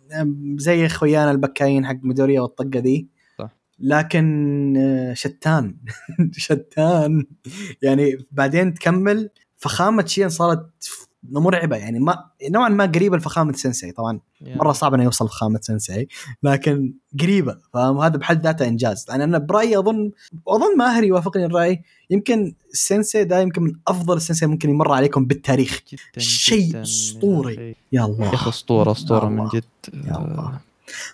[0.58, 3.08] زي خويانا البكاين حق مدوريا والطقة دي
[3.40, 3.50] صح.
[3.80, 5.76] لكن آه، شتان.
[6.32, 7.26] شتان.
[7.82, 10.70] يعني بعدين تكمل فخامة شيون صارت
[11.32, 15.60] مرعبة يعني ما نوعا ما قريبة لفخامة سensei طبعا يعني مرة صعب إنه يوصل فخامه
[15.72, 16.06] سensei
[16.44, 19.06] لكن قريبة فاهم؟ هذا بحد ذاته إنجاز.
[19.10, 20.12] لأن أنا برأيي اظن
[20.48, 21.84] أظن ماهر يوافقني الرأي.
[22.10, 25.82] يمكن السنسي ده يمكن من أفضل السنسي ممكن يمر عليكم بالتاريخ.
[26.18, 27.76] شيء جداً أسطوري.
[27.92, 28.26] يا الله.
[28.26, 29.48] يا أخي أسطورة أسطورة من.
[29.48, 29.64] جد.
[29.94, 30.60] يا الله.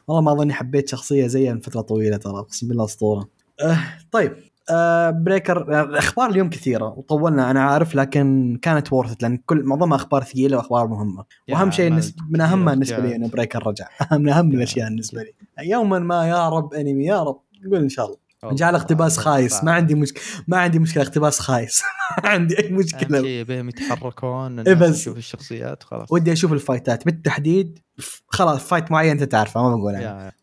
[0.07, 2.40] والله ما أظني حبيت شخصية زيها من فتره طويلة ترى.
[2.40, 3.27] اقسم بالله أسطورة.
[3.61, 4.36] أه طيب.
[4.71, 5.65] أه بريكر
[5.97, 10.87] أخبار اليوم كثيرة وطولنا أنا عارف لكن كانت وورث لأن كل معظمها أخبار ثقيلة وأخبار
[10.87, 11.23] مهمة.
[11.51, 13.15] وأهم شيء من اهمها بالنسبة لي.
[13.15, 13.87] إنه Breaker رجع.
[14.11, 14.57] من أهم yeah.
[14.57, 15.33] الأشياء بالنسبة لي.
[15.63, 17.41] يوما ما يا رب أنمي يا رب
[17.71, 18.17] قول إن شاء الله.
[18.53, 19.17] جعل اقتباس.
[19.17, 19.63] خايس.
[19.63, 21.81] ما عندي مشكله ما عندي مشكلة اقتباس خايس.
[22.23, 23.21] ما عندي أي مشكلة.
[23.21, 24.99] شيء بهم يتحركون إيه بس.
[24.99, 26.11] تشوف الشخصيات خلاص.
[26.11, 27.05] ودي أشوف الفايتات.
[27.05, 27.79] بالتحديد
[28.27, 30.33] خلاص fight معين أنت تعرفه ما بقول آه.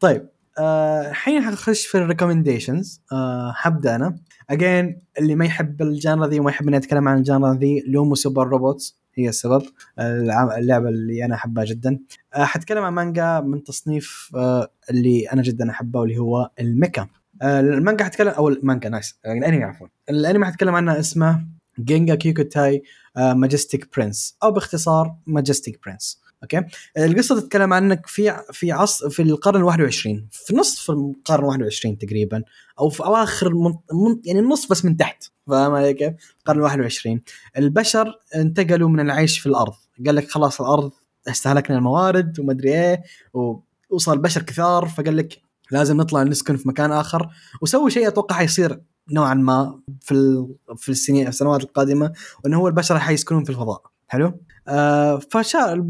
[0.00, 0.20] طيب.
[0.20, 4.18] آه، الحين حنخش في ال recommendations آه حبدأ أنا.
[4.50, 7.84] again اللي ما يحب ال genre ذي وما يحب اني اتكلم عن ال genre ذي
[7.86, 9.62] لوموا Super Robots هي السبب.
[9.98, 11.98] اللعبة اللي أنا احبها جدا.
[12.34, 17.06] آه حتكلم عن مانجا من تصنيف آه اللي أنا جدا أحبه واللي هو ال mecha.
[17.42, 19.18] آه المانجا حتكلم أو المانجا nice.
[19.26, 19.86] آه، الأنمي عفوا.
[20.10, 21.46] الأنمي حتكلم عنه اسمه
[21.80, 22.82] Ginga Kikoutai
[23.16, 26.62] Majestic Prince أو باختصار Majestic Prince okay؟
[26.98, 32.42] القصة تتكلم عنك في في عصر في القرن ال21 في نصف القرن ال21 تقريبا
[32.80, 37.18] أو في أواخر من من يعني النص بس من تحت فاهم علي كيف؟ القرن ال21
[37.58, 39.74] البشر انتقلوا من العيش في الأرض
[40.06, 40.92] قال لك خلاص الأرض
[41.28, 43.02] استهلكنا الموارد ومدري إيه
[43.34, 47.30] ووصل البشر كثار فقال لك لازم نطلع نسكن في مكان آخر
[47.62, 48.80] وسووا شيء أتوقع حيصير
[49.12, 50.46] نوعا ما في
[50.76, 52.12] في السنين السنوات القادمة
[52.44, 53.82] وانه هو البشر حيسكنون في الفضاء.
[54.10, 55.84] حلو؟ آه فشا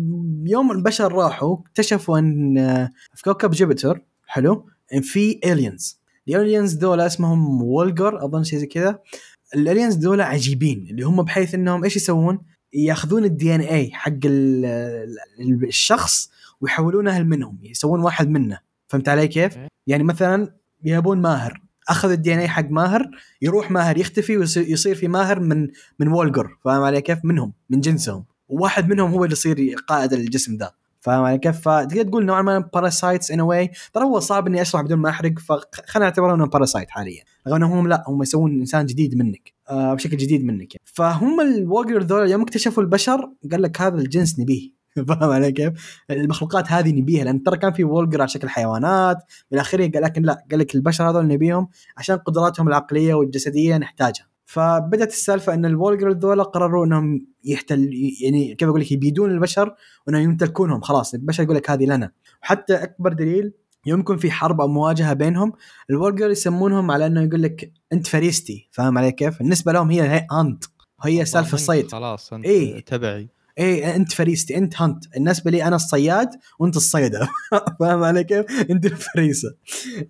[0.47, 6.73] يوم البشر راحوا اكتشفوا أن آه، في كوكب جوبيتر حلو إن في الينز ال aliens
[6.73, 8.99] دول اسمهم وولجر أظن شيء زي كذا
[9.55, 12.39] ال aliens دول عجيبين اللي هم بحيث إنهم إيش يسوون؟
[12.73, 14.65] ياخذون ال DNA حق ال-
[15.41, 16.31] ال- الشخص
[16.61, 19.57] ويحولونه منهم يسوون واحد منه فهمت علي كيف؟
[19.87, 23.11] يعني مثلا يبون ماهر أخذ ال DNA حق ماهر
[23.43, 28.25] يروح ماهر يختفي ويصير في ماهر من من وولجر فاهم علي كيف؟ منهم من جنسهم
[28.49, 30.71] وواحد منهم هو اللي يصير قائد الجسم ذا
[31.01, 34.63] فاهم علي كيف؟ فتقدر تقول نوعا ما parasites in a way ترى هو صعب إني
[34.63, 38.87] أشرح بدون ما أحرق فخلينا نعتبره انه parasite حاليا رغم إنهم لا هم يسوون إنسان
[38.87, 40.85] جديد منك آه بشكل جديد منك يعني.
[40.85, 46.73] فهم الووجر ذول يوم اكتشفوا البشر قال لك هذا الجنس نبيه فاهم علي كيف؟ المخلوقات
[46.73, 49.17] هذه نبيها لأن ترى كان في وولجر على شكل حيوانات
[49.53, 54.27] إلى اخره قال لكن لا قال لك البشر هذول نبيهم عشان قدراتهم العقلية والجسدية نحتاجها.
[54.45, 57.91] فبدأت السالفة إن الوولجر ذولا قرروا إنهم يحتل
[58.23, 59.75] يعني كيف أقول لك يبيدون البشر
[60.07, 60.81] وإنهم يمتلكونهم.
[60.81, 62.11] خلاص البشر يقول لك هذه لنا.
[62.43, 63.53] وحتى أكبر دليل
[63.87, 65.53] يوم يكون في حرب أو مواجهة بينهم
[65.91, 68.69] الورجر يسمونهم على إنه يقول لك أنت فريستي.
[68.73, 70.65] فاهم علي كيف؟ بالنسبة لهم هي هي hunt
[71.05, 72.85] وهي سالفة الصيد خلاص أنت إيه.
[72.85, 73.29] تبعي.
[73.61, 75.09] إيه أنت فريستي أنت هانت.
[75.09, 76.29] بالنسبة لي أنا الصياد
[76.59, 77.29] وأنت الصيده
[77.81, 79.49] فاهم علي كيف؟ أنت الفريسة.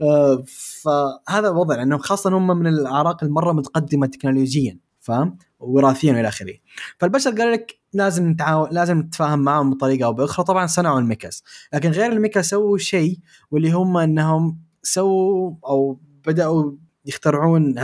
[0.03, 0.45] آه
[0.83, 6.55] فهذا وضع لأنه خاصة هم من الأعراق المرة متقدمة تكنولوجيا فاهم؟ وراثيا وإلى آخره.
[6.99, 10.45] فالبشر قال لك لازم نتعاون لازم نتفاهم معهم بطريقة أو بأخرى.
[10.45, 13.19] طبعا صنعوا الميكاس لكن غير الميكا سووا شيء
[13.51, 16.73] واللي هم إنهم سووا أو بدأوا
[17.07, 17.75] يخترعون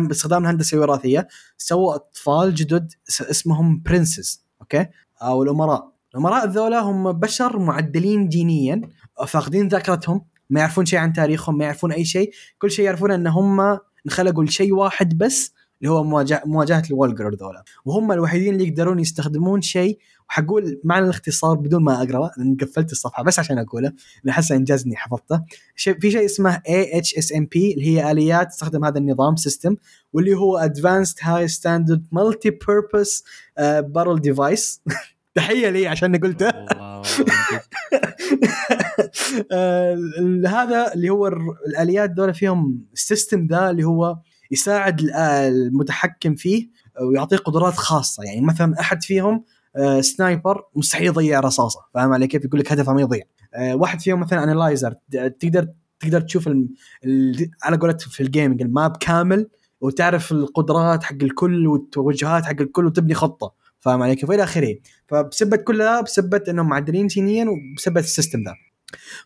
[0.00, 1.28] باستخدام الهندسه الوراثيه
[1.58, 4.86] سووا أطفال جدد اسمهم princes okay؟
[5.22, 8.80] أو الامراء الأمراء ذولا هم بشر معدلين جينيا
[9.26, 12.30] فاقدين ذاكرتهم ما يعرفون شيء عن تاريخهم ما يعرفون أي شيء.
[12.58, 17.64] كل شيء يعرفونه أن هم انخلقوا لشيء واحد بس اللي هو مواجهه مواجهة الولجر ذولا.
[17.84, 19.98] وهم الوحيدين اللي يقدرون يستخدمون شيء
[20.30, 23.92] وحقول معنى الاختصار بدون ما أقرأ لأن قفلت الصفحة بس عشان أقوله
[24.24, 25.42] لأن احس انجاز اني حفظته
[25.76, 29.76] في شيء اسمه AHSMB اللي هي آليات تستخدم هذا النظام system
[30.12, 33.22] واللي هو Advanced High Standard Multi Purpose
[33.82, 34.78] Battle Device.
[35.34, 36.48] تحية لي عشان قلته.
[39.52, 39.98] آه،
[40.46, 41.26] هذا اللي هو
[41.68, 44.18] الآليات دول فيهم ال system ذا اللي هو
[44.50, 46.68] يساعد ال- آه، المتحكم فيه
[47.02, 48.22] ويعطيه قدرات خاصة.
[48.24, 49.44] يعني مثلا أحد فيهم
[49.76, 53.22] آه، sniper مستحيل يضيع رصاصه فاهم علي؟ كيف يقول لك هدفه ما يضيع.
[53.54, 54.94] آه، واحد فيهم مثلا analyzer
[55.40, 55.68] تقدر
[56.00, 56.48] تقدر تشوف.
[57.62, 59.48] على قولتهم في ال gaming ال map كامل
[59.80, 64.74] وتعرف القدرات حق الكل والتوجهات حق الكل وتبني خطة فاهم علي؟ كيف؟ وإلى آخره.
[65.08, 68.54] فبسبة كل ذا بسبة إنهم معدلين جينيا وبسبة ال system ذا.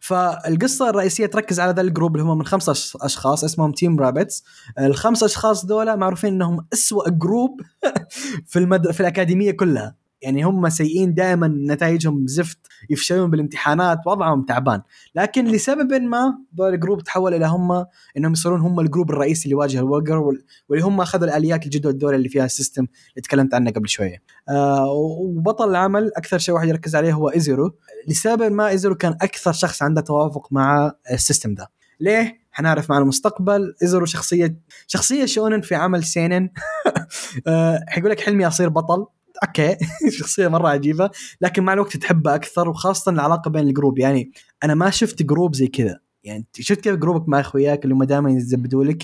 [0.01, 4.45] فالقصة الرئيسية تركز على ذا ال group اللي هم من خمسة أشخاص اسمهم Team Rabbits
[4.79, 7.61] الخمسة أشخاص دول معروفين إنهم أسوأ group
[8.51, 8.91] في المد...
[8.91, 10.00] في الأكاديمية كلها.
[10.23, 12.59] يعني هم سيئين دائما نتائجهم زفت
[12.91, 14.83] يفشلون بالامتحانات وضعهم تعبان.
[15.15, 17.85] لكن لسبب ما ذول ال group تحول إلى هم
[18.17, 21.99] إنهم يصيرون هم ال group الرئيسي اللي يواجه الورجر وال- واللي هم أخذوا الآليات الجدد
[21.99, 24.23] دول اللي فيها ال system اللي تكلمت عنه قبل شوية.
[24.49, 27.71] آه وبطل العمل أكثر شيء واحد يركز عليه هو ايزيرو
[28.09, 31.71] لسبب ما ايزيرو كان أكثر شخص عنده توافق مع ال system ده.
[32.01, 33.75] ليه؟ حنعرف مع المستقبل.
[33.83, 34.57] ايزيرو شخصية
[34.87, 36.51] شخصية شونن في عمل سينن.
[37.47, 39.07] آه، حيقول لك حلمي أصير بطل.
[39.45, 39.77] okay.
[40.19, 41.11] شخصية مرة عجيبة.
[41.41, 43.99] لكن مع الوقت تحبها أكثر وخاصة العلاقة بين ال group.
[43.99, 44.33] يعني
[44.65, 46.01] أنا ما شفت group زي كذا.
[46.25, 49.03] يعني شفت كيف group ك مع أخوياك اللي هم دائما يزبدوا لك؟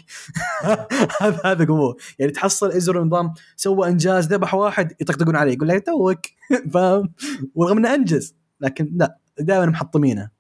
[1.21, 5.87] هذا هذا قوه يعني تحصل ازرو نظام سوى إنجاز ذبح واحد يطقطقون عليه يقول لك
[5.87, 6.21] توك.
[6.75, 7.13] فاهم؟
[7.55, 8.35] ورغم إنه أنجز.
[8.61, 10.31] لكن لا دائما محطمينه.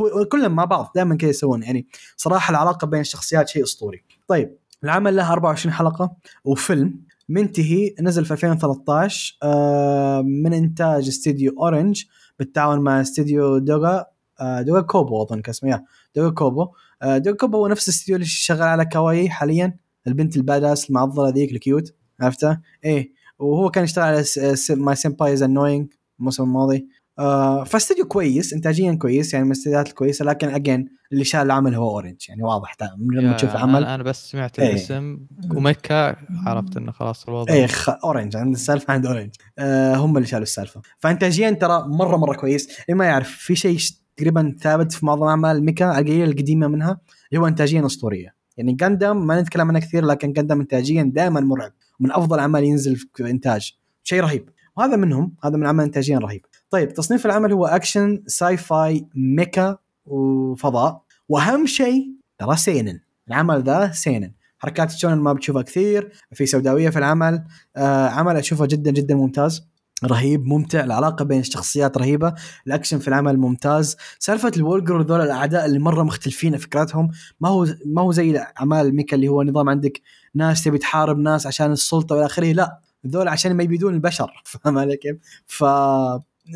[0.00, 1.62] وكلهم مع بعض دائما كذا يسوون.
[1.62, 4.04] يعني صراحة العلاقة بين الشخصيات شيء أسطوري.
[4.28, 7.05] طيب العمل له 24 حلقة وفيلم.
[7.28, 12.04] منتهي نزل في 2013 آه، من إنتاج استديو أورنج
[12.38, 14.04] بالتعاون مع استديو دوغا
[14.40, 15.84] آه، دوغا كوبو أظن كان اسمه
[16.16, 16.68] دوغا كوبو
[17.02, 19.76] آه، دوغا كوبو هو نفس الاستديو اللي شغال على kawaii حاليا
[20.06, 24.24] البنت ال badass المعضلة ذيك ال cute عرفتها؟ إيه وهو كان يشتغل على
[24.70, 26.88] My Senpai is Annoying الموسم الماضي
[27.18, 31.90] آه فاستديو كويس انتاجيا كويس يعني من الاستديوهات الكويسه لكن again اللي شال العمل هو
[31.90, 33.84] اورنج يعني واضح من لما تشوف العمل.
[33.84, 34.70] أنا بس سمعت إيه.
[34.70, 35.18] الاسم
[35.54, 36.16] وميكا
[36.46, 37.54] عرفت إنه خلاص الوضع.
[37.54, 37.90] إيه خ...
[38.04, 40.80] اورنج عند السالفة عند اورنج آه هم اللي شالوا السالفة.
[40.98, 42.68] فانتاجيا ترى مرة مرة كويس.
[42.80, 43.78] اللي ما يعرف في شيء
[44.16, 48.34] تقريبا ثابت في معظم أعمال ميكا القليلة القديمة منها اللي هو انتاجيا أسطورية.
[48.56, 51.72] يعني جاندام ما نتكلم عنه كثير لكن جاندام انتاجيا دائما مرعب.
[52.00, 53.72] من أفضل أعمال ينزل في إنتاج.
[54.02, 54.48] شيء رهيب.
[54.76, 56.46] وهذا منهم هذا من عمل انتاجيا رهيب.
[56.70, 61.02] طيب تصنيف العمل هو أكشن sci-fi ميكا وفضاء.
[61.28, 63.00] وأهم شيء ترى سينن.
[63.28, 64.32] العمل ذا سينن.
[64.58, 67.44] حركات شونن ما بتشوفها كثير في سوداوية في العمل.
[67.76, 69.66] آه عمل أشوفه جدا جدا ممتاز
[70.04, 72.34] رهيب ممتع العلاقه بين الشخصيات رهيبة.
[72.66, 73.96] الأكشن في العمل ممتاز.
[74.18, 77.10] سالفة الورجر ذول الأعداء اللي مرة مختلفين فكرتهم
[77.40, 80.00] ما هو ما هو زي أعمال ميكا اللي هو نظام عندك
[80.34, 82.52] ناس تبي تحارب ناس عشان السلطة والى آخره.
[82.52, 84.42] لا ذول عشان ما يبيدون البشر.
[84.44, 85.16] فاهم علي كيف؟
[85.46, 85.64] ف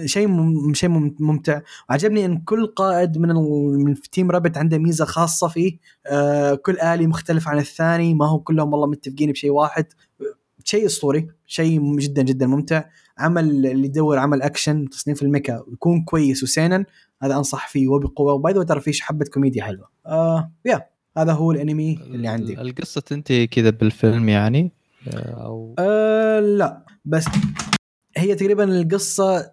[0.05, 0.29] شيء.
[0.73, 1.61] شيء مم- ممتع.
[1.91, 3.29] وعجبني إن كل قائد من.
[3.85, 5.79] من Team Rabbit عنده ميزة خاصة فيه.
[6.07, 8.15] آه كل آلي مختلف عن الثاني.
[8.15, 9.87] ما هو كلهم والله متفقين بشيء واحد.
[10.65, 11.27] شيء أسطوري.
[11.47, 12.85] شيء جدا جدا ممتع.
[13.19, 16.85] عمل اللي يدور عمل أكشن تصنيف الميكا يكون كويس وسينن
[17.23, 18.33] هذا أنصح فيه وبقوة.
[18.33, 19.89] وباي ترى فيه حبة كوميديا حلوة.
[20.07, 20.87] آه yeah
[21.19, 22.53] هذا هو الأنمي اللي عندي.
[22.53, 24.73] ال- القصة تنتهي كذا بالفيلم يعني؟
[25.09, 26.87] آه، أو آه لا.
[27.05, 27.25] بس
[28.17, 29.51] هي تقريبا القصة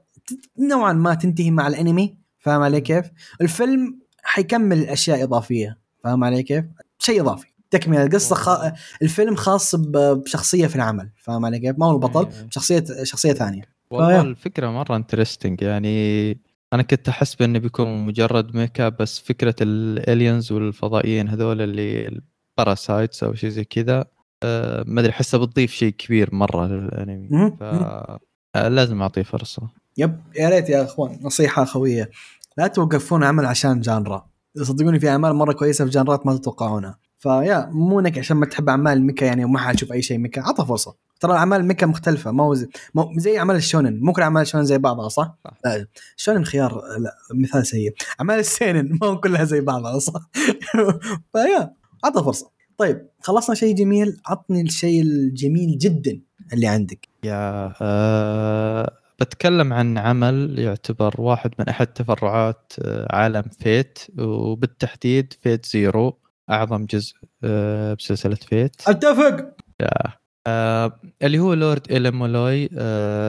[0.59, 3.05] نوعا ما تنتهي مع الأنمي فاهم علي كيف؟
[3.41, 6.65] الفيلم حيكمل أشياء إضافية فاهم علي كيف؟
[6.99, 8.71] شيء إضافي تكملة القصة خ...
[9.01, 12.47] الفيلم خاص بشخصية في العمل فاهم علي كيف؟ ما هو البطل إيه.
[12.49, 14.21] شخصية شخصية ثانية والله.
[14.21, 16.31] الفكرة مرة interesting يعني
[16.73, 22.07] أنا كنت أحس بأنه بيكون مجرد ميكا بس فكرة ال aliens والفضائيين هذول اللي
[22.57, 24.05] ال parasites أو شيء زي كذا
[24.43, 27.55] آه، ما أدري احسها بتضيف شيء كبير مرة للأنمي مهم.
[27.55, 32.09] ف آه، لازم أعطيه فرصة yep يا ريت يا اخوان نصيحة خوية.
[32.57, 34.27] لا توقفون عمل عشان genre.
[34.61, 36.99] صدقوني في أعمال مرة كويسة في genre ات ما تتوقعونها.
[37.19, 40.41] ف yeah مو إنك عشان ما تحب أعمال الميكا يعني وما حتشوف أي شيء ميكا
[40.41, 40.95] عطها فرصة.
[41.19, 43.99] ترى اعمال الميكا مختلفة ما زي, ما هو زي أعمال الشونن.
[43.99, 45.87] مو كل أعمال الشونن زي بعضها صح؟ لا
[46.17, 47.93] الشونن خيار لا مثال سيء.
[48.19, 50.29] أعمال ال seinen ما هو كلها زي بعضها صح؟
[51.33, 52.51] فيا أعطها فرصة.
[52.77, 56.21] طيب خلصنا شيء جميل عطني الشيء الجميل جدا
[56.53, 57.07] اللي عندك.
[57.23, 65.65] yeah أه بتكلم عن عمل يعتبر واحد من أحد تفرعات آه، عالم فيت وبالتحديد فيت
[65.65, 66.19] زيرو
[66.49, 67.13] أعظم جزء
[67.43, 68.81] آه، بسلسلة فيت.
[68.87, 69.53] أتفق.
[70.47, 72.65] آه اللي هو Lord El-Melloi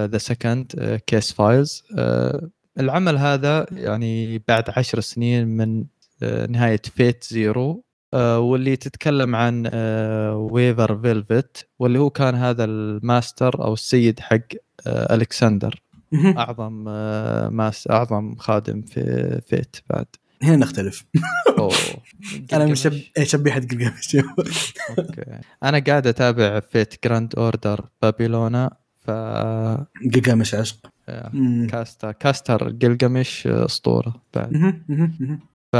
[0.06, 1.84] the second case files
[2.78, 5.84] العمل هذا يعني بعد عشر سنين من
[6.48, 7.84] نهاية فيت زيرو
[8.14, 9.66] واللي تتكلم عن
[10.34, 14.38] ويفر فيلفيت واللي هو كان هذا الماستر أو السيد حق
[14.86, 15.82] ألكسندر.
[16.14, 20.06] أعظم آه mas- أعظم خادم في فيت بعد.
[20.42, 21.04] هنا نختلف.
[22.52, 22.82] أنا مش.
[22.82, 22.92] شب...
[23.22, 24.16] شبيحة جلجمش
[24.98, 25.40] okay.
[25.62, 29.10] أنا قاعد أتابع Fate Grand Order Babylonia ف
[30.02, 30.76] جلجمش عشق.
[31.08, 31.66] آه،.
[31.70, 32.70] casta caster.
[32.70, 34.80] جلجمش آه، أسطورة بعد.
[35.72, 35.76] ف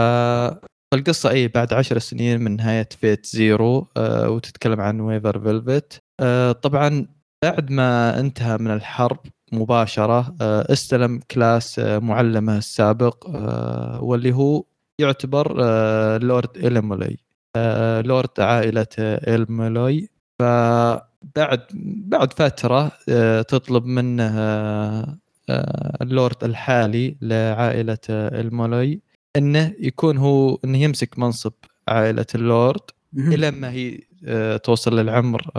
[0.93, 6.53] فالقصة اي بعد عشر سنين من نهاية فيت زيرو آه وتتكلم عن ويفر فيلفت آه
[6.53, 7.07] طبعا
[7.45, 9.19] بعد ما انتهى من الحرب
[9.53, 14.65] مباشرة آه استلم class آه معلمه السابق آه واللي هو
[15.01, 15.53] يعتبر
[16.19, 17.17] لورد إلمولي
[18.07, 20.09] لورد عائلة إلمولي
[20.39, 21.67] فبعد
[22.07, 22.93] بعد فترة
[23.43, 24.35] تطلب منه
[26.03, 29.01] اللورد الحالي لعائلة إلمولي
[29.37, 31.53] إنه يكون هو إنه يمسك منصب
[31.89, 32.81] عائلة اللورد.
[33.17, 33.99] إلى ما هي
[34.59, 35.51] توصل للعمر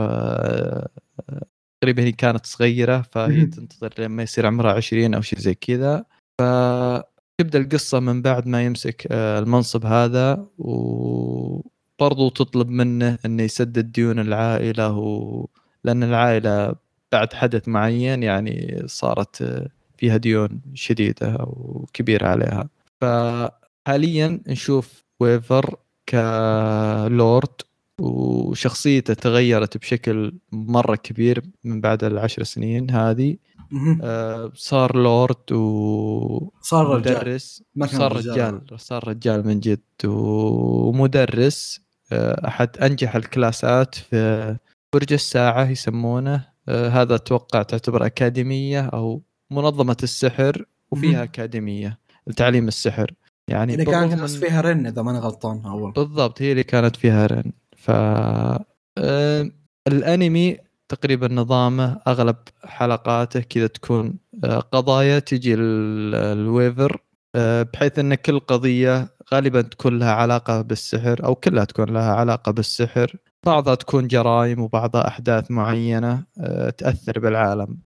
[1.81, 3.45] تقريبا هي كانت صغيرة فهي.
[3.45, 6.05] تنتظر لما يصير عمرها 20 أو شيء زي كذا
[6.39, 14.19] فتبدا القصة من بعد ما يمسك آه، المنصب هذا وبرضو تطلب منه إنه يسدد ديون
[14.19, 15.47] العائلة و...
[15.83, 16.75] لأن العائلة
[17.11, 22.69] بعد حدث معين يعني صارت آه، فيها ديون شديدة وكبيره عليها
[23.01, 25.75] فحاليا نشوف ويفر
[26.09, 27.61] كلورد
[27.99, 33.37] وشخصيته تغيرت بشكل مرة كبير من بعد العشر سنين هذه.
[34.03, 37.41] آه، صار لورد و صار رجال.
[37.85, 38.61] صار رجال.
[38.77, 39.79] صار رجال من جد.
[40.05, 41.81] ومدرس.
[42.11, 44.55] آه، أحد أنجح الكلاسات في
[44.93, 46.45] برج الساعة يسمونه.
[46.69, 49.21] آه، هذا أتوقع تعتبر أكاديمية أو
[49.51, 50.65] منظمة السحر.
[50.91, 51.23] وفيها.
[51.23, 53.11] أكاديمية لتعليم السحر.
[53.47, 55.91] يعني اللي كان بالرغم جالس من- فيها رن إذا ماني غلطان أول.
[55.91, 57.51] بالضبط هي اللي كانت فيها رن.
[57.79, 57.91] ف
[58.97, 59.51] آه،
[59.87, 60.57] الأنمي
[60.89, 67.01] تقريبا نظامه أغلب حلقاته كذا تكون آه، قضايا تجي ال- الويفر
[67.35, 72.51] آه، بحيث إن كل قضية غالبا تكون لها علاقة بالسحر أو كلها تكون لها علاقة
[72.51, 73.15] بالسحر.
[73.45, 76.23] بعضها تكون جرائم وبعضها أحداث معينة
[76.77, 77.77] تأثر بالعالم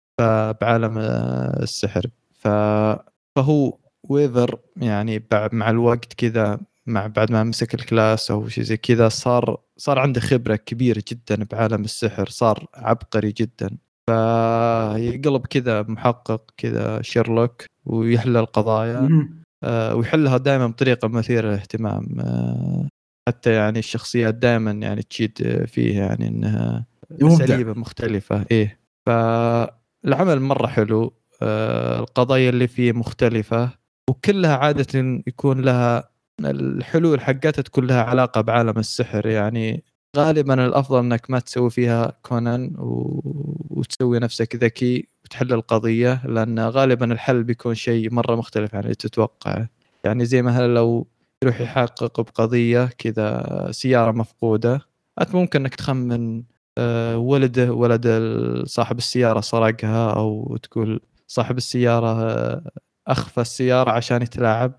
[0.62, 2.06] بعالم السحر.
[2.34, 3.78] فهو
[4.10, 9.10] ويفر يعني مع الوقت كذا مع بعد ما مسك ال class أو شيء زي كذا
[9.10, 13.78] صار صار عنده خبرة كبيرة جدا بعالم السحر صار عبقري جدا
[14.10, 19.28] فيقلب كذا محقق كذا شيرلوك ويحل القضايا.
[19.64, 22.88] آه، ويحلها دائما بطريقة مثيرة للاهتمام آه،
[23.30, 27.34] حتى يعني الشخصيات دائما يعني تشيد فيه يعني إنها مبدع.
[27.34, 33.70] اساليبه مختلفة إيه فالعمل مرة حلو آه، القضايا اللي فيه مختلفة
[34.10, 39.84] وكلها عادة يكون لها الحلول حقتها تكون لها علاقة بعالم السحر يعني
[40.18, 43.22] غالبا الأفضل إنك ما تسوي فيها كونان و...
[43.70, 49.70] وتسوي نفسك ذكي وتحل القضية لأن غالبا الحل بيكون شيء مرة مختلف عن اللي تتوقعه.
[50.04, 51.08] يعني زي مثلا لو
[51.44, 54.82] يروح يحقق بقضية كذا سيارة مفقودة
[55.22, 56.44] أنت ممكن إنك تخمن
[56.78, 58.08] آه، ولده ولد
[58.66, 62.72] صاحب السيارة سرقها أو تقول صاحب السيارة آه،
[63.08, 64.74] أخفى السيارة عشان يتلاعب.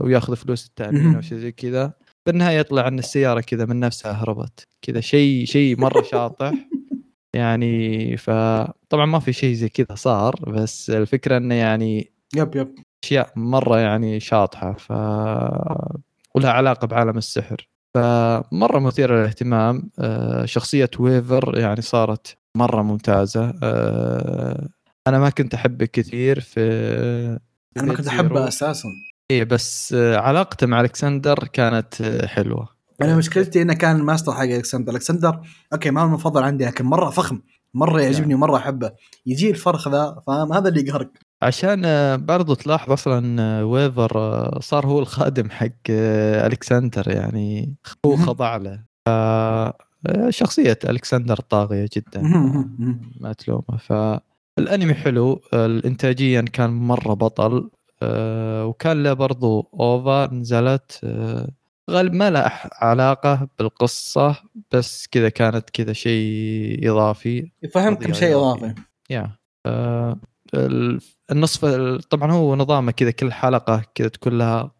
[0.00, 1.14] وياخذ فلوس التامين.
[1.14, 1.92] أو شيء زي كذا.
[2.26, 4.66] بالنهاية يطلع إن السيارة كذا من نفسها هربت.
[4.82, 6.52] كذا شيء شيء مرة شاطح.
[7.34, 12.74] يعني فطبعا ما في شيء زي كذا صار بس الفكرة إنه يعني يب يب.
[13.04, 14.72] أشياء مرة يعني شاطحة.
[14.72, 14.92] ف
[16.34, 17.68] ولها علاقة بعالم السحر.
[17.94, 19.90] فمره مثيرة للاهتمام.
[19.98, 23.54] آه، شخصية ويفر يعني صارت مرة ممتازة.
[23.62, 24.68] آه،
[25.06, 27.38] أنا ما كنت احبه كثير في
[27.76, 28.88] أنا ما كنت أحبه أساسا.
[29.30, 32.68] إيه بس آه، علاقته مع ألكسندر كانت آه، حلوة.
[33.02, 34.92] أنا مشكلتي إنه كان الماستر حق ألكسندر.
[34.92, 35.40] ألكسندر
[35.72, 37.40] okay ما هو المفضل عندي لكن مرة فخم.
[37.74, 38.92] مرة يعجبني ومرة أحبه.
[39.26, 41.10] يجي الفرخ ذا فاهم؟ هذا اللي يقهرك.
[41.42, 47.74] عشان آه، برضو تلاحظ أصلا ويفر صار هو الخادم حق ألكسندر يعني
[48.06, 48.16] هو.
[48.16, 48.84] خضع له.
[49.06, 49.10] ف
[50.28, 52.22] شخصية ألكسندر طاغية جدا.
[53.20, 53.78] ما تلومه.
[54.56, 57.70] فالانمي حلو الانتاجيا كان مرة بطل
[58.02, 61.48] آه، وكان له برضو أوفا نزلت آه،
[61.90, 64.36] غالب ما لها أح- علاقة بالقصة
[64.72, 67.50] بس كذا كانت كذا شيء إضافي.
[67.62, 68.36] يفهمكم شيء.
[68.36, 68.74] إضافي.
[69.10, 69.30] يا.
[69.66, 70.18] آه،
[70.54, 71.00] ال-
[71.30, 71.64] النصف
[72.10, 74.70] طبعا هو نظامه كذا كل حلقة كذا تكون لها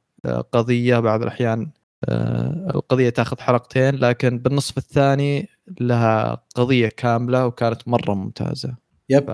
[0.52, 1.70] قضية بعض الأحيان
[2.08, 5.48] آه، القضية تاخذ حلقتين لكن بالنصف الثاني
[5.80, 8.83] لها قضية كاملة وكانت مرة ممتازة.
[9.10, 9.28] yep ف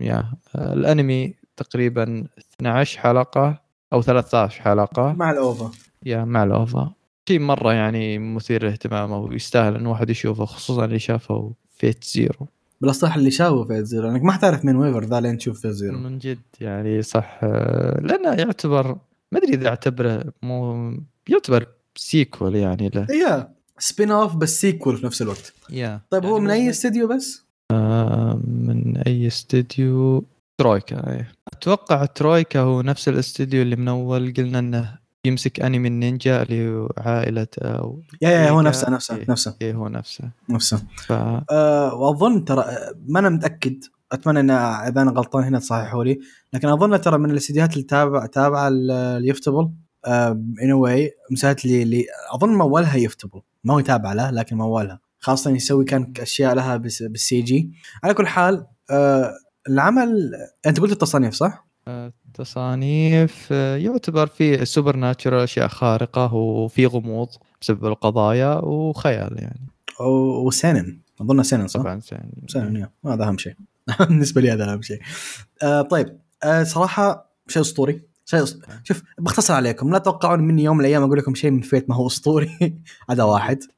[0.00, 3.60] yeah الأنمي تقريبا 12 حلقة
[3.92, 5.12] أو 13 حلقة.
[5.12, 5.70] مع ال OVA.
[6.06, 6.92] yeah مع ال OVA.
[7.28, 12.46] شيء مرة يعني مثير للاهتمام ويستاهل إن واحد يشوفه خصوصا اللي شافه فيت زيرو
[12.80, 15.98] بالأصح اللي شافه فيت زيرو أنك ما حتعرف مين ويفر ذا لين تشوف فيت زيرو
[15.98, 17.40] من جد يعني صح.
[17.42, 18.96] آه، لأنه يعتبر
[19.32, 20.90] ما أدري إذا أعتبره مو
[21.28, 21.66] يعتبر
[21.96, 23.06] sequel يعني له.
[23.10, 25.52] yeah spin-off بس sequel في نفس الوقت.
[25.70, 30.24] yeah طيب هو يعني من أي استديو بس؟ آه، من أي استديو
[30.58, 31.26] ترويكا إي.
[31.52, 36.88] أتوقع ترويكا هو نفس الاستديو اللي من أول قلنا إنه يمسك أنمي النينجا اللي هو
[36.98, 38.68] عائلة أو yeah yeah هو ترويكا.
[38.68, 39.24] نفسه نفسه إيه.
[39.28, 42.64] نفسه إيه هو نفسه نفسه ف أه وأظن ترى
[43.08, 46.18] ما أنا متأكد أتمنى إن اذا أنا غلطان هنا تصححوا لي
[46.52, 49.70] لكن أظن ترى من الاستديوهات اللي تابع تابعة ال- اليوفوتيبل
[50.62, 52.04] anyway مساعد لي اللي
[52.34, 57.40] أظن مولها يوفوتيبل ما هو يتابع له لكن مولها خاصة يسوي كان أشياء لها بال
[57.40, 57.70] CG.
[58.04, 59.32] على كل حال أه
[59.68, 60.32] العمل
[60.66, 67.28] أنت قلت التصانيف صح؟ آه، تصانيف آه، يعتبر فيه supernatural أشياء خارقة وفي غموض
[67.60, 69.66] بسبب القضايا وخيال يعني.
[70.46, 70.98] و seinen.
[71.20, 72.00] أظن seinen صح؟ طبعا
[72.48, 72.76] seinen.
[72.76, 72.90] yeah.
[73.06, 73.54] هذا أهم شيء.
[74.08, 75.00] بالنسبة لي هذا أهم شيء.
[75.62, 76.18] آه طيب.
[76.42, 78.02] آه صراحة شيء أسطوري.
[78.24, 78.60] شيء أسط...
[78.84, 81.96] شوف بختصر عليكم لا تتوقعون مني يوم من الأيام أقول لكم شيء من فيت ما
[81.96, 82.50] هو أسطوري.
[83.10, 83.58] هذا واحد.
[83.62, 83.77] آه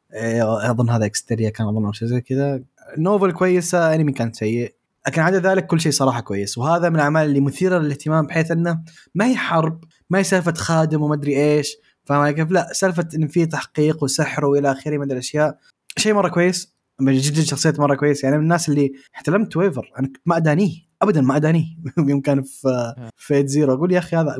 [0.70, 2.62] أظن هذا Extra يا كان أظن أو شيء زي كذا.
[2.98, 4.74] novel كويسة أنمي كان سيء.
[5.06, 6.58] لكن عدا ذلك كل شيء صراحة كويس.
[6.58, 8.80] وهذا من الأعمال اللي مثيرة للاهتمام بحيث إنه
[9.14, 11.76] ما هي حرب ما هي سالفة خادم وما أدري إيش.
[12.04, 15.58] فاهم كيف؟ لا سالفة إن في تحقيق وسحر وإلى آخره من الأشياء.
[15.96, 16.74] شيء مرة كويس.
[17.00, 21.36] جدا شخصيته مرة كويس يعني من الناس اللي احترمت ويفر أنا ما أدانيه ابدا ما
[21.36, 21.64] أدانيه.
[22.08, 24.36] يوم كان في فيت زيرو أقول يا أخي هذا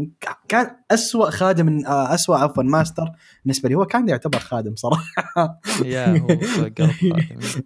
[0.48, 3.12] كان اسوء خادم من آه، اسوء عفوا ماستر
[3.44, 3.74] بالنسبة لي.
[3.74, 5.04] هو كان يعتبر خادم صراحة.
[5.84, 6.90] yeah هو خادم.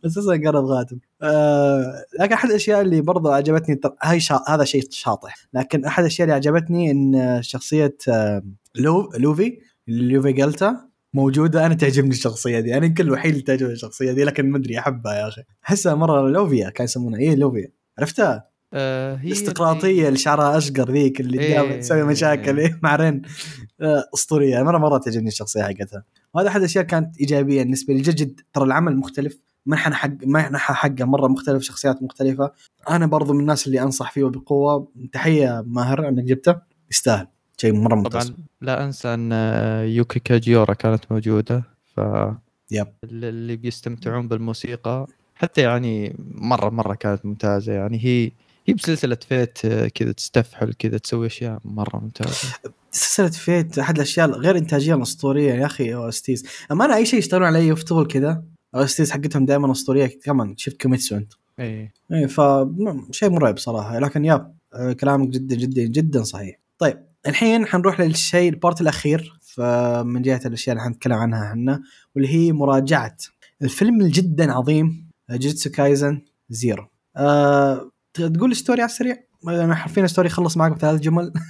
[0.06, 0.98] أساسا قرب خادم.
[1.22, 4.40] آه لكن أحد الأشياء اللي برضو عجبتني هاي شا...
[4.48, 5.36] هذا شيء شاطح.
[5.54, 8.42] لكن أحد الأشياء اللي عجبتني إن شخصية آه
[8.74, 9.58] لو لوفي
[9.88, 12.76] لوفي جلتا موجودة أنا تعجبني الشخصية دي.
[12.76, 15.42] أنا يمكن الوحيد اللي تعجبني الشخصية دي لكن ما أدري أحبها يا أخي.
[15.64, 17.18] احسها مرة لوفيا كان يسمونها.
[17.20, 17.68] إيه لوفيا.
[17.98, 21.54] عرفتها؟ آه، هي الاستقراطية اللي شعرها أشقر ذيك اللي إيه.
[21.54, 22.58] دائما تسوي مشاكل.
[22.58, 22.78] إيه.
[22.82, 23.22] مع رين
[23.80, 24.62] آه، أسطورية.
[24.62, 26.04] مرة مرة تعجبني الشخصية حقتها.
[26.34, 28.00] وهذا أحد الأشياء كانت إيجابية بالنسبة لي.
[28.00, 29.38] جد ترى العمل مختلف.
[29.66, 32.52] منحنى حق منحى حقه مرة مختلف شخصيات مختلفة.
[32.90, 36.56] أنا برضو من الناس اللي أنصح فيه بقوه تحية ماهر أنك جبته.
[36.90, 37.26] يستاهل.
[37.64, 41.62] شيء مره ممتاز طبعا لا أنسى أن آه، يوكي كاجيورا كانت موجودة
[41.94, 42.00] ف
[42.70, 42.86] yep.
[43.04, 47.72] اللي بيستمتعون بالموسيقى حتى يعني مرة مرة كانت ممتازة.
[47.72, 48.30] يعني هي
[48.66, 52.48] هي بسلسلة فيت آه، كذا تستفحل كذا تسوي أشياء مرة ممتازة.
[52.90, 56.46] سلسلة فيت أحد الأشياء غير إنتاجية اسطوريه يا أخي OSTs.
[56.72, 60.10] أما أنا أي شيء يشتغلون عليه يوفوتيبل كذا OSTs حقتهم دائما أسطورية.
[60.24, 63.98] كمان شفت كيميتسو أنت؟ اي إيه ف م- شيء مرعب صراحة.
[63.98, 66.58] لكن yep آه، كلامك جدا جدا جدا صحيح.
[66.78, 71.82] طيب الحين حنروح للشيء ال part الأخير فمن جهة الأشياء اللي حنتكلم عنها إحنا
[72.14, 73.16] واللي هي مراجعة
[73.62, 76.86] الفيلم الجدا عظيم Jujutsu Kaisen Zero
[77.16, 79.16] أه تقول ال story على السريع؟
[79.48, 81.32] أنا حرفيا ال story خلص معك بثلاث جمل.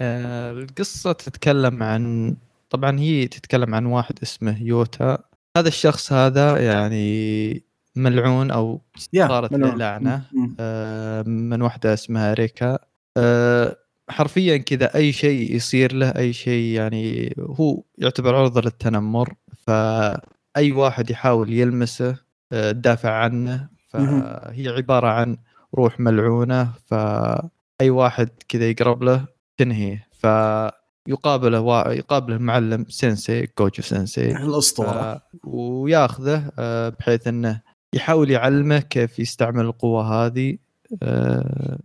[0.00, 2.36] آه، القصة تتكلم عن
[2.70, 5.18] طبعا هي تتكلم عن واحد اسمه يوتا.
[5.56, 7.62] هذا الشخص هذا يعني
[7.96, 8.80] ملعون أو
[9.14, 10.20] صارت له م.
[10.60, 12.78] آه، من واحدة اسمها ريكا.
[13.16, 13.76] آه،
[14.08, 19.34] حرفيا كذا أي شيء يصير له أي شيء يعني هو يعتبر عرضة للتنمر.
[19.66, 22.16] فأي واحد يحاول يلمسه
[22.52, 23.68] آه، تدافع عنه.
[23.88, 25.36] فهي عبارة عن
[25.74, 26.72] روح ملعونة.
[26.86, 29.26] فأي واحد كذا يقرب له
[29.56, 30.06] تنهيه.
[30.12, 31.92] فيقابله وا...
[31.92, 34.36] يقابله المعلم سينسي جوجو سينسي.
[34.36, 35.14] الأسطورة.
[35.14, 35.20] ف...
[35.44, 37.60] وياخذه آه، بحيث إنه
[37.92, 40.58] يحاول يعلمه كيف يستعمل القوة هذه.
[41.02, 41.78] آه،.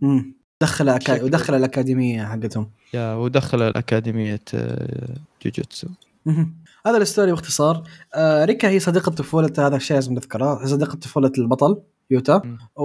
[0.62, 1.22] دخل أكا...
[1.22, 5.14] ودخل الأكاديمية حقتهم يا ودخل الأكاديمية آه،
[5.44, 5.88] جوجوتسو.
[6.86, 7.82] هذا ال story باختصار
[8.14, 12.42] آه ريكا هي صديقة طفولة هذا الشيء لازم نذكره صديقة طفولة البطل يوتا.
[12.76, 12.84] و...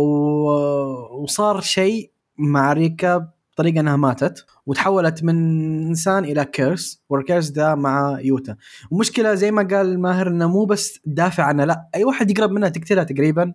[1.24, 5.36] وصار شيء مع ريكا بطريقة إنها ماتت وتحولت من
[5.88, 8.56] إنسان إلى curse وال curse ده مع يوتا.
[8.92, 12.70] ومشكلة زي ما قال ماهر إنه مو بس تدافع عنها لا أي واحد يقرب منها
[12.70, 13.54] تقتلها تقريبا.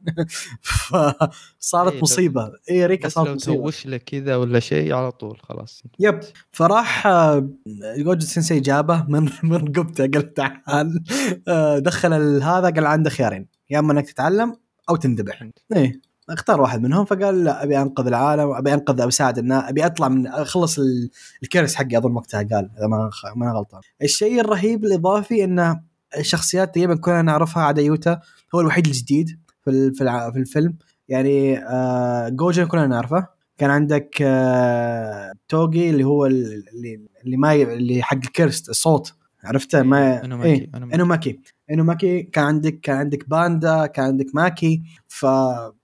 [0.62, 2.52] فصارت إيه، مصيبة.
[2.70, 3.62] اي ريكا صارت لو مصيبة.
[3.62, 5.82] توش له كذا ولا شيء على طول خلاص.
[6.00, 6.20] Yep.
[6.52, 7.48] فراح آه،
[7.96, 11.04] جوجو sensei جابه من من رقبته قال تعال.
[11.48, 12.12] آه، دخل
[12.42, 13.48] هذا قال عنده خيارين.
[13.70, 14.56] يا إما إنك تتعلم
[14.90, 16.11] أو تنذبح إيه.
[16.32, 20.08] اختار واحد منهم فقال لا أبي أنقذ العالم أبي أنقذ ابي اساعد الناس أبي أطلع
[20.08, 21.10] من أخلص ال-
[21.42, 23.80] ال curse حقي أظن وقتها قال إذا ما ما أنا غلطان.
[24.02, 25.80] الشيء الرهيب الإضافي انه
[26.18, 28.20] الشخصيات تقريبا كلنا نعرفها عدا يوتا
[28.54, 29.28] هو الوحيد الجديد
[29.64, 29.92] في
[30.32, 30.76] في الفيلم.
[31.08, 33.26] يعني آه جوجو كلنا نعرفه.
[33.58, 39.14] كان عندك آه توجي اللي هو ال- اللي اللي ما اللي حق ال cursed الصوت.
[39.44, 40.94] عرفته؟ ما إنوماكي إيه إنوماكي.
[40.94, 41.40] إنوماكي.
[41.70, 42.22] إنوماكي.
[42.22, 44.82] كان عندك كان عندك باندا كان عندك ماكي.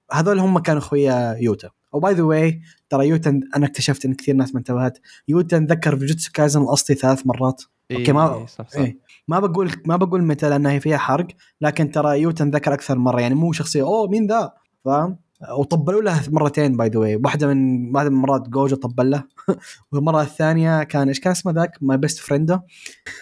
[0.09, 1.71] فهذول هم كانوا اخويا يوتا.
[1.93, 4.99] و by the way ترى يوتا أنا اكتشفت إن كثير ناس ما انتبهت.
[5.29, 7.63] يوتا نذكر في Jujutsu Kaisen الأصلي ثلاث مرات.
[7.93, 8.81] okay ما إيه، صح صح.
[8.81, 8.99] إيه.
[9.29, 11.27] ما بقول ما بقول متى لأنها هي فيها حرق.
[11.61, 13.21] لكن ترى يوتا نذكر أكثر مرة.
[13.21, 14.53] يعني مو شخصية أوه مين ذا؟
[14.85, 15.19] فاهم؟
[15.59, 19.25] وطبلوا له مرتين by the way واحدة من واحدة من مرات جوجو طبل له.
[19.93, 22.33] والمرة الثانية كان إيش كان اسمه ذاك؟ my best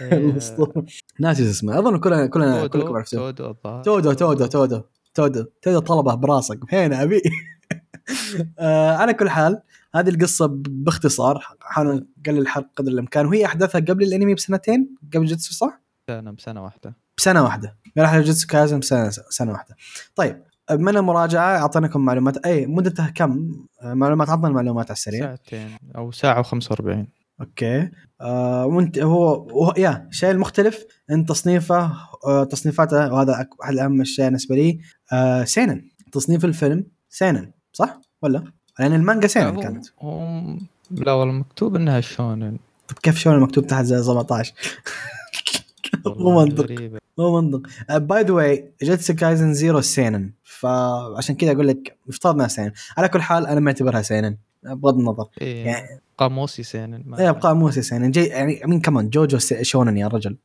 [0.00, 0.86] الاسطوره
[1.20, 1.78] ناسي اسمه.
[1.78, 3.30] أظن كلنا كلنا كلكم عرفتوه.
[3.30, 3.52] تودو
[3.84, 4.82] تودو تودو تودو
[5.16, 6.58] تودو تودو طلبه براسك.
[6.70, 7.22] فين أبي؟
[8.58, 9.62] آه، على كل حال
[9.94, 13.26] هذه القصة باختصار حاول نقلل الحرق قدر الإمكان.
[13.26, 16.96] وهي احداثها قبل الأنمي بسنتين؟ قبل جوتسو صح؟ سنة بسنة واحدة.
[17.18, 17.76] بسنة واحدة.
[17.98, 19.76] راح جوتسو كايزن بسنة سنة واحدة.
[20.16, 22.46] طيب من المراجعة؟ أعطيناكم معلومات.
[22.46, 23.50] أي مدتها كم؟
[23.82, 25.20] آه، معلومات عطنا المعلومات على السريع.
[25.20, 27.06] ساعتين أو ساعة و45
[27.40, 27.90] أوكي.
[28.20, 31.92] آه وأنت هو, هو يا الشيء المختلف إن تصنيفه
[32.26, 34.80] آه تصنيفاته وهذا أحد أهم الاشياء بالنسبة لي.
[35.12, 35.88] آه seinen.
[36.12, 38.44] تصنيف الفيلم seinen صح؟ ولا؟
[38.78, 39.86] لأن المانجا seinen كانت.
[40.00, 40.56] هو
[40.90, 42.58] لا والله مكتوب إنها shonen.
[42.88, 44.52] طب كيف شلون مكتوب تحت زي 17
[46.06, 46.90] مو منطق.
[47.18, 47.68] مو منطق.
[47.96, 50.30] by the way Jujutsu Kaisen Zero seinen.
[50.44, 52.72] فعشان كذا أقول لك افترضنا seinen.
[52.96, 54.36] على كل حال أنا معتبرها seinen.
[54.62, 55.28] بغض النظر.
[55.40, 58.10] إيه يعني- قاموسي سينن ما إيه مو سينن.
[58.10, 60.36] جي يعني مين كمان جوجو شونن يا رجل.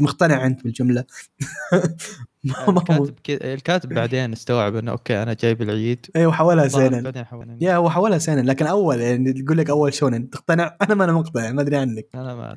[0.00, 1.04] مقتنع أنت بالجملة.
[1.72, 1.90] ما- ما
[2.44, 3.54] الكاتب كي...
[3.54, 6.06] الكاتب بعدين استوعب إنه أوكي أنا جايب العيد.
[6.16, 7.12] وحولها ظهر سينن.
[7.60, 10.30] يا هو حولها سينن لكن أول يعني تقول لك أول شونن.
[10.30, 12.06] تقتنع؟ أنا ما أنا مقتنع ما أدري عنك.
[12.14, 12.56] أنا ما.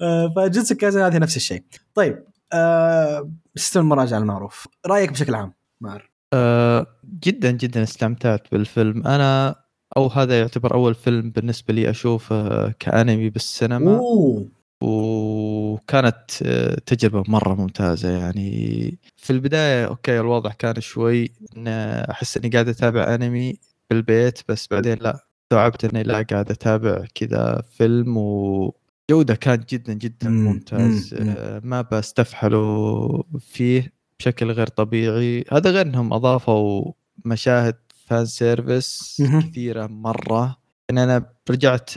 [0.00, 1.62] آه، فجوتسو كايزن هذه نفس الشيء.
[1.94, 6.86] طيب آه سيستم المراجعه المعروف؟ رأيك بشكل عام مار؟ آه،
[7.22, 9.06] جدا جدا استمتعت بالفيلم.
[9.06, 9.54] أنا
[9.96, 13.98] أو هذا يعتبر أول فيلم بالنسبة لي أشوفه كأنمي بالسينما.
[13.98, 14.48] أوه!
[14.84, 21.68] وكانت آه، تجربة مرة ممتازة يعني في البداية أوكي الوضع كان شوي إن
[22.10, 23.58] أحس إني قاعد أتابع أنمي
[23.90, 30.28] بالبيت بس بعدين لا استوعبت إني لا قاعد أتابع كذا فيلم وجودة كانت جدا جدا
[30.28, 31.34] مم، ممتاز مم، مم.
[31.38, 36.92] آه، ما بستفحله فيه بشكل غير طبيعي هذا غير إنهم أضافوا
[37.24, 39.40] مشاهد fan service مهم.
[39.40, 40.56] كثيرة مرة
[40.90, 41.90] إن أنا رجعت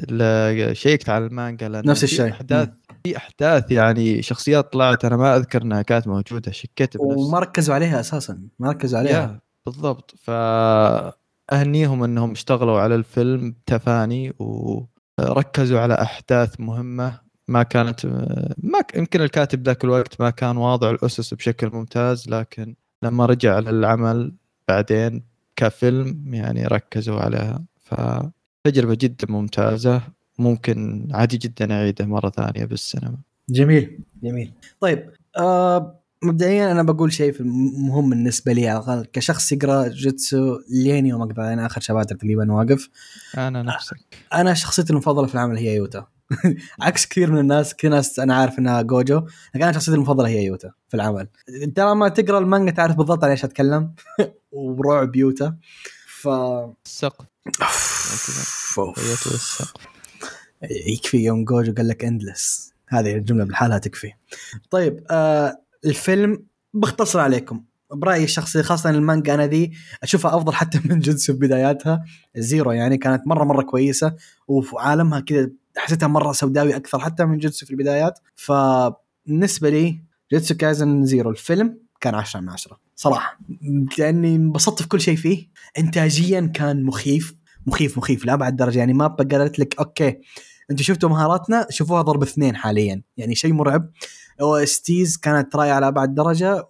[0.73, 2.31] check ت على المانجا لأن نفس الشيء.
[2.31, 2.69] احداث
[3.03, 7.21] في أحداث يعني شخصيات طلعت أنا ما أذكر إنها كانت موجودة شكيت بنفسي.
[7.21, 9.41] وما ركزوا عليها أساسا ما ركزوا عليها.
[9.65, 10.15] بالضبط.
[10.17, 17.27] فأهنيهم إنهم اشتغلوا على الفيلم تفاني وركزوا على أحداث مهمة.
[17.47, 18.05] ما كانت
[18.57, 24.35] ما يمكن الكاتب ذاك الوقت ما كان واضع الأسس بشكل ممتاز لكن لما رجع للعمل
[24.67, 25.23] بعدين
[25.55, 27.65] كفيلم يعني ركزوا عليها.
[28.67, 30.01] فتجربه جدا ممتازة
[30.39, 33.17] ممكن عادي جدا اعيده مرة ثانية بالسينما.
[33.49, 33.99] جميل.
[34.23, 34.53] جميل.
[34.79, 37.43] طيب آه مبدئيا أنا بقول شيء
[37.87, 39.05] مهم بالنسبة لي على الأقل.
[39.13, 42.89] كشخص يقرأ جوتسو لين يوم أقدر أنا آخر شباتر تقريبا واقف.
[43.37, 43.97] أنا نفسك.
[44.33, 46.05] أنا شخصيتي المفضلة في العمل هي يوتا.
[46.81, 49.17] عكس كثير من الناس كثير ناس أنا عارف إنها جوجو
[49.55, 51.27] لكن أنا شخصيتي المفضلة هي يوتا في العمل.
[51.75, 53.93] ترى ما تقرأ المانجا تعرف بالضبط عن إيش أتكلم.
[54.51, 55.57] ورعب يوتا.
[56.21, 56.27] ف
[56.85, 57.25] السقف
[60.87, 64.13] يكفي يوم جوجو قال لك اندلس هذه الجملة بحالها تكفي.
[64.69, 67.63] طيب آه الفيلم بختصر عليكم.
[67.91, 69.71] برأيي الشخصي خاصة المانجا أنا ذي
[70.03, 72.05] أشوفها أفضل حتى من في بداياتها.
[72.37, 74.15] زيرو يعني كانت مرة مرة كويسة
[74.47, 78.19] وفي عالمها كذا حسيتها مرة سوداوي أكثر حتى من جوتسو في البدايات.
[78.35, 80.01] فبالنسبة لي
[80.31, 83.39] جوتسو كايزن زيرو الفيلم كان 10 من 10 صراحة
[83.97, 85.47] لأني انبسطت في كل شيء فيه.
[85.77, 87.35] انتاجيا كان مخيف.
[87.67, 88.79] مخيف مخيف لأبعد درجة.
[88.79, 90.19] يعني ما قالت لك أوكي
[90.71, 93.01] أنتم شفتوا مهاراتنا؟ شوفوها ضرب اثنين حاليا.
[93.17, 93.91] يعني شيء مرعب.
[94.63, 96.67] ستيز كانت راية على أبعد درجة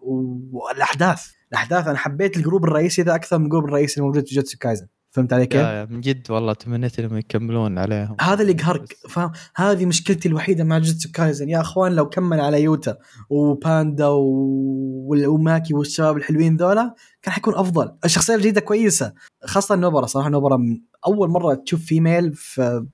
[0.51, 1.87] والأحداث الأحداث.
[1.87, 4.87] أنا حبيت ال group الرئيسي ذا أكثر من ال group الرئيسي الموجود في Jujutsu Kaisen.
[5.17, 8.15] فهمت علي كيف؟ من جد والله تمنيت إنهم يكملون عليهم.
[8.21, 11.49] هذا اللي يقهرك فاهم؟ هذه مشكلتي الوحيدة مع Jujutsu Kaisen.
[11.49, 12.97] يا أخوان لو كمل على يوتا
[13.29, 15.15] وباندا و...
[15.27, 17.91] وماكي والشباب الحلوين ذولا كان حيكون أفضل.
[18.05, 19.13] الشخصية الجديدة كويسة
[19.43, 20.05] خاصة نوبرا.
[20.05, 22.85] صراحة نوبرا من أول مرة تشوف female في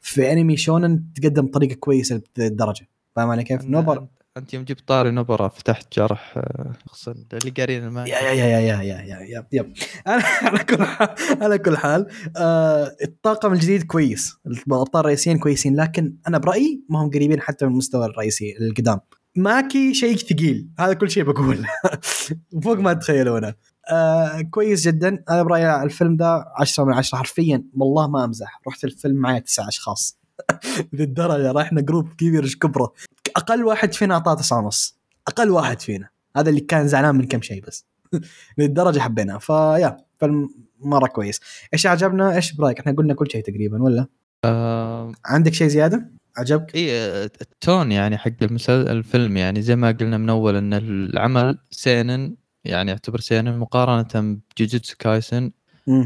[0.00, 2.88] في انمي shonen تقدم بطريقه كويسة للدرجة.
[3.16, 7.84] فاهم علي كيف؟ نوبرا انت يوم جبت طاري نبرة فتحت جرح آه، خصوصا اللي قارين
[7.84, 9.72] المانجا يا يا يا يا يا يا يا يا.
[10.06, 11.08] أنا على كل حال
[11.42, 12.06] على كل حال
[12.36, 14.36] آه الطاقم الجديد كويس.
[14.46, 19.00] الأبطال الرئيسيين كويسين لكن أنا برأيي ما هم قريبين حتى من المستوى الرئيسي القدام.
[19.36, 20.68] ماكي شيء ثقيل.
[20.78, 21.66] هذا كل شيء بقول.
[22.64, 23.54] فوق ما تتخيلونه
[23.90, 25.24] آه كويس جدا.
[25.30, 28.60] أنا برأيي الفيلم ذا 10 من 10 حرفيا والله ما أمزح.
[28.68, 30.18] رحت الفيلم معي تسع أشخاص.
[30.92, 32.92] للدرجة رحنا جروب كبير كبره؟
[33.36, 34.98] أقل واحد فينا أعطاه تسعة ونص.
[35.28, 36.08] أقل واحد فينا.
[36.36, 37.86] هذا اللي كان زعلان من كم شيء بس.
[38.58, 40.48] للدرجه حبيناه فيا فيلم
[40.80, 41.40] مره كويس.
[41.74, 44.06] إيش عجبنا إيش برأيك؟ إحنا قلنا كل شيء تقريبا ولا؟
[44.44, 45.12] آه.
[45.24, 50.30] عندك شيء زيادة؟ عجبك؟ اي التون يعني حق المسلسل الفيلم يعني زي ما قلنا من
[50.30, 55.50] أول إن العمل سينن يعني يعتبر سينن مقارنة بجوجوتسو كايسن.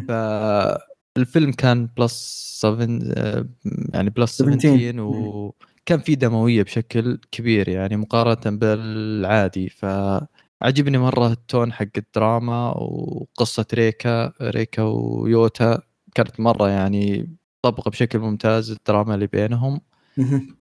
[0.08, 3.46] فالفيلم كان plus 7 آه،
[3.94, 4.60] يعني plus 17.
[4.60, 5.52] 17
[5.82, 9.68] وكان في دموية بشكل كبير يعني مقارنة بالعادي.
[9.68, 15.82] فعجبني مرة ال tone حق الدراما وقصة ريكا ريكا ويوتا.
[16.14, 19.80] كانت مرة يعني طبقة بشكل ممتاز الدراما اللي بينهم.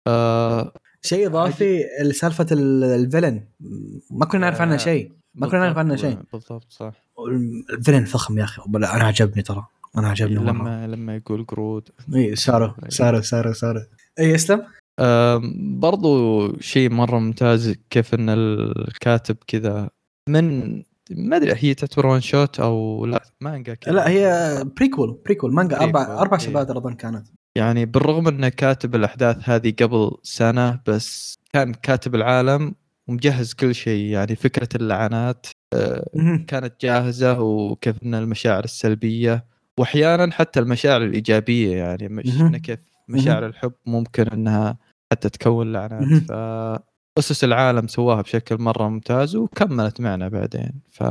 [0.08, 3.44] آه شيء إضافي لسالفة ال- ال villain.
[4.12, 5.12] ما كنا نعرف عنه آه، شيء.
[5.36, 6.20] ما كنا نعرف عنه بالضبط- شيء.
[6.34, 6.94] بالضبط صح.
[7.74, 8.62] ال villain فخم يا أخي.
[8.76, 9.66] أنا عجبني ترى.
[9.98, 11.90] أنا عجبني لما لما يقول قرود.
[12.16, 13.80] اي سارو سارو سارو سارو.
[14.20, 14.64] اي اسلم
[15.80, 19.90] برضو شيء مرة ممتاز كيف إن الكاتب كذا
[20.30, 20.78] من
[21.12, 23.94] ما أدري هي تعتبر one shot أو لا؟ مانجا كذا.
[23.94, 26.44] لا هي prequel prequel مانجا أربع prequel، أربع إيه.
[26.46, 27.28] chapters اظن كانت.
[27.56, 32.76] يعني بالرغم انه كاتب الأحداث هذه قبل سنة بس كان كاتب العالم
[33.08, 36.06] ومجهز كل شيء يعني فكرة اللعنات آه،.
[36.48, 39.46] كانت جاهزة وكيف إن المشاعر السلبية
[39.78, 44.78] واحيانا حتى المشاعر الإيجابية يعني مش كيف مشاعر الحب ممكن إنها
[45.12, 46.02] حتى تكون لعنات.
[46.02, 46.20] مهم.
[46.20, 46.32] ف
[47.18, 50.82] اسس العالم سواها بشكل مرة ممتاز وكملت معنا بعدين.
[50.92, 51.04] ف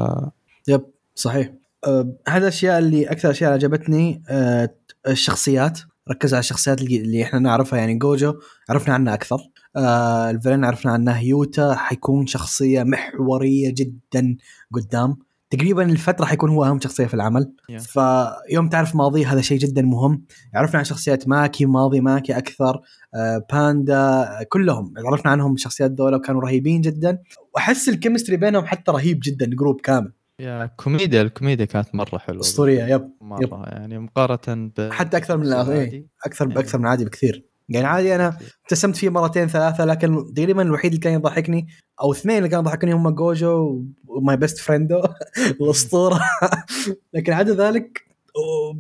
[0.69, 1.53] يب صحيح.
[1.87, 4.75] أه، هذا الاشياء اللي أكثر اشياء عجبتني أه،
[5.09, 5.81] الشخصيات.
[6.11, 8.35] ركز على الشخصيات اللي, إحنا نعرفها يعني جوجو
[8.71, 9.39] عرفنا عنها أكثر.
[9.77, 14.37] آه ال villain عرفنا عنه يوتا حيكون شخصية محورية جدا
[14.73, 15.17] قدام.
[15.51, 17.53] تقريبا الفترة حيكون هو أهم شخصية في العمل.
[17.73, 17.81] Yeah.
[17.81, 20.25] فيوم تعرف ماضيه هذا شيء جدا مهم.
[20.55, 22.81] عرفنا عن شخصيات ماكي ماضي ماكي أكثر
[23.15, 24.95] آه باندا كلهم.
[25.07, 27.19] عرفنا عنهم الشخصيات دولة وكانوا رهيبين جدا.
[27.55, 30.13] وأحس ال chemistry بينهم حتى رهيب جدا group كامل.
[30.41, 32.41] يا كوميديا الكوميديا كانت مرة حلوة.
[32.41, 35.53] أسطورية yep مرة يعني مقارنة ب حتى أكثر من.
[35.53, 36.07] أكثر إيه.
[36.55, 37.47] باكثر من العادي بكثير.
[37.69, 41.69] يعني عادي أنا ابتسمت فيه مرتين ثلاثة لكن تقريبا الوحيد اللي كان يضحكني
[42.01, 45.03] أو اثنين اللي كانوا يضحكوني هم جوجو و my best friendo
[45.61, 46.21] الأسطورة.
[47.15, 48.07] لكن عدا ذلك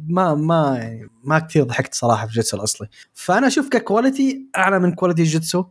[0.09, 2.89] ما ما يعني ما كثير ضحكت صراحة في جيتسو الأصلي.
[3.13, 5.65] فأنا أشوف ك quality أعلى من quality جيتسو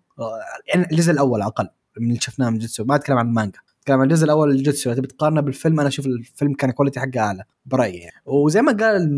[0.68, 1.68] يعني الجزء الأول أقل
[2.00, 2.84] من اللي شفناه من جيتسو.
[2.84, 6.54] ما أتكلم عن المانجا أتكلم عن الجزء الأول للجيتسو إذا بتقارنه بالفيلم أنا أشوف الفيلم
[6.54, 8.22] كان quality حقه أعلى برأيي يعني.
[8.26, 9.10] وزي ما قال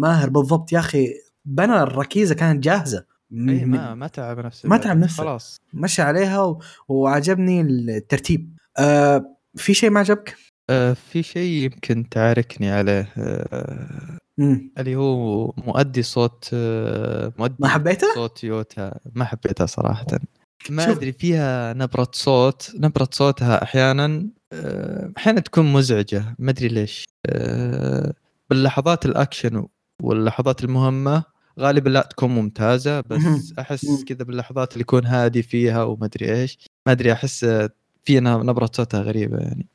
[0.00, 1.08] ماهر بالضبط يا أخي
[1.44, 3.04] بنى الركيزه كانت جاهزة.
[3.32, 4.76] اي إيه، ما ما تعب نفسه ما.
[4.76, 5.16] تعب نفسه.
[5.16, 6.60] خلاص مشى عليها و...
[6.88, 10.36] وعجبني الترتيب آه في شيء ما عجبك؟
[10.70, 14.18] آه في شيء يمكن تعاركني عليه آه.
[14.78, 20.06] اللي هو مؤدي صوت آه مؤدي ما حبيته؟ صوت يوتا ما حبيتها صراحة
[20.70, 20.96] ما شوف.
[20.96, 28.12] أدري فيها نبرة صوت نبرة صوتها أحيانا آه، أحيانا تكون مزعجة ما أدري ليش آه،
[28.50, 29.66] باللحظات الأكشن
[30.02, 31.24] واللحظات المهمة
[31.60, 33.52] غالبا لا تكون ممتازة بس.
[33.58, 34.04] أحس.
[34.04, 36.58] كذا باللحظات اللي يكون هادي فيها وما أدري إيش.
[36.86, 37.44] ما أدري أحس
[38.04, 39.66] في نبرة صوتها غريبة يعني.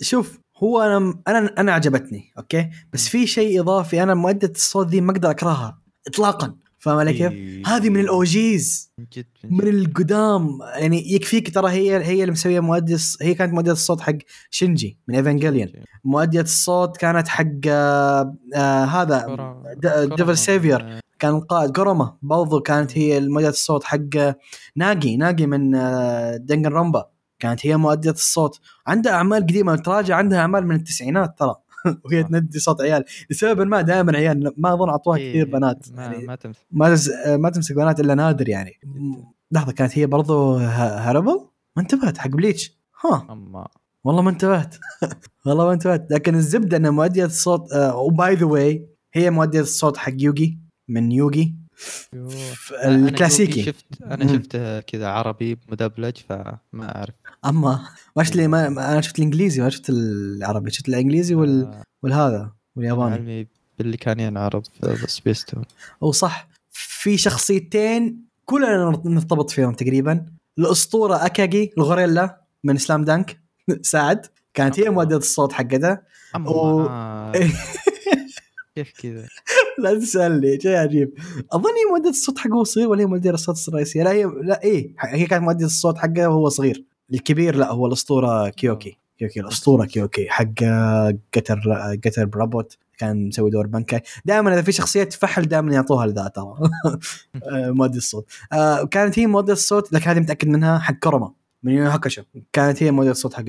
[0.00, 5.00] شوف هو أنا أنا أنا عجبتني okay؟ بس في شيء إضافي أنا مؤدة الصوت ذي
[5.00, 6.54] ما أقدر أكرهها اطلاقا.
[6.84, 7.32] فاهم علي كيف؟
[7.68, 8.92] هذه من ال OGs
[9.50, 10.58] من القدام.
[10.76, 14.14] يعني يكفيك ترى هي هي اللي مسوية مؤدي الص- هي كانت مؤدية الصوت حق
[14.50, 15.68] شينجي من ايفانجيليون
[16.04, 19.26] مؤدية الصوت كانت حق آه آه هذا
[20.16, 22.16] ديفل سيفير كان القائد كوروما.
[22.22, 24.34] برضو كانت هي مؤدية الصوت حق
[24.76, 27.04] ناجي ناجي من آه، دنجن رومبا
[27.38, 28.60] كانت هي مؤدية الصوت.
[28.86, 31.54] عندها أعمال قديمة تراجع عندها أعمال من التسعينات ترى.
[32.04, 32.22] وهي.
[32.24, 33.04] تندي صوت عيال.
[33.30, 35.86] لسبب ما دائما عيال ما أظن أعطوها إيه، كثير بنات.
[35.92, 36.64] ما يعني ما تمثل
[37.36, 38.72] ما تمسك بنات إلا نادر يعني.
[39.52, 41.40] لحظة كانت هي برضو هاريبل
[41.76, 42.78] ما انتبهت حق بليتش.
[43.04, 43.26] ها.
[44.04, 44.76] والله ما انتبهت.
[45.46, 46.06] والله ما انتبهت.
[46.12, 50.58] لكن الزبدة إن مؤدية الصوت و by the way هي مؤدية الصوت حق يوغي
[50.88, 51.54] من يوغي.
[52.14, 53.60] أنا- أنا الكلاسيكي.
[53.60, 54.34] يوغي شفت أنا مم.
[54.38, 56.58] شفته كذا عربي مدبلج فما
[56.96, 57.14] أعرف.
[57.44, 61.64] أما ما شفت لي ما أنا شفت الإنجليزي ما شفت العربي شفت الإنجليزي وال...
[61.64, 63.14] آه، والهذا والياباني.
[63.14, 63.46] علمي
[63.78, 65.62] باللي كان ينعرض في سبيستون
[66.02, 70.26] هو صح في شخصيتين كلنا نرتبط فيهم تقريبا.
[70.58, 73.40] الأسطورة أكاجي الغوريلا من سلام دانك
[73.82, 74.26] سعد.
[74.54, 74.90] كانت هي.
[74.90, 76.02] مؤدية الصوت حقتها.
[76.46, 76.86] و-
[78.76, 79.28] كيف كذا؟
[79.78, 81.14] لا تسالني شيء عجيب.
[81.52, 84.94] اظن هي مؤدية الصوت حقه صغير ولا هي مؤدية الصوت الرئيسية؟ لا هي لا إيه
[84.98, 86.84] هي كانت مؤدية الصوت حقه وهو صغير.
[87.14, 88.98] الكبير لا هو الأسطورة كيوكي.
[89.18, 90.44] كيوكي الأسطورة كيوكي حق
[91.34, 91.60] قتر
[92.04, 96.54] قتر برابوت كان مسوي دور بنكاي دائما إذا في شخصية تفحل دائما يعطوها لذا ترى.
[97.78, 98.26] مؤدي الصوت.
[98.52, 101.32] آه، كانت هي مؤدية الصوت لكن هذه متأكد منها حق كرمه
[101.62, 102.22] من هاكاشو
[102.52, 103.44] كانت هي مؤدية الصوت حق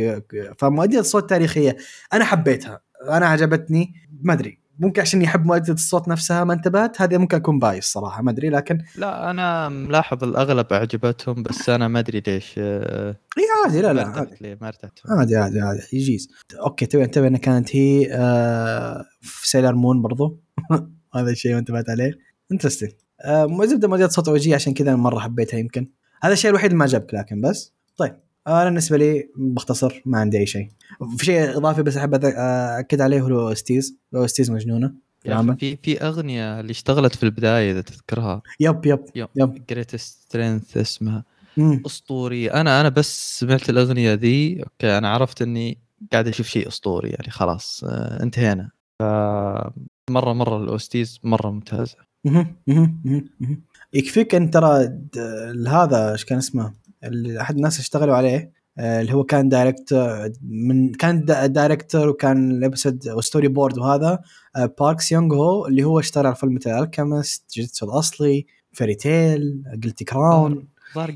[0.57, 1.77] فمؤدية الصوت تاريخية.
[2.13, 2.81] أنا حبيتها.
[3.09, 3.93] أنا عجبتني.
[4.21, 4.64] ما أدري.
[4.79, 8.49] ممكن عشان يحب مؤدية الصوت نفسها ما انتبهت هذه ممكن أكون بايس صراحة ما أدري
[8.49, 13.93] لكن لا أنا ملاحظ الأغلب عجبتهم بس أنا ما أدري ليش آه، إي عادي لا
[13.93, 14.57] لا عادي.
[14.61, 14.99] ما ارتحت.
[15.09, 16.29] عادي عادي عادي يجيز.
[16.59, 20.39] okay تبي انتبه انها كانت هي آه في سيلر مون برضو.
[21.15, 22.11] هذا الشيء ما انتبهت عليه.
[22.51, 22.91] interesting
[23.21, 25.89] آه زبدة مؤدية صوت OG عشان كذا مرة حبيتها يمكن.
[26.21, 27.73] هذا الشيء الوحيد اللي ما عجبك لكن بس.
[27.97, 28.24] طيب.
[28.47, 30.69] أنا بالنسبة لي بختصر ما عندي أي شيء.
[31.17, 34.93] في شيء إضافي بس أحب أكد عليه هو OSTs لو OSTs مجنونة.
[35.59, 38.41] في في أغنية اللي اشتغلت في البداية إذا تذكرها.
[38.59, 39.65] yep yep يوم yep.
[39.69, 41.23] Greatest Strength اسمها.
[41.57, 41.83] مم.
[41.85, 42.51] أسطوري.
[42.51, 44.63] أنا أنا بس سمعت الأغنية ذي.
[44.63, 45.77] okay أنا عرفت إني
[46.11, 48.69] قاعد أشوف شيء أسطوري يعني خلاص آه، انتهينا.
[48.99, 49.03] ف
[50.09, 51.95] مرة مرة ال OSTs مرة ممتازة.
[53.93, 54.89] يكفيك أن ترى
[55.67, 56.73] هذا إيش كان اسمه؟
[57.41, 62.57] أحد الناس اشتغلوا عليه آه، اللي هو كان director من كان دا- director وكان ال
[62.57, 64.19] episode و storyboard وهذا
[64.55, 69.63] آه، بارك سيونغ هو اللي هو اشتغل على فول ميتال الكيمست جيتسو الاصلي Fairy Tail
[69.83, 71.11] Guilty Crown ظهر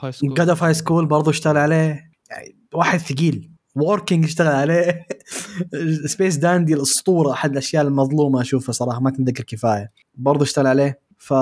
[0.00, 2.10] في High School God of High School برضه اشتغل عليه.
[2.30, 5.06] يعني واحد ثقيل Working اشتغل عليه.
[6.06, 9.92] Space Dandy الاسطوره أحد الأشياء المظلومة اشوفها صراحة ما تنذكر كفاية.
[10.14, 11.32] برضه اشتغل عليه ف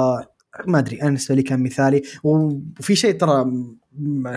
[0.66, 2.03] ما أدري أنا بالنسبة لي كان مثالي.
[2.25, 3.45] وفي شيء ترى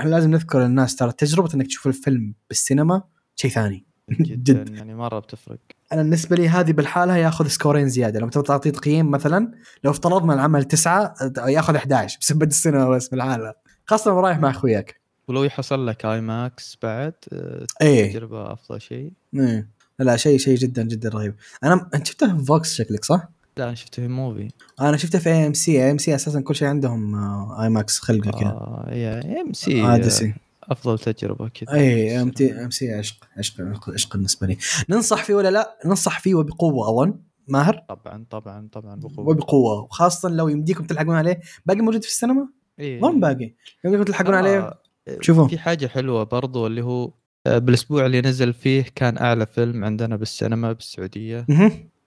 [0.05, 3.01] لازم نذكر للناس ترى تجربة إنك تشوف الفيلم بالسينما
[3.35, 3.87] شيء ثاني.
[4.11, 4.75] جدا جد.
[4.75, 5.59] يعني مرة بتفرق.
[5.93, 8.19] أنا بالنسبة لي هذه بالحالة ياخذ سكورين زيادة.
[8.19, 9.51] لما تعطيه تقييم مثلا
[9.83, 13.53] لو افترضنا العمل تسعة ياخذ 11 بسبب السينما بس بالحالة.
[13.85, 15.01] خاصة لو رايح مع أخوياك.
[15.27, 18.11] ولو يحصل لك IMAX بعد آه، إيه.
[18.11, 19.13] تجربة أفضل شيء.
[19.35, 19.69] إيه.
[19.99, 21.35] لا لا شيء شيء جدا جدا رهيب.
[21.63, 24.47] أنا انت شفته في VOX شكلك صح؟ لا أنا شفته في موفي
[24.81, 27.99] أنا شفته في اي ام سي اي ام سي أساسا كل شيء عندهم آه، IMAX
[27.99, 28.49] خلقه كذا.
[28.49, 31.73] آه AMC عادسي أفضل تجربة كذا.
[31.73, 34.57] اي ام تي ام سي عشق عشق عشق- بالنسبة لي.
[34.89, 37.13] ننصح فيه ولا لا؟ ننصح فيه وبقوة أظن.
[37.47, 39.19] ماهر؟ طبعا طبعا طبعا بقوة.
[39.29, 39.81] وبقوة.
[39.81, 41.39] وخاصة لو يمديكم تلحقون عليه.
[41.65, 42.47] باقي موجود في السينما؟
[42.79, 43.01] إيه.
[43.01, 43.53] ظن باقي.
[43.85, 44.77] يمديكم تلحقون عليه آه،
[45.21, 45.47] شوفوا.
[45.47, 47.11] في حاجة حلوة برضو اللي هو
[47.47, 51.45] آه، بالأسبوع اللي نزل فيه كان أعلى فيلم عندنا بالسينما بالسعودية.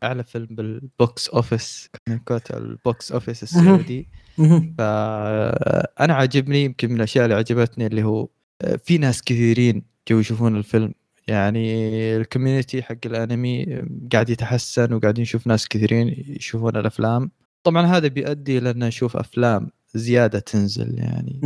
[0.02, 4.08] أعلى فيلم بال box office كان كوت ال box office السعودي.
[4.78, 8.28] فانا عاجبني يمكن من الأشياء اللي عجبتني اللي هو
[8.84, 10.94] في ناس كثيرين جو يشوفون الفيلم.
[11.28, 11.86] يعني
[12.16, 13.82] ال community حق الانمي
[14.12, 17.30] قاعد يتحسن وقاعدين نشوف ناس كثيرين يشوفون الأفلام.
[17.62, 21.40] طبعا هذا بيؤدي إلى ان نشوف أفلام زيادة تنزل يعني.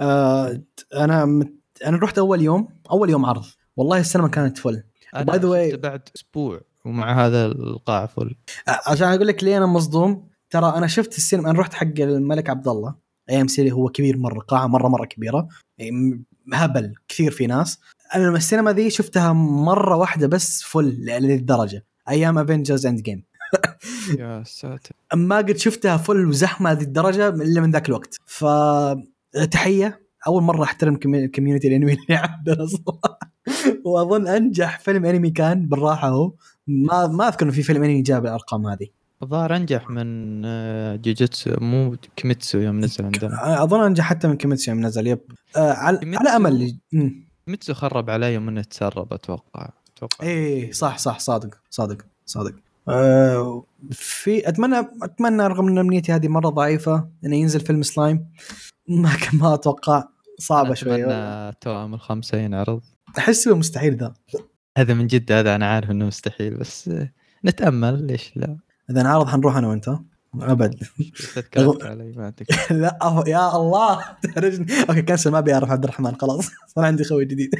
[0.00, 0.62] آه
[0.96, 1.52] أنا مت...
[1.86, 3.44] أنا رحت أول يوم أول يوم عرض.
[3.76, 4.82] والله السينما كانت full
[5.16, 6.60] the way- شفته بعد أسبوع.
[6.86, 8.34] ومع هذا القاعة full.
[8.86, 12.68] عشان أقول لك ليه أنا مصدوم ترى أنا شفت السينما أنا رحت حق الملك عبد
[12.68, 12.94] الله
[13.30, 15.48] AMC هو كبير مرة قاعة مرة مرة كبيرة
[15.78, 17.80] يعني هبل كثير في ناس.
[18.14, 23.24] أنا السينما ذي شفتها مرة واحدة بس full للدرجه أيام Avengers Endgame
[24.18, 24.96] يا ساتر.
[25.14, 28.16] ما قد شفتها full وزحمة هذه الدرجة إلا من ذاك الوقت.
[28.26, 30.96] فتحيه أول مرة أحترم
[31.34, 33.18] community الانمي اللي عندنا صراحة
[33.84, 36.32] وأظن أنجح فيلم أنمي كان بالراحة هو.
[36.66, 38.86] ما ما أذكر إنه في فيلم إنمي جاب الأرقام هذه.
[39.22, 43.62] الظاهر أنجح من آه، جوجيتسو مو كيميتسو يوم نزل عندنا.
[43.62, 45.18] أظن أنجح حتى من كيميتسو يوم نزل yep.
[45.56, 46.78] آه على, على أمل.
[47.46, 49.68] كيميتسو خرب علي يوم إنه تسرب أتوقع.
[49.96, 50.26] أتوقع.
[50.26, 52.54] إيه صح صح صادق صادق صادق.
[52.88, 58.26] آه في أتمنى أتمنى رغم إن أمنيتي هذه مرة ضعيفة إنه ينزل فيلم سلايم.
[58.88, 60.04] ما ما أتوقع
[60.38, 61.04] صعبة شوي.
[61.04, 62.80] اتمنى توأم الخمسة ينعرض.
[63.18, 64.14] احسه مستحيل ذا.
[64.76, 66.90] هذا من جد هذا أنا عارف إنه مستحيل بس
[67.44, 68.56] نتأمل ليش لا؟
[68.90, 69.98] إذا انعرض حنروح أنا وأنت؟
[70.40, 70.84] أبد.
[71.82, 72.32] علي ما
[72.70, 74.04] لا يا الله!
[74.22, 76.50] تهرجني أوكي كنسل ما أبي أعرف عبد الرحمن خلاص.
[76.74, 77.54] صار عندي خوي جديد.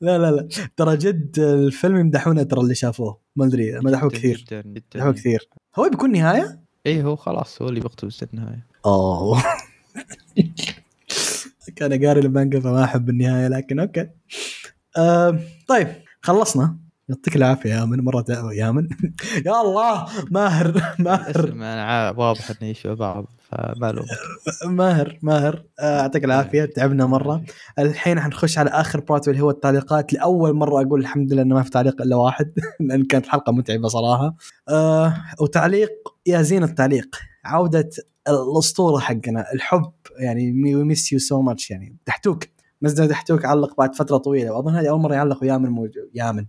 [0.00, 0.48] لا لا لا.
[0.76, 3.20] ترى جد الفيلم يمدحونه ترى اللي شافوه.
[3.36, 4.62] ما أدري مدحوه كثير.
[4.94, 5.48] مدحوه كثير.
[5.78, 8.66] هو بيكون نهاية؟ اي هو خلاص هو اللي بيقتبس النهاية.
[8.86, 9.42] أوه.
[11.76, 14.08] كان قاري المانجا فما أحب النهاية لكن أوكي.
[14.96, 15.88] آه طيب.
[16.22, 16.76] خلصنا.
[17.08, 18.88] يعطيك العافية يا من مرة يا من
[19.46, 21.48] يا الله ماهر ماهر.
[21.48, 24.04] أنا واضح انه يشبه بعض فما
[24.66, 25.64] ماهر ماهر.
[25.80, 27.44] آه، يعطيك العافية تعبنا مرة.
[27.78, 30.12] الحين حنخش على آخر part اللي هو التعليقات.
[30.12, 33.88] لأول مرة أقول الحمد لله إنه ما في تعليق إلا واحد لأن كانت الحلقة متعبة
[33.88, 34.34] صراحة.
[34.68, 35.90] آه وتعليق
[36.26, 37.16] يا زين التعليق.
[37.44, 37.90] عودة
[38.28, 39.92] الأسطورة حقنا الحب.
[40.18, 40.52] يعني
[40.84, 42.44] miss you so much يعني تحتوك.
[42.82, 44.52] مزد تحتوك علق بعد فترة طويلة.
[44.52, 46.46] وأظن هذه أول مرة يعلق ويامن موجود يامن.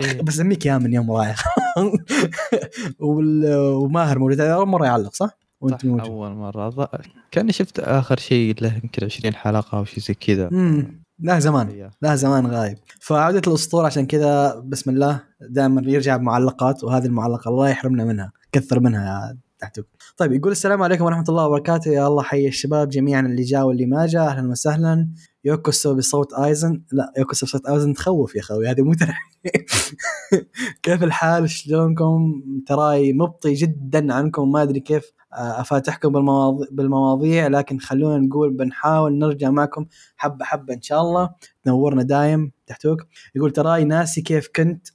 [0.00, 0.22] إيه.
[0.26, 1.44] بسميك يامن يا مرايح
[3.00, 4.40] وال- وماهر موجود.
[4.40, 6.06] هذه أول مرة يعلق صح؟ وأنت موجود.
[6.10, 6.88] أول مرة.
[7.30, 10.48] كأني شفت آخر شيء له يمكن 20 حلقة أو شيء زي كذا.
[11.20, 11.68] لا زمان.
[11.68, 11.90] إيه.
[12.02, 12.78] لا زمان غايب.
[13.00, 15.20] فعودة الأسطورة عشان كذا بسم الله
[15.50, 19.86] دائما يرجع بمعلقات وهذه المعلقة الله يحرمنا منها كثر منها يا تحتوك.
[20.16, 21.90] طيب يقول السلام عليكم ورحمة الله وبركاته.
[21.90, 25.08] يا الله حي الشباب جميعا اللي جاء واللي ما جاء أهلا وسهلا.
[25.44, 28.92] يوكوسو بصوت آيزن؟ لا يوكوسو بصوت آيزن تخوف يا أخوي هذه مو
[30.82, 37.78] كيف الحال؟ شلونكم؟ تراي مبطي جدا عنكم ما أدري كيف آه، أفاتحكم بالمواضيع, بالمواضيع لكن
[37.78, 39.86] خلونا نقول بنحاول نرجع معكم
[40.16, 41.30] حبة حبة إن شاء الله.
[41.62, 42.98] تنورنا دايم تحتوك.
[43.34, 44.88] يقول تراي ناسي كيف كنت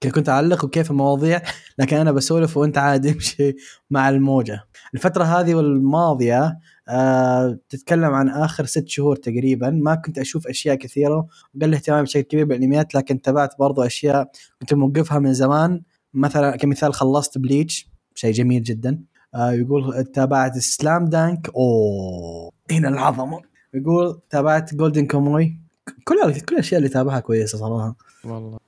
[0.00, 1.42] كيف كنت أعلق وكيف المواضيع
[1.78, 3.56] لكن أنا بسولف وأنت عاد امشي
[3.90, 4.60] مع الموجة.
[4.94, 6.58] الفترة هذه والماضية
[6.90, 9.70] آه تتكلم عن آخر ست شهور تقريبا.
[9.70, 11.26] ما كنت أشوف أشياء كثيرة.
[11.54, 14.30] وقل اهتمامي بشكل كبير بالأنميات لكن تابعت برضو أشياء
[14.60, 15.82] كنت موقفها من زمان.
[16.14, 19.00] مثلا كمثال خلصت بليتش شيء جميل جدا.
[19.34, 21.50] آه يقول تابعت سلام دانك.
[21.56, 23.40] أوه هنا العظمة.
[23.74, 25.58] يقول تابعت Golden Kamuy
[26.04, 27.96] كل كل الأشياء اللي تابعها كويسة صراحة.
[28.24, 28.58] والله.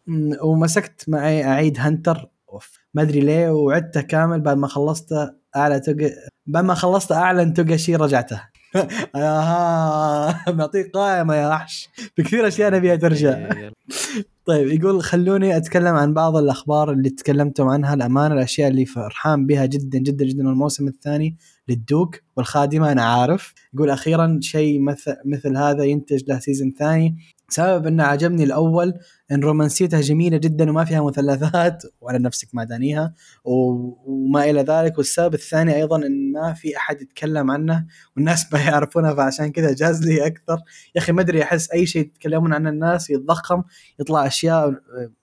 [0.43, 2.29] ومسكت معي أعيد Hunter.
[2.95, 5.42] ما أدري ليه وعدته كامل بعد ما خلصته.
[5.57, 6.11] أعلن توجا
[6.47, 8.43] بعد ما خلصت اعلن توجاشي رجعته.
[9.17, 11.89] آها معطيك قائمة يا وحش.
[12.17, 13.49] في كثير أشياء نبيها ترجع.
[14.47, 17.95] طيب يقول خلوني أتكلم عن بعض الأخبار اللي تكلمتم عنها.
[17.95, 20.43] الأمانة الأشياء اللي فرحان بها جدا جدا جدا.
[20.43, 21.37] الموسم الثاني
[21.69, 23.55] لل Duke والخادمة أنا عارف.
[23.75, 27.17] يقول أخيرا شيء مثل مثل هذا ينتج له season ثاني.
[27.53, 28.95] سبب إنه عجبني الأول
[29.33, 33.15] إن رومانسيتها جميلة جدا وما فيها مثلثات وعلى نفسك ما دانيها
[33.45, 39.15] وما إلى ذلك والسبب الثاني أيضا إن ما في أحد يتكلم عنه والناس ما يعرفونها
[39.15, 40.59] فعشان كذا جاز لي أكثر
[40.95, 43.63] يا أخي ما أدري أحس أي شيء يتكلمون عنه الناس يتضخم
[44.01, 44.75] يطلع أشياء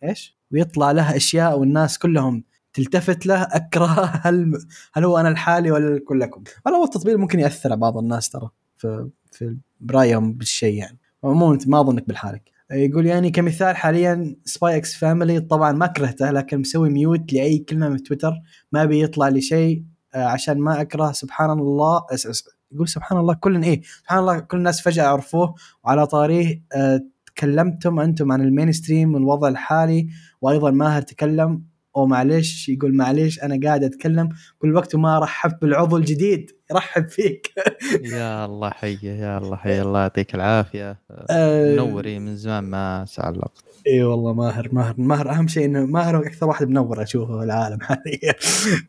[0.03, 2.43] إيش؟ ويطلع له أشياء والناس كلهم
[2.73, 4.57] تلتفت له أكره هل
[4.93, 8.49] هل هو أنا الحالي ولا كلكم؟ والله هو التطبيل ممكن يأثر على بعض الناس ترى
[8.77, 12.51] في في برايهم بالشيء يعني مو أنت ما أظنك بالحالك.
[12.71, 17.89] يقول يعني كمثال حاليا Spy x Family طبعا ما كرهته لكن مسوي mute لأي كلمة
[17.89, 18.33] من تويتر
[18.71, 19.83] ما بيطلع لي شيء
[20.15, 22.01] آه، عشان ما أكره سبحان الله.
[22.11, 25.55] أس يقول سبحان الله كل إيه سبحان الله كل الناس فجأة عرفوه.
[25.83, 30.09] وعلى طاريه آه، تكلمتم أنتم عن ال mainstream والوضع الحالي
[30.41, 31.63] وأيضا ماهر تكلم.
[31.95, 34.29] أو معلش يقول معلش أنا قاعد أتكلم
[34.59, 37.53] كل وقت وما رحبت بالعضو الجديد يرحب فيك.
[38.13, 40.99] يا الله حيه يا الله حيه الله يعطيك العافية.
[41.29, 45.29] آه، منور إيه، من زمان ما تعلقت إي والله ماهر ماهر ماهر.
[45.31, 48.33] أهم شيء إنه ماهر أكثر واحد منور أشوفه في العالم حاليا.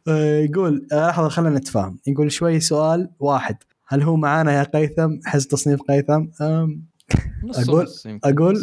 [0.08, 1.98] آه، يقول آه، لحظة خلينا نتفاهم.
[2.06, 3.56] يقول شوي سؤال واحد.
[3.88, 6.26] هل هو معانا يا قيثم؟ حز تصنيف قيثم.
[6.40, 6.82] أم
[7.44, 8.62] نص أقول- نص أقول؟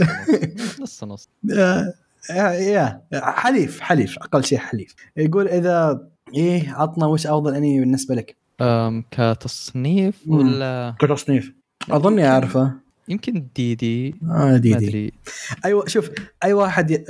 [0.81, 0.81] نص.
[0.81, 1.29] نص, نص.
[1.57, 1.93] آه،
[2.29, 4.95] يا حليف حليف أقل شيء حليف.
[5.17, 10.23] يقول إذا إيه عطنا وش أفضل أنمي بالنسبة لك؟ أم كتصنيف.
[10.27, 11.53] ولا؟ كتصنيف.
[11.89, 12.73] أظني أعرفه.
[13.09, 14.15] يمكن دي دي.
[14.31, 15.13] آه دي دي.
[15.65, 16.09] أيوه شوف
[16.43, 17.05] أي واحد ي-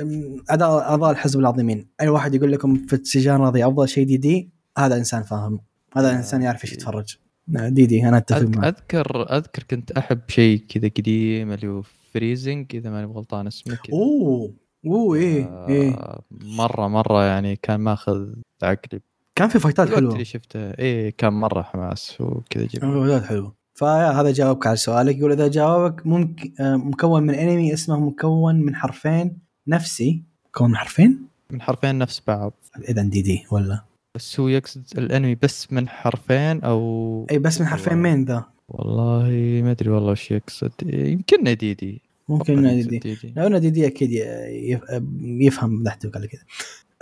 [0.50, 1.86] اعضاء اعضاء الحزب العظيمين.
[2.00, 5.60] أي واحد يقول لكم في السجان راضي أفضل شيء دي دي هذا إنسان فاهم.
[5.96, 6.76] هذا آه، إنسان يعرف إيش دي.
[6.76, 7.16] يتفرج.
[7.56, 8.64] آه، DD أنا أتفق أذك- معك.
[8.64, 11.82] أذكر أذكر كنت أحب شيء كذا قديم اللي هو
[12.12, 13.92] Freezing إذا ماني غلطان اسمه كذا.
[13.92, 14.52] أوه.
[14.92, 15.94] أوه إيه إيه.
[15.94, 18.26] آه، مرة مرة يعني كان ماخذ
[18.62, 19.00] عقلي.
[19.34, 20.12] كان في فايتات حلوة.
[20.12, 23.54] اللي شفته إيه كان مرة حماس وكذا كان جميل في فايتات حلوة.
[23.74, 25.16] فهذا جاوبك على سؤالك.
[25.16, 29.38] يقول إذا جاوبك ممكن آه، مكون من انمي اسمه مكون من حرفين
[29.68, 30.22] نفسي.
[30.48, 32.52] مكون من حرفين؟ من حرفين نفس بعض.
[32.88, 33.84] إذا DD ولا؟
[34.14, 39.60] بس هو يقصد الانمي بس من حرفين أو إي بس من حرفين مين ذا؟ والله
[39.64, 40.72] ما أدري والله وش يقصد.
[40.82, 42.02] يمكن DD.
[42.28, 42.82] ممكن أتوقع D.
[42.82, 43.32] DD.
[43.36, 46.40] لو DD أكيد يف- يفهم ضحكتك على كذا.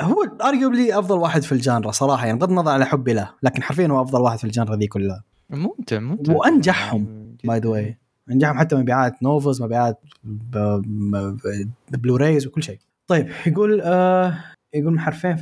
[0.01, 3.62] هو arguably أفضل واحد في ال genre صراحة يعني بغض النظر على حبي له لكن
[3.62, 5.24] حرفيا هو أفضل واحد في ال genre ذي كلها.
[5.51, 6.32] ممتع ممتع.
[6.32, 7.98] وأنجحهم، يعني by the way
[8.31, 10.01] أنجحهم حتى مبيعات novels مبيعات
[11.90, 12.78] Blu-rays وكل شيء.
[13.07, 14.39] طيب يقول آه
[14.77, 15.36] يقول حرفين.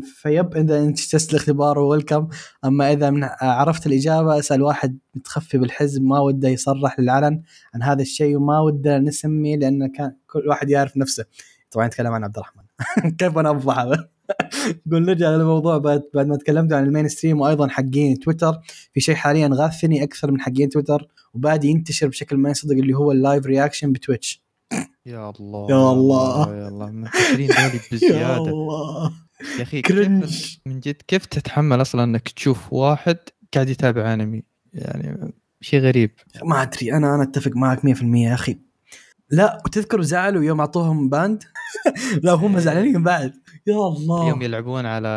[0.00, 2.28] فيب إذا أنت اجتزت الاختبار welcome
[2.64, 7.42] أما إذا من عرفت الإجابة أسأل واحد متخفي بالحزب ما وده يصرح للعلن
[7.74, 11.24] عن هذا الشيء وما وده نسمي لأن كان كل واحد يعرف نفسه.
[11.70, 12.62] طبعا يتكلم عن عبد الرحمن.
[13.18, 13.86] كيف أنا أفضح؟
[14.90, 18.58] قول نرجع للموضوع بعد بعد ما تكلمت عن ال mainstream وأيضا حقين تويتر.
[18.92, 23.12] في شيء حاليا غاثني أكثر من حقين تويتر وبادي ينتشر بشكل ما يصدق اللي هو
[23.12, 24.42] ال live reaction ب Twitch.
[25.06, 26.56] يا الله يا الله.
[26.56, 28.36] يا الله ذولي يا بزيادة.
[28.36, 29.12] الله.
[29.58, 33.16] يا أخي cringe من جد كيف تتحمل أصلا إنك تشوف واحد
[33.54, 34.42] قاعد يتابع أنمي؟
[34.72, 36.10] يعني شيء غريب.
[36.44, 38.58] ما أدري أنا أنا أتفق معك 100% يا أخي.
[39.30, 41.42] لا وتذكر زعلوا يوم أعطوهم banned؟
[42.24, 43.32] لا هم زعلانين بعد.
[43.66, 44.28] يا الله.
[44.28, 45.08] يوم يلعبون على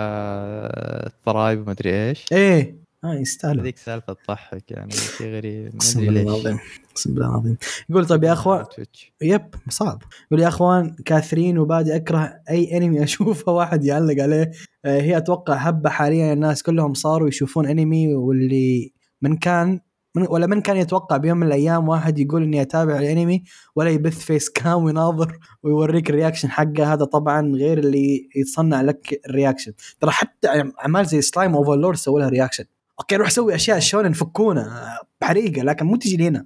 [1.08, 2.26] الضرايب وما أدري إيش.
[2.32, 2.85] إيه.
[3.06, 3.64] آه يستاهلوا.
[3.64, 5.76] هذيك سالفة تضحك يعني شيء غريب.
[5.76, 6.60] أقسم بالله العظيم
[6.92, 7.58] أقسم بالله العظيم.
[7.90, 9.14] يقول طيب يا أخوان Twitch.
[9.22, 10.04] yep صعب.
[10.32, 13.52] يقول يا أخوان كاثرين وبادي أكره أي أنمي أشوفه.
[13.58, 14.52] واحد يعلق عليه.
[14.86, 19.80] آه، هي أتوقع هبه حاليا الناس كلهم صاروا يشوفون أنمي واللي من كان
[20.16, 23.44] من ولا من كان يتوقع بيوم من الأيام واحد يقول إني أتابع الأنمي
[23.76, 26.94] ولا يبث face cam ويناظر ويوريك ال reaction حقه.
[26.94, 29.74] هذا طبعا غير اللي يتصنع لك ال reaction.
[30.00, 30.48] ترى حتى
[30.82, 32.66] أعمال زي Slime Overlord سووا لها reaction
[33.00, 34.90] okay روح سوي أشياء شلون نفكونا
[35.22, 36.46] بحريقة لكن مو تجي لي هنا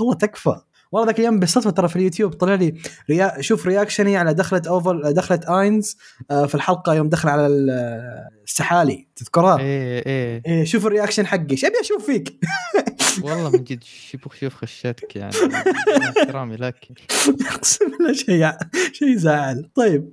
[0.00, 0.60] والله تكفى.
[0.92, 2.74] والله ذاك اليوم بالصدفه ترى في اليوتيوب طلع لي
[3.10, 3.40] rea...
[3.40, 5.96] شوف reaction ي على دخلت Over دخلت آينز
[6.30, 7.70] آه، في الحلقة يوم دخل على ال-
[8.44, 10.64] السحالي تذكرها؟ إيه إيه إيه.
[10.64, 11.46] شوف ال reaction حقي.
[11.50, 12.40] إيش ابي أشوف فيك؟
[13.24, 15.32] والله من جد شوف شوف خشتك يعني.
[16.18, 16.88] احترامي لك.
[17.46, 18.50] أقسم بالله شيء
[18.92, 20.10] شيء يزعل طيب.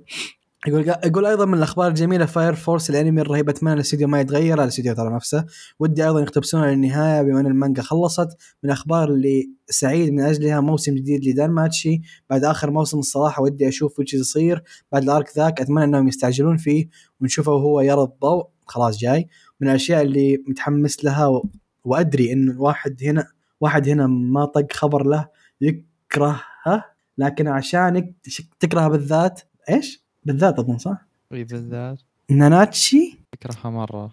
[0.66, 4.94] يقول يقول أيضا من الأخبار الجميلة Fire Force الأنمي الرهيب أتمنى الاستوديو ما يتغير الاستوديو
[4.94, 5.44] ترى نفسه.
[5.78, 8.28] ودي أيضا يقتبسونه للنهايه بما أن المانجا خلصت.
[8.62, 12.00] من الاخبار اللي سعيد من أجلها موسم جديد لدانماتشي.
[12.30, 14.62] بعد آخر موسم الصراحة ودي أشوف وش يصير.
[14.92, 16.88] بعد ال arc ذاك أتمنى إنهم يستعجلون فيه
[17.20, 19.28] ونشوفه وهو يرى الضوء خلاص جاي.
[19.60, 21.48] من الأشياء اللي متحمس لها و...
[21.84, 23.26] وأدري انه الواحد هنا
[23.60, 25.28] واحد هنا ما طق خبر له
[25.60, 26.84] يكرهها
[27.18, 28.14] لكن عشانك
[28.60, 29.40] تكرهها بالذات.
[29.70, 31.98] إيش؟ بالذات أظن صح؟ إي بالذات.
[32.30, 34.10] ناناتشي؟ أكرهها مرة.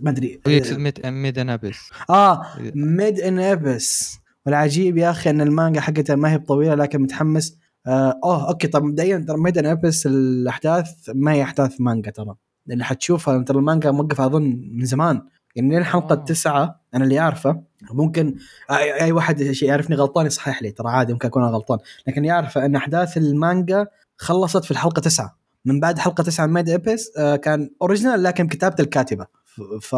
[0.00, 0.40] ما أدري.
[0.46, 2.42] Made Made in Abyss آه
[2.74, 4.18] Made in Abyss.
[4.46, 7.58] والعجيب يا أخي أن المانجا حقتها ما هي بطويلة لكن متحمس.
[7.86, 8.66] آه أوه okay.
[8.66, 12.34] طب مبدئيا ترى Made in Abyss الأحداث ما هي أحداث مانجا ترى.
[12.70, 15.22] اللي حتشوفها ترى المانجا موقفه أظن من زمان.
[15.56, 16.16] يعني لين الحلقة آه.
[16.16, 17.62] التسعة أنا اللي أعرفه.
[17.90, 18.34] ممكن
[18.70, 21.78] اي واحد يعرفني غلطان يصحح لي ترى عادي ممكن أكون أنا غلطان.
[22.06, 25.38] لكن يعرف أن أحداث المانجا خلصت في الحلقة تسعة.
[25.66, 29.26] من بعد حلقة تسعة من Made Abyss آه كان original لكن كتابة الكاتبة.
[29.80, 29.96] ف.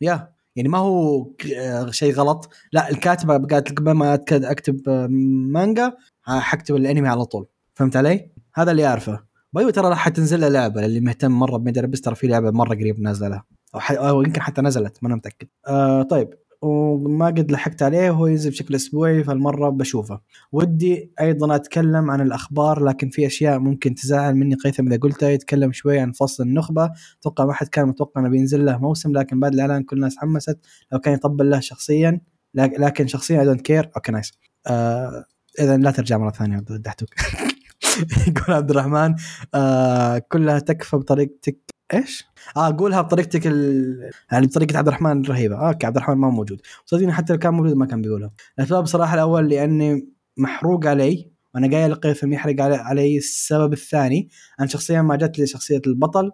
[0.00, 1.26] يا يعني ما هو
[1.56, 2.50] آه، شيء غلط.
[2.72, 5.06] لا الكاتبة قالت قبل ما أكتب آه،
[5.52, 5.92] مانجا
[6.26, 7.46] حكتب الأنمي على طول.
[7.74, 9.24] فهمت علي؟ هذا اللي أعرفه.
[9.52, 12.14] by the way ترى راح تنزل لعبة للي مهتم مرة ب Made in Abyss ترى
[12.14, 13.28] في لعبة مرة قريب نازلة.
[13.28, 13.44] لها
[13.74, 13.92] أو, ح...
[13.92, 15.48] أو يمكن حتى نزلت ما أنا متأكد.
[15.66, 16.28] آه طيب.
[16.62, 20.20] وما قد لحقت عليه وهو ينزل بشكل أسبوعي فالمرة بشوفه.
[20.52, 25.72] ودي أيضا أتكلم عن الأخبار لكن في أشياء ممكن تزعل مني قيثم إذا قلتها يتكلم
[25.72, 26.90] شوي عن فصل النخبة.
[27.20, 30.58] أتوقع ما حد كان متوقع إنه بينزل له موسم لكن بعد الإعلان كل الناس حمست.
[30.92, 32.20] لو كان يطبل له شخصيا
[32.54, 34.32] لك- لكن شخصيا I don't care okay nice
[34.66, 35.24] آه
[35.60, 37.08] اذا لا ترجع مرة ثانية دحتوك
[38.28, 39.14] يقول عبد الرحمن
[39.54, 41.58] آه كلها تكفى بطريقتك
[41.94, 44.10] إيش؟ آه قولها بطريقتك ال...
[44.32, 45.56] يعني بطريقة عبد الرحمن الرهيبة.
[45.56, 46.60] آه okay عبد الرحمن ما موجود.
[46.86, 48.30] صدقني حتى لو كان موجود ما كان بيقولها.
[48.58, 51.30] الأسباب بصراحه الأول لأني محروق علي.
[51.54, 54.28] وأنا قايل لقيثم يحرق علي, علي السبب الثاني.
[54.60, 56.30] أنا شخصيا ما جت لي شخصيه البطل.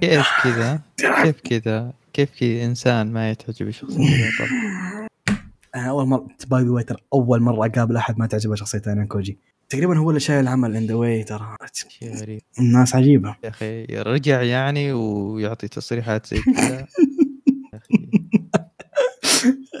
[0.00, 0.80] كيف كذا؟
[1.22, 4.48] كيف كذا؟ كيف كذا إنسان ما تعجبه شخصيه البطل؟
[5.74, 9.38] أنا أول مره by the أول مرة أقابل أحد ما تعجبه شخصيه أيانوكوجي.
[9.72, 11.56] تقريبا هو اللي شايل العمل in the way ترى.
[12.04, 13.36] غريب الناس عجيبة.
[13.44, 16.86] يا أخي رجع يعني ويعطي تصريحات زي كذا.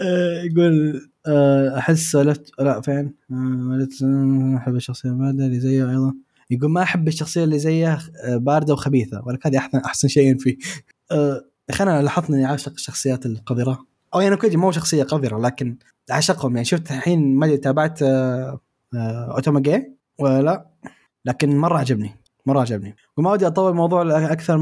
[0.02, 6.14] آه، يقول آه، أحس سولفت لا فين؟ آه، أحب الشخصية البارده اللي زيه أيضا.
[6.50, 10.56] يقول ما أحب الشخصية اللي زيه باردة وخبيثة ولك هذه أحسن أحسن شيء فيه.
[11.80, 13.86] أنا لاحظت إني أعشق الشخصيات القذرة.
[14.14, 15.76] أو يعني كوجي مو شخصية قذرة لكن
[16.10, 16.56] أعشقهم.
[16.56, 18.02] يعني شفت الحين ما تابعت
[18.94, 20.40] آه، آه، اوتوماجي ولا.
[20.40, 20.70] لا
[21.24, 22.96] لكن مرة عجبني مرة عجبني.
[23.16, 24.60] وما ودي أطول الموضوع أكثر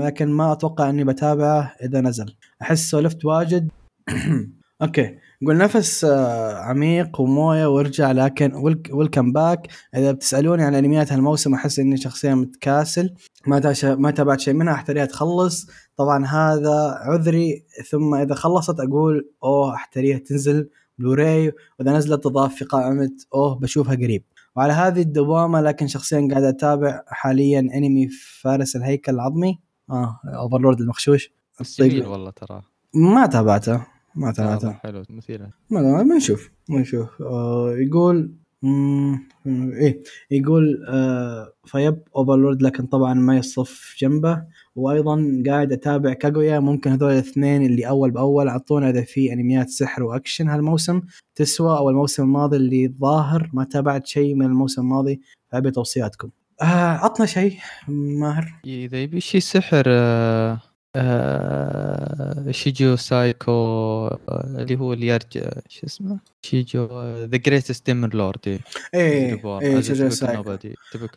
[0.00, 2.36] لكن ما أتوقع إني بتابعه إذا نزل.
[2.62, 3.68] أحس سولفت واجد.
[4.82, 5.18] okay.
[5.42, 8.54] نقول نفس آه، عميق وموية وارجع لكن
[8.92, 9.68] welcome back.
[9.96, 13.14] إذا بتسألوني عن أنميات هالموسم أحس إني شخصيا متكاسل.
[13.46, 15.66] ما ما تابعت شيء منها أحتريها تخلص.
[15.96, 20.68] طبعا هذا عذري ثم إذا خلصت أقول أوه أحتريها تنزل.
[20.98, 24.22] بلوراي وإذا نزلت تضاف في قائمة أوه بشوفها قريب.
[24.56, 28.08] وعلى هذه الدوامة لكن شخصيا قاعد أتابع حاليا أنمي
[28.40, 29.58] فارس الهيكل العظمي.
[29.90, 31.30] آه Overlord المخشوش.
[31.78, 32.62] جميل والله ترى.
[32.94, 33.86] ما تابعته.
[34.14, 34.66] ما تابعته.
[34.66, 42.62] والله حلو مثيرة ما ما بنشوف بنشوف آه يقول مم، إيه يقول آه vibe Overlord
[42.62, 44.42] لكن طبعا ما يصف جنبه.
[44.78, 46.58] وأيضا قاعد أتابع كاغويا.
[46.58, 51.02] ممكن هذول الاثنين اللي أول بأول أعطونا إذا في أنميات سحر وأكشن هالموسم.
[51.34, 55.20] تسوى أو الموسم الماضي اللي ظاهر ما تابعت شيء من الموسم الماضي
[55.52, 56.30] فأبي توصياتكم.
[56.62, 57.56] آه عطنا شيء
[57.88, 58.60] ماهر.
[58.66, 60.60] إذا يبي شيء سحر آه،
[60.96, 64.18] آه، شيجو سايكو آه،
[64.58, 68.60] اللي هو اللي يرجع شو اسمه؟ شيجو the greatest demon lord إيه
[68.94, 70.58] إيه شيجو سايكو.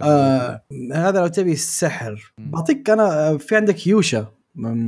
[0.02, 0.62] آه
[0.94, 2.34] هذا لو تبي السحر.
[2.38, 4.32] بعطيك أنا في عندك يوشا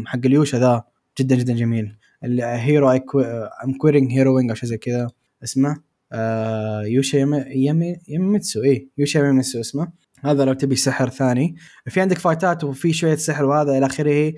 [0.05, 0.83] حق اليوشا ذا
[1.19, 1.95] جدا جدا جميل.
[2.23, 5.07] اللي hero I'm quitting heroing أو شيء زي كذا.
[5.43, 5.81] اسمه
[6.11, 7.33] آه يوشا يم...
[7.47, 7.95] يم...
[8.07, 10.02] ياميماسو إيه يوشا ياميماسو اسمه.
[10.25, 11.55] هذا لو تبي سحر ثاني.
[11.87, 14.33] في عندك فايتات وفي شوية سحر وهذا إلى آخره.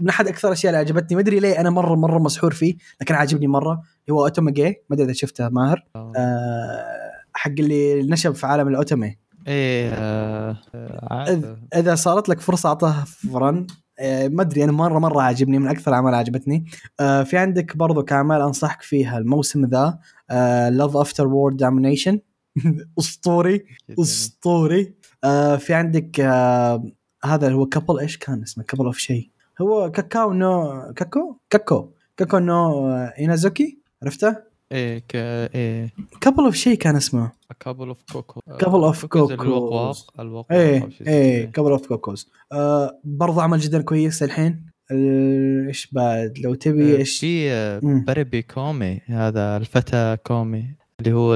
[0.00, 1.16] من أحد أكثر الأشياء اللي عجبتني.
[1.16, 3.82] ما أدري ليه أنا مره مرة مسحور فيه لكن عاجبني مرة.
[4.10, 4.68] هو otome game.
[4.68, 7.10] ما أدري إذا شفته ماهر؟ آه.
[7.34, 9.18] حق اللي نشب في عالم الأوتومي.
[9.46, 11.56] إيه آه، آه،.
[11.74, 13.66] إذا صارت لك فرصة اعطها فرن
[13.98, 16.64] آه، ما أدري أنا مره مرة عاجبني من أكثر الاعمال عجبتني.
[17.00, 19.98] آه، في عندك برضو كاعمال أنصحك فيها الموسم ذا.
[20.70, 22.20] Love After World Domination
[22.98, 23.64] أسطوري.
[24.00, 24.94] أسطوري.
[25.24, 26.84] آه، في عندك آه،
[27.24, 29.30] هذا هو Couple إيش كان اسمه؟ Couple of شيء.
[29.60, 31.88] هو كاكو نو كاكو؟ كاكو.
[32.16, 34.36] كاكو نو آه، إينازوكي؟ عرفته؟
[34.72, 35.14] إيه ك
[35.54, 35.90] إيه.
[36.20, 37.32] Couple of شيء كان اسمه.
[37.60, 39.40] Couple of Cuckoo of Cuckoos Cuckoos.
[39.40, 41.44] الوقواق الوقواق إيه إيه.
[41.52, 44.66] Couple of Cuckoos آه برضو عمل جدا كويس الحين.
[44.90, 47.80] ال- إيش بعد؟ لو تبي آه، إيش؟ في آه،.
[47.82, 51.34] باريبي كومي هذا الفتى كومي اللي هو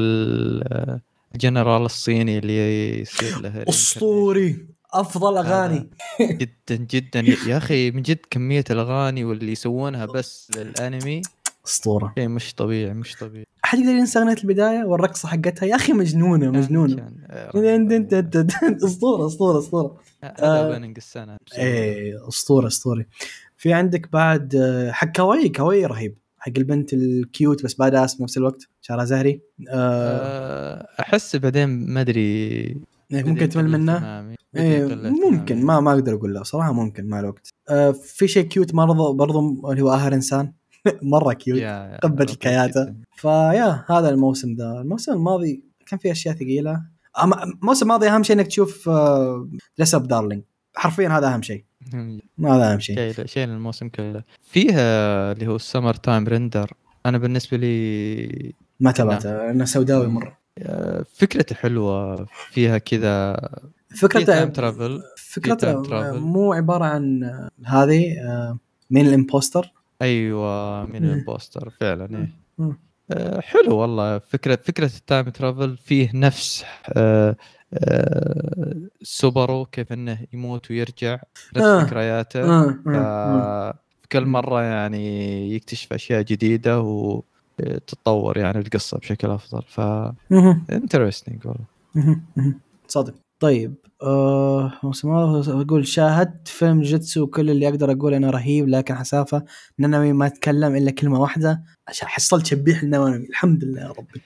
[1.34, 4.66] الجنرال الصيني اللي يصير له أسطوري.
[4.92, 5.90] أفضل أغاني.
[6.40, 7.20] جدا جدا.
[7.46, 11.22] يا أخي من جد كمية الأغاني واللي يسوونها بس للأنمي
[11.66, 12.12] أسطورة.
[12.18, 13.46] شيء مش طبيعي مش طبيعي.
[13.64, 17.12] أحد يقدر ينسى أغنية البداية والرقصة حقتها؟ يا أخي مجنونة مجنونة.
[17.30, 17.50] آه،.
[18.84, 20.00] أسطورة أسطورة أسطورة.
[20.24, 23.06] آه، السنة إيه أسطورة اسطوري
[23.56, 26.16] في عندك بعد آه، حق كاواي كاواي رهيب.
[26.44, 29.40] حق البنت ال cute بس badass بنفس الوقت شعرها زهري.
[29.68, 32.80] آه، أحس بعدين ما أدري.
[33.10, 34.34] ممكن تمل منه.
[34.56, 35.64] إيه ممكن.
[35.64, 37.48] ما ما أقدر أقول لا صراحة ممكن مع الوقت.
[37.68, 40.52] آه في شيء cute برضو برضو اللي هو آخر إنسان.
[41.02, 41.62] مرة cute
[42.02, 42.94] قمة الكياتة.
[43.16, 46.82] ف yeah هذا الموسم ذا الموسم الماضي كان فيه أشياء ثقيلة.
[47.62, 48.88] الموسم الماضي أهم شيء إنك تشوف
[49.78, 50.42] Dress Up Darling
[50.74, 51.64] حرفيا هذا أهم شيء.
[52.44, 53.26] هذا أهم شيء.
[53.26, 54.22] شيء الموسم كله.
[54.42, 56.72] فيها اللي هو ال Summer Time Render
[57.06, 59.50] أنا بالنسبة لي ما تابعته.
[59.50, 60.38] أنا سوداوي مرة.
[60.58, 62.26] آه، فكرته حلوة.
[62.50, 63.36] فيها كذا
[64.00, 66.12] فكرته time travel فكرته.
[66.20, 67.30] مو عبارة عن
[67.64, 68.58] هذه آه،
[68.90, 69.72] مين ال imposter
[70.02, 71.10] أيوه من مم.
[71.12, 72.28] ال imposter فعلا
[72.60, 72.78] إيه.
[73.10, 74.18] آه، حلو والله.
[74.18, 76.64] فكره فكرة ال time travel فيه نفس
[77.74, 81.18] آه، سوبارو كيف إنه يموت ويرجع
[81.56, 81.82] نفس آه.
[81.82, 83.74] ذكرياته آه، آه، آه.
[84.04, 84.32] فكل مم.
[84.32, 89.80] مرة يعني يكتشف أشياء جديدة وتتطور يعني القصة بشكل أفضل ف.
[90.72, 91.64] interesting والله
[91.94, 92.60] مهم.
[93.40, 94.72] طيب آه
[95.48, 99.44] أقول شاهدت فيلم جيتسو وكل اللي أقدر أقول إنه رهيب لكن حسافة
[99.78, 104.22] ننوي ما تكلم إلا كلمة واحدة عشان حصلت شبيح النووي الحمد لله يا ربي.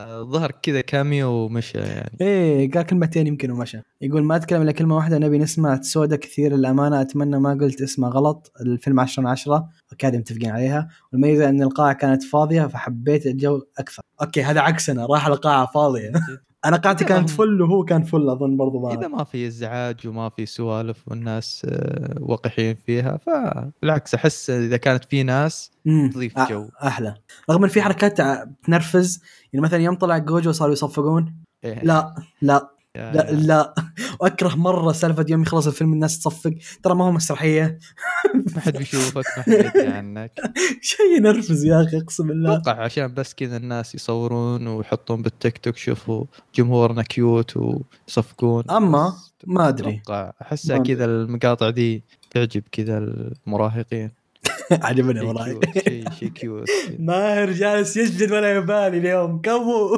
[0.00, 2.16] آه، ظهر كذا كاميو ومشى يعني.
[2.20, 3.80] إيه قال كلمتين يمكن ومشى.
[4.00, 7.00] يقول ما أتكلم إلا كلمة واحدة نبي نسمع سودا كثير للأمانة.
[7.00, 8.52] أتمنى ما قلت اسمه غلط.
[8.60, 10.88] الفيلم 10 من 10 أوكي هذه متفقين عليها.
[11.12, 14.02] والميزة إن القاعة كانت فاضية فحبيت الجو أكثر.
[14.22, 16.12] أوكي هذا عكسنا راح القاعة فاضية.
[16.64, 20.28] أنا ما كانت فل وهو كان فل أظن برضو إذا ما ما في إزعاج وما
[20.28, 25.70] في سوالف والناس آه، وقحين فيها فبالعكس أحس إذا كانت في ناس.
[26.12, 26.68] تضيف جو.
[26.84, 27.14] أحلى
[27.50, 29.22] رغم إن في حركات ع- تنرفز
[29.52, 31.34] يعني مثلا يوم طلع جوجو صاروا يصفقون
[31.64, 31.84] إيه.
[31.84, 33.74] لا لا لا لا.
[34.20, 36.54] واكره مرة سالفة يوم يخلص الفيلم الناس تصفق.
[36.82, 37.78] ترى ما هو مسرحية.
[38.54, 40.40] ما حد بيشوفك ما حد يدري عنك.
[40.80, 42.54] شيء ينرفز يا أخي أقسم بالله.
[42.56, 48.62] أتوقع عشان بس كذا الناس يصورون ويحطون بالتيك توك شوفوا جمهورنا cute ويصفقون.
[48.62, 49.12] بس
[49.46, 50.00] ما أدري.
[50.04, 54.10] أتوقع أحسها كذا المقاطع دي تعجب كذا المراهقين.
[54.72, 56.68] عجبني والله شيء شيء cute.
[56.98, 59.40] ماهر جالس يسجد ولا يبالي اليوم.
[59.40, 59.96] كفو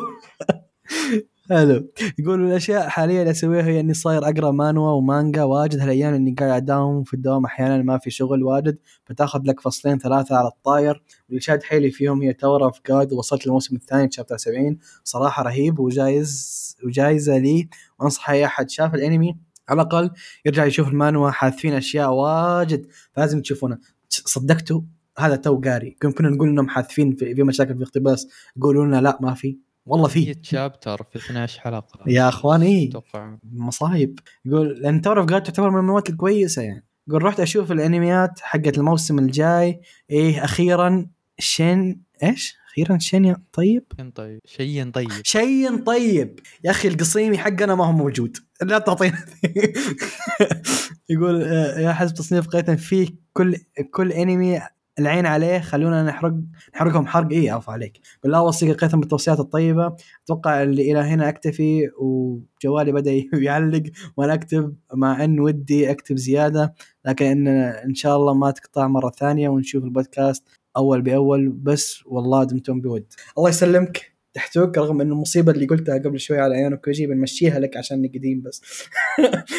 [1.50, 1.88] حلو.
[2.18, 5.80] يقول الأشياء حاليا اللي أسويها هي إني صاير أقرأ مانوا ومانجا واجد.
[5.80, 8.78] هالأيام إني قاعد أداوم في الدوام أحيانا ما في شغل واجد.
[9.04, 11.02] فتاخذ لك فصلين ثلاثة على الطاير.
[11.28, 15.78] واللي شاد حيلي فيهم هي Tower of God ووصلت للموسم الثاني chapter 70 صراحة رهيب
[15.78, 17.68] وجايز وجايزة لي.
[18.00, 19.36] وأنصح أي أحد شاف الأنمي
[19.68, 20.10] على الأقل
[20.46, 21.30] يرجع يشوف المانوا.
[21.30, 22.86] حاذفين أشياء واجد.
[23.12, 23.78] فلازم تشوفونه.
[24.08, 24.80] صدقتوا؟
[25.18, 25.90] هذا تو قاري.
[25.90, 29.71] كنا نقول إنهم حاذفين في, مشاكل في الاقتباس يقولوا لنا لا ما في.
[29.86, 32.00] والله في 100 chapter في 12 حلقة.
[32.06, 32.88] يا اخوان إيه.
[32.88, 33.36] أتوقع.
[33.52, 34.18] مصايب.
[34.44, 36.86] يقول لأن تاور اوف جاد تعتبر من المواد الكويسة يعني.
[37.08, 39.80] يقول رحت أشوف الأنميات حقت الموسم الجاي.
[40.10, 41.06] إيه أخيرا
[41.38, 43.84] شين إيش؟ أخيرا شين يا طيب؟
[44.14, 44.40] طيب.
[44.44, 45.10] شيء طيب.
[45.22, 46.40] شيء طيب.
[46.64, 48.36] يا أخي القصيمي حقنا ما هو موجود.
[48.62, 49.18] لا تعطينا.
[51.10, 53.56] يقول آه، يا حسب تصنيف قيتن في كل
[53.90, 54.60] كل أنمي
[54.98, 56.34] العين عليه خلونا نحرق
[56.74, 58.00] نحرقهم حرق إيه عفو عليك.
[58.22, 59.96] بالله أوصيك قيتن بالتوصيات الطيبة.
[60.24, 63.82] أتوقع اللي إلى هنا أكتفي وجوالي بدأ يعلق
[64.16, 66.74] وأنا أكتب مع إن ودي أكتب زيادة
[67.04, 67.48] لكن إن
[67.88, 70.44] إن شاء الله ما تقطع مرة ثانية ونشوف البودكاست
[70.76, 71.48] أول بأول.
[71.48, 73.04] بس والله دمتم بود.
[73.38, 74.11] الله يسلمك.
[74.34, 78.42] تحتوك رغم إنه المصيبة اللي قلتها قبل شوي على ايانو كوجي بنمشيها لك عشان قديم
[78.42, 78.62] بس.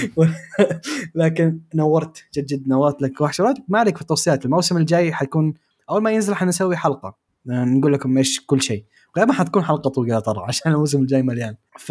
[1.16, 4.46] لكن نورت جد جد نورت لك وحشرات ما عليك في التوصيات.
[4.46, 5.54] الموسم الجاي حيكون
[5.90, 7.18] أول ما ينزل حنسوي حلقة.
[7.46, 8.84] نقول لكم إيش؟ كل شيء.
[9.18, 11.56] غالبا حتكون حلقة طويلة ترى عشان الموسم الجاي مليان.
[11.80, 11.90] ف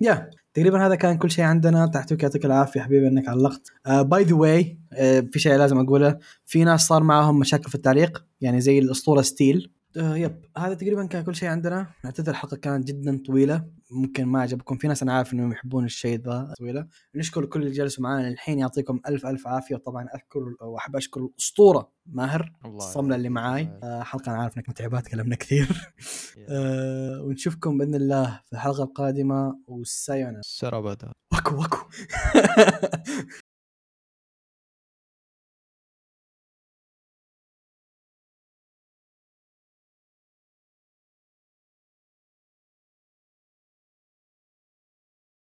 [0.00, 1.86] yeah تقريبا هذا كان كل شيء عندنا.
[1.86, 3.72] تحتوك يعطيك العافية حبيبي إنك علقت.
[3.88, 4.78] by the way
[5.32, 6.18] في شيء لازم أقوله.
[6.46, 9.70] في ناس صار معهم مشاكل في التعليق يعني زي الأسطورة ستيل.
[9.96, 10.44] آه yep.
[10.58, 11.86] هذا تقريبا كان كل شيء عندنا.
[12.04, 13.64] نعتذر الحلقة كانت جدا طويلة.
[13.90, 14.78] ممكن ما عجبكم.
[14.78, 16.86] في ناس أنا عارف إنهم يحبون الشيء ذا طويلة.
[17.14, 19.74] نشكر كل اللي جلسوا معنا الحين يعطيكم ألف ألف عافية.
[19.74, 22.52] وطبعا أذكر وأحب أشكر الأسطورة ماهر.
[22.64, 23.78] الصمله اللي معاي.
[23.82, 25.68] آه حلقة أنا عارف إنك متعبة تكلمنا كثير.
[26.48, 29.58] آه ونشوفكم بإذن الله في الحلقة القادمة.
[29.66, 31.78] والسايونا سرابدا وكو وكو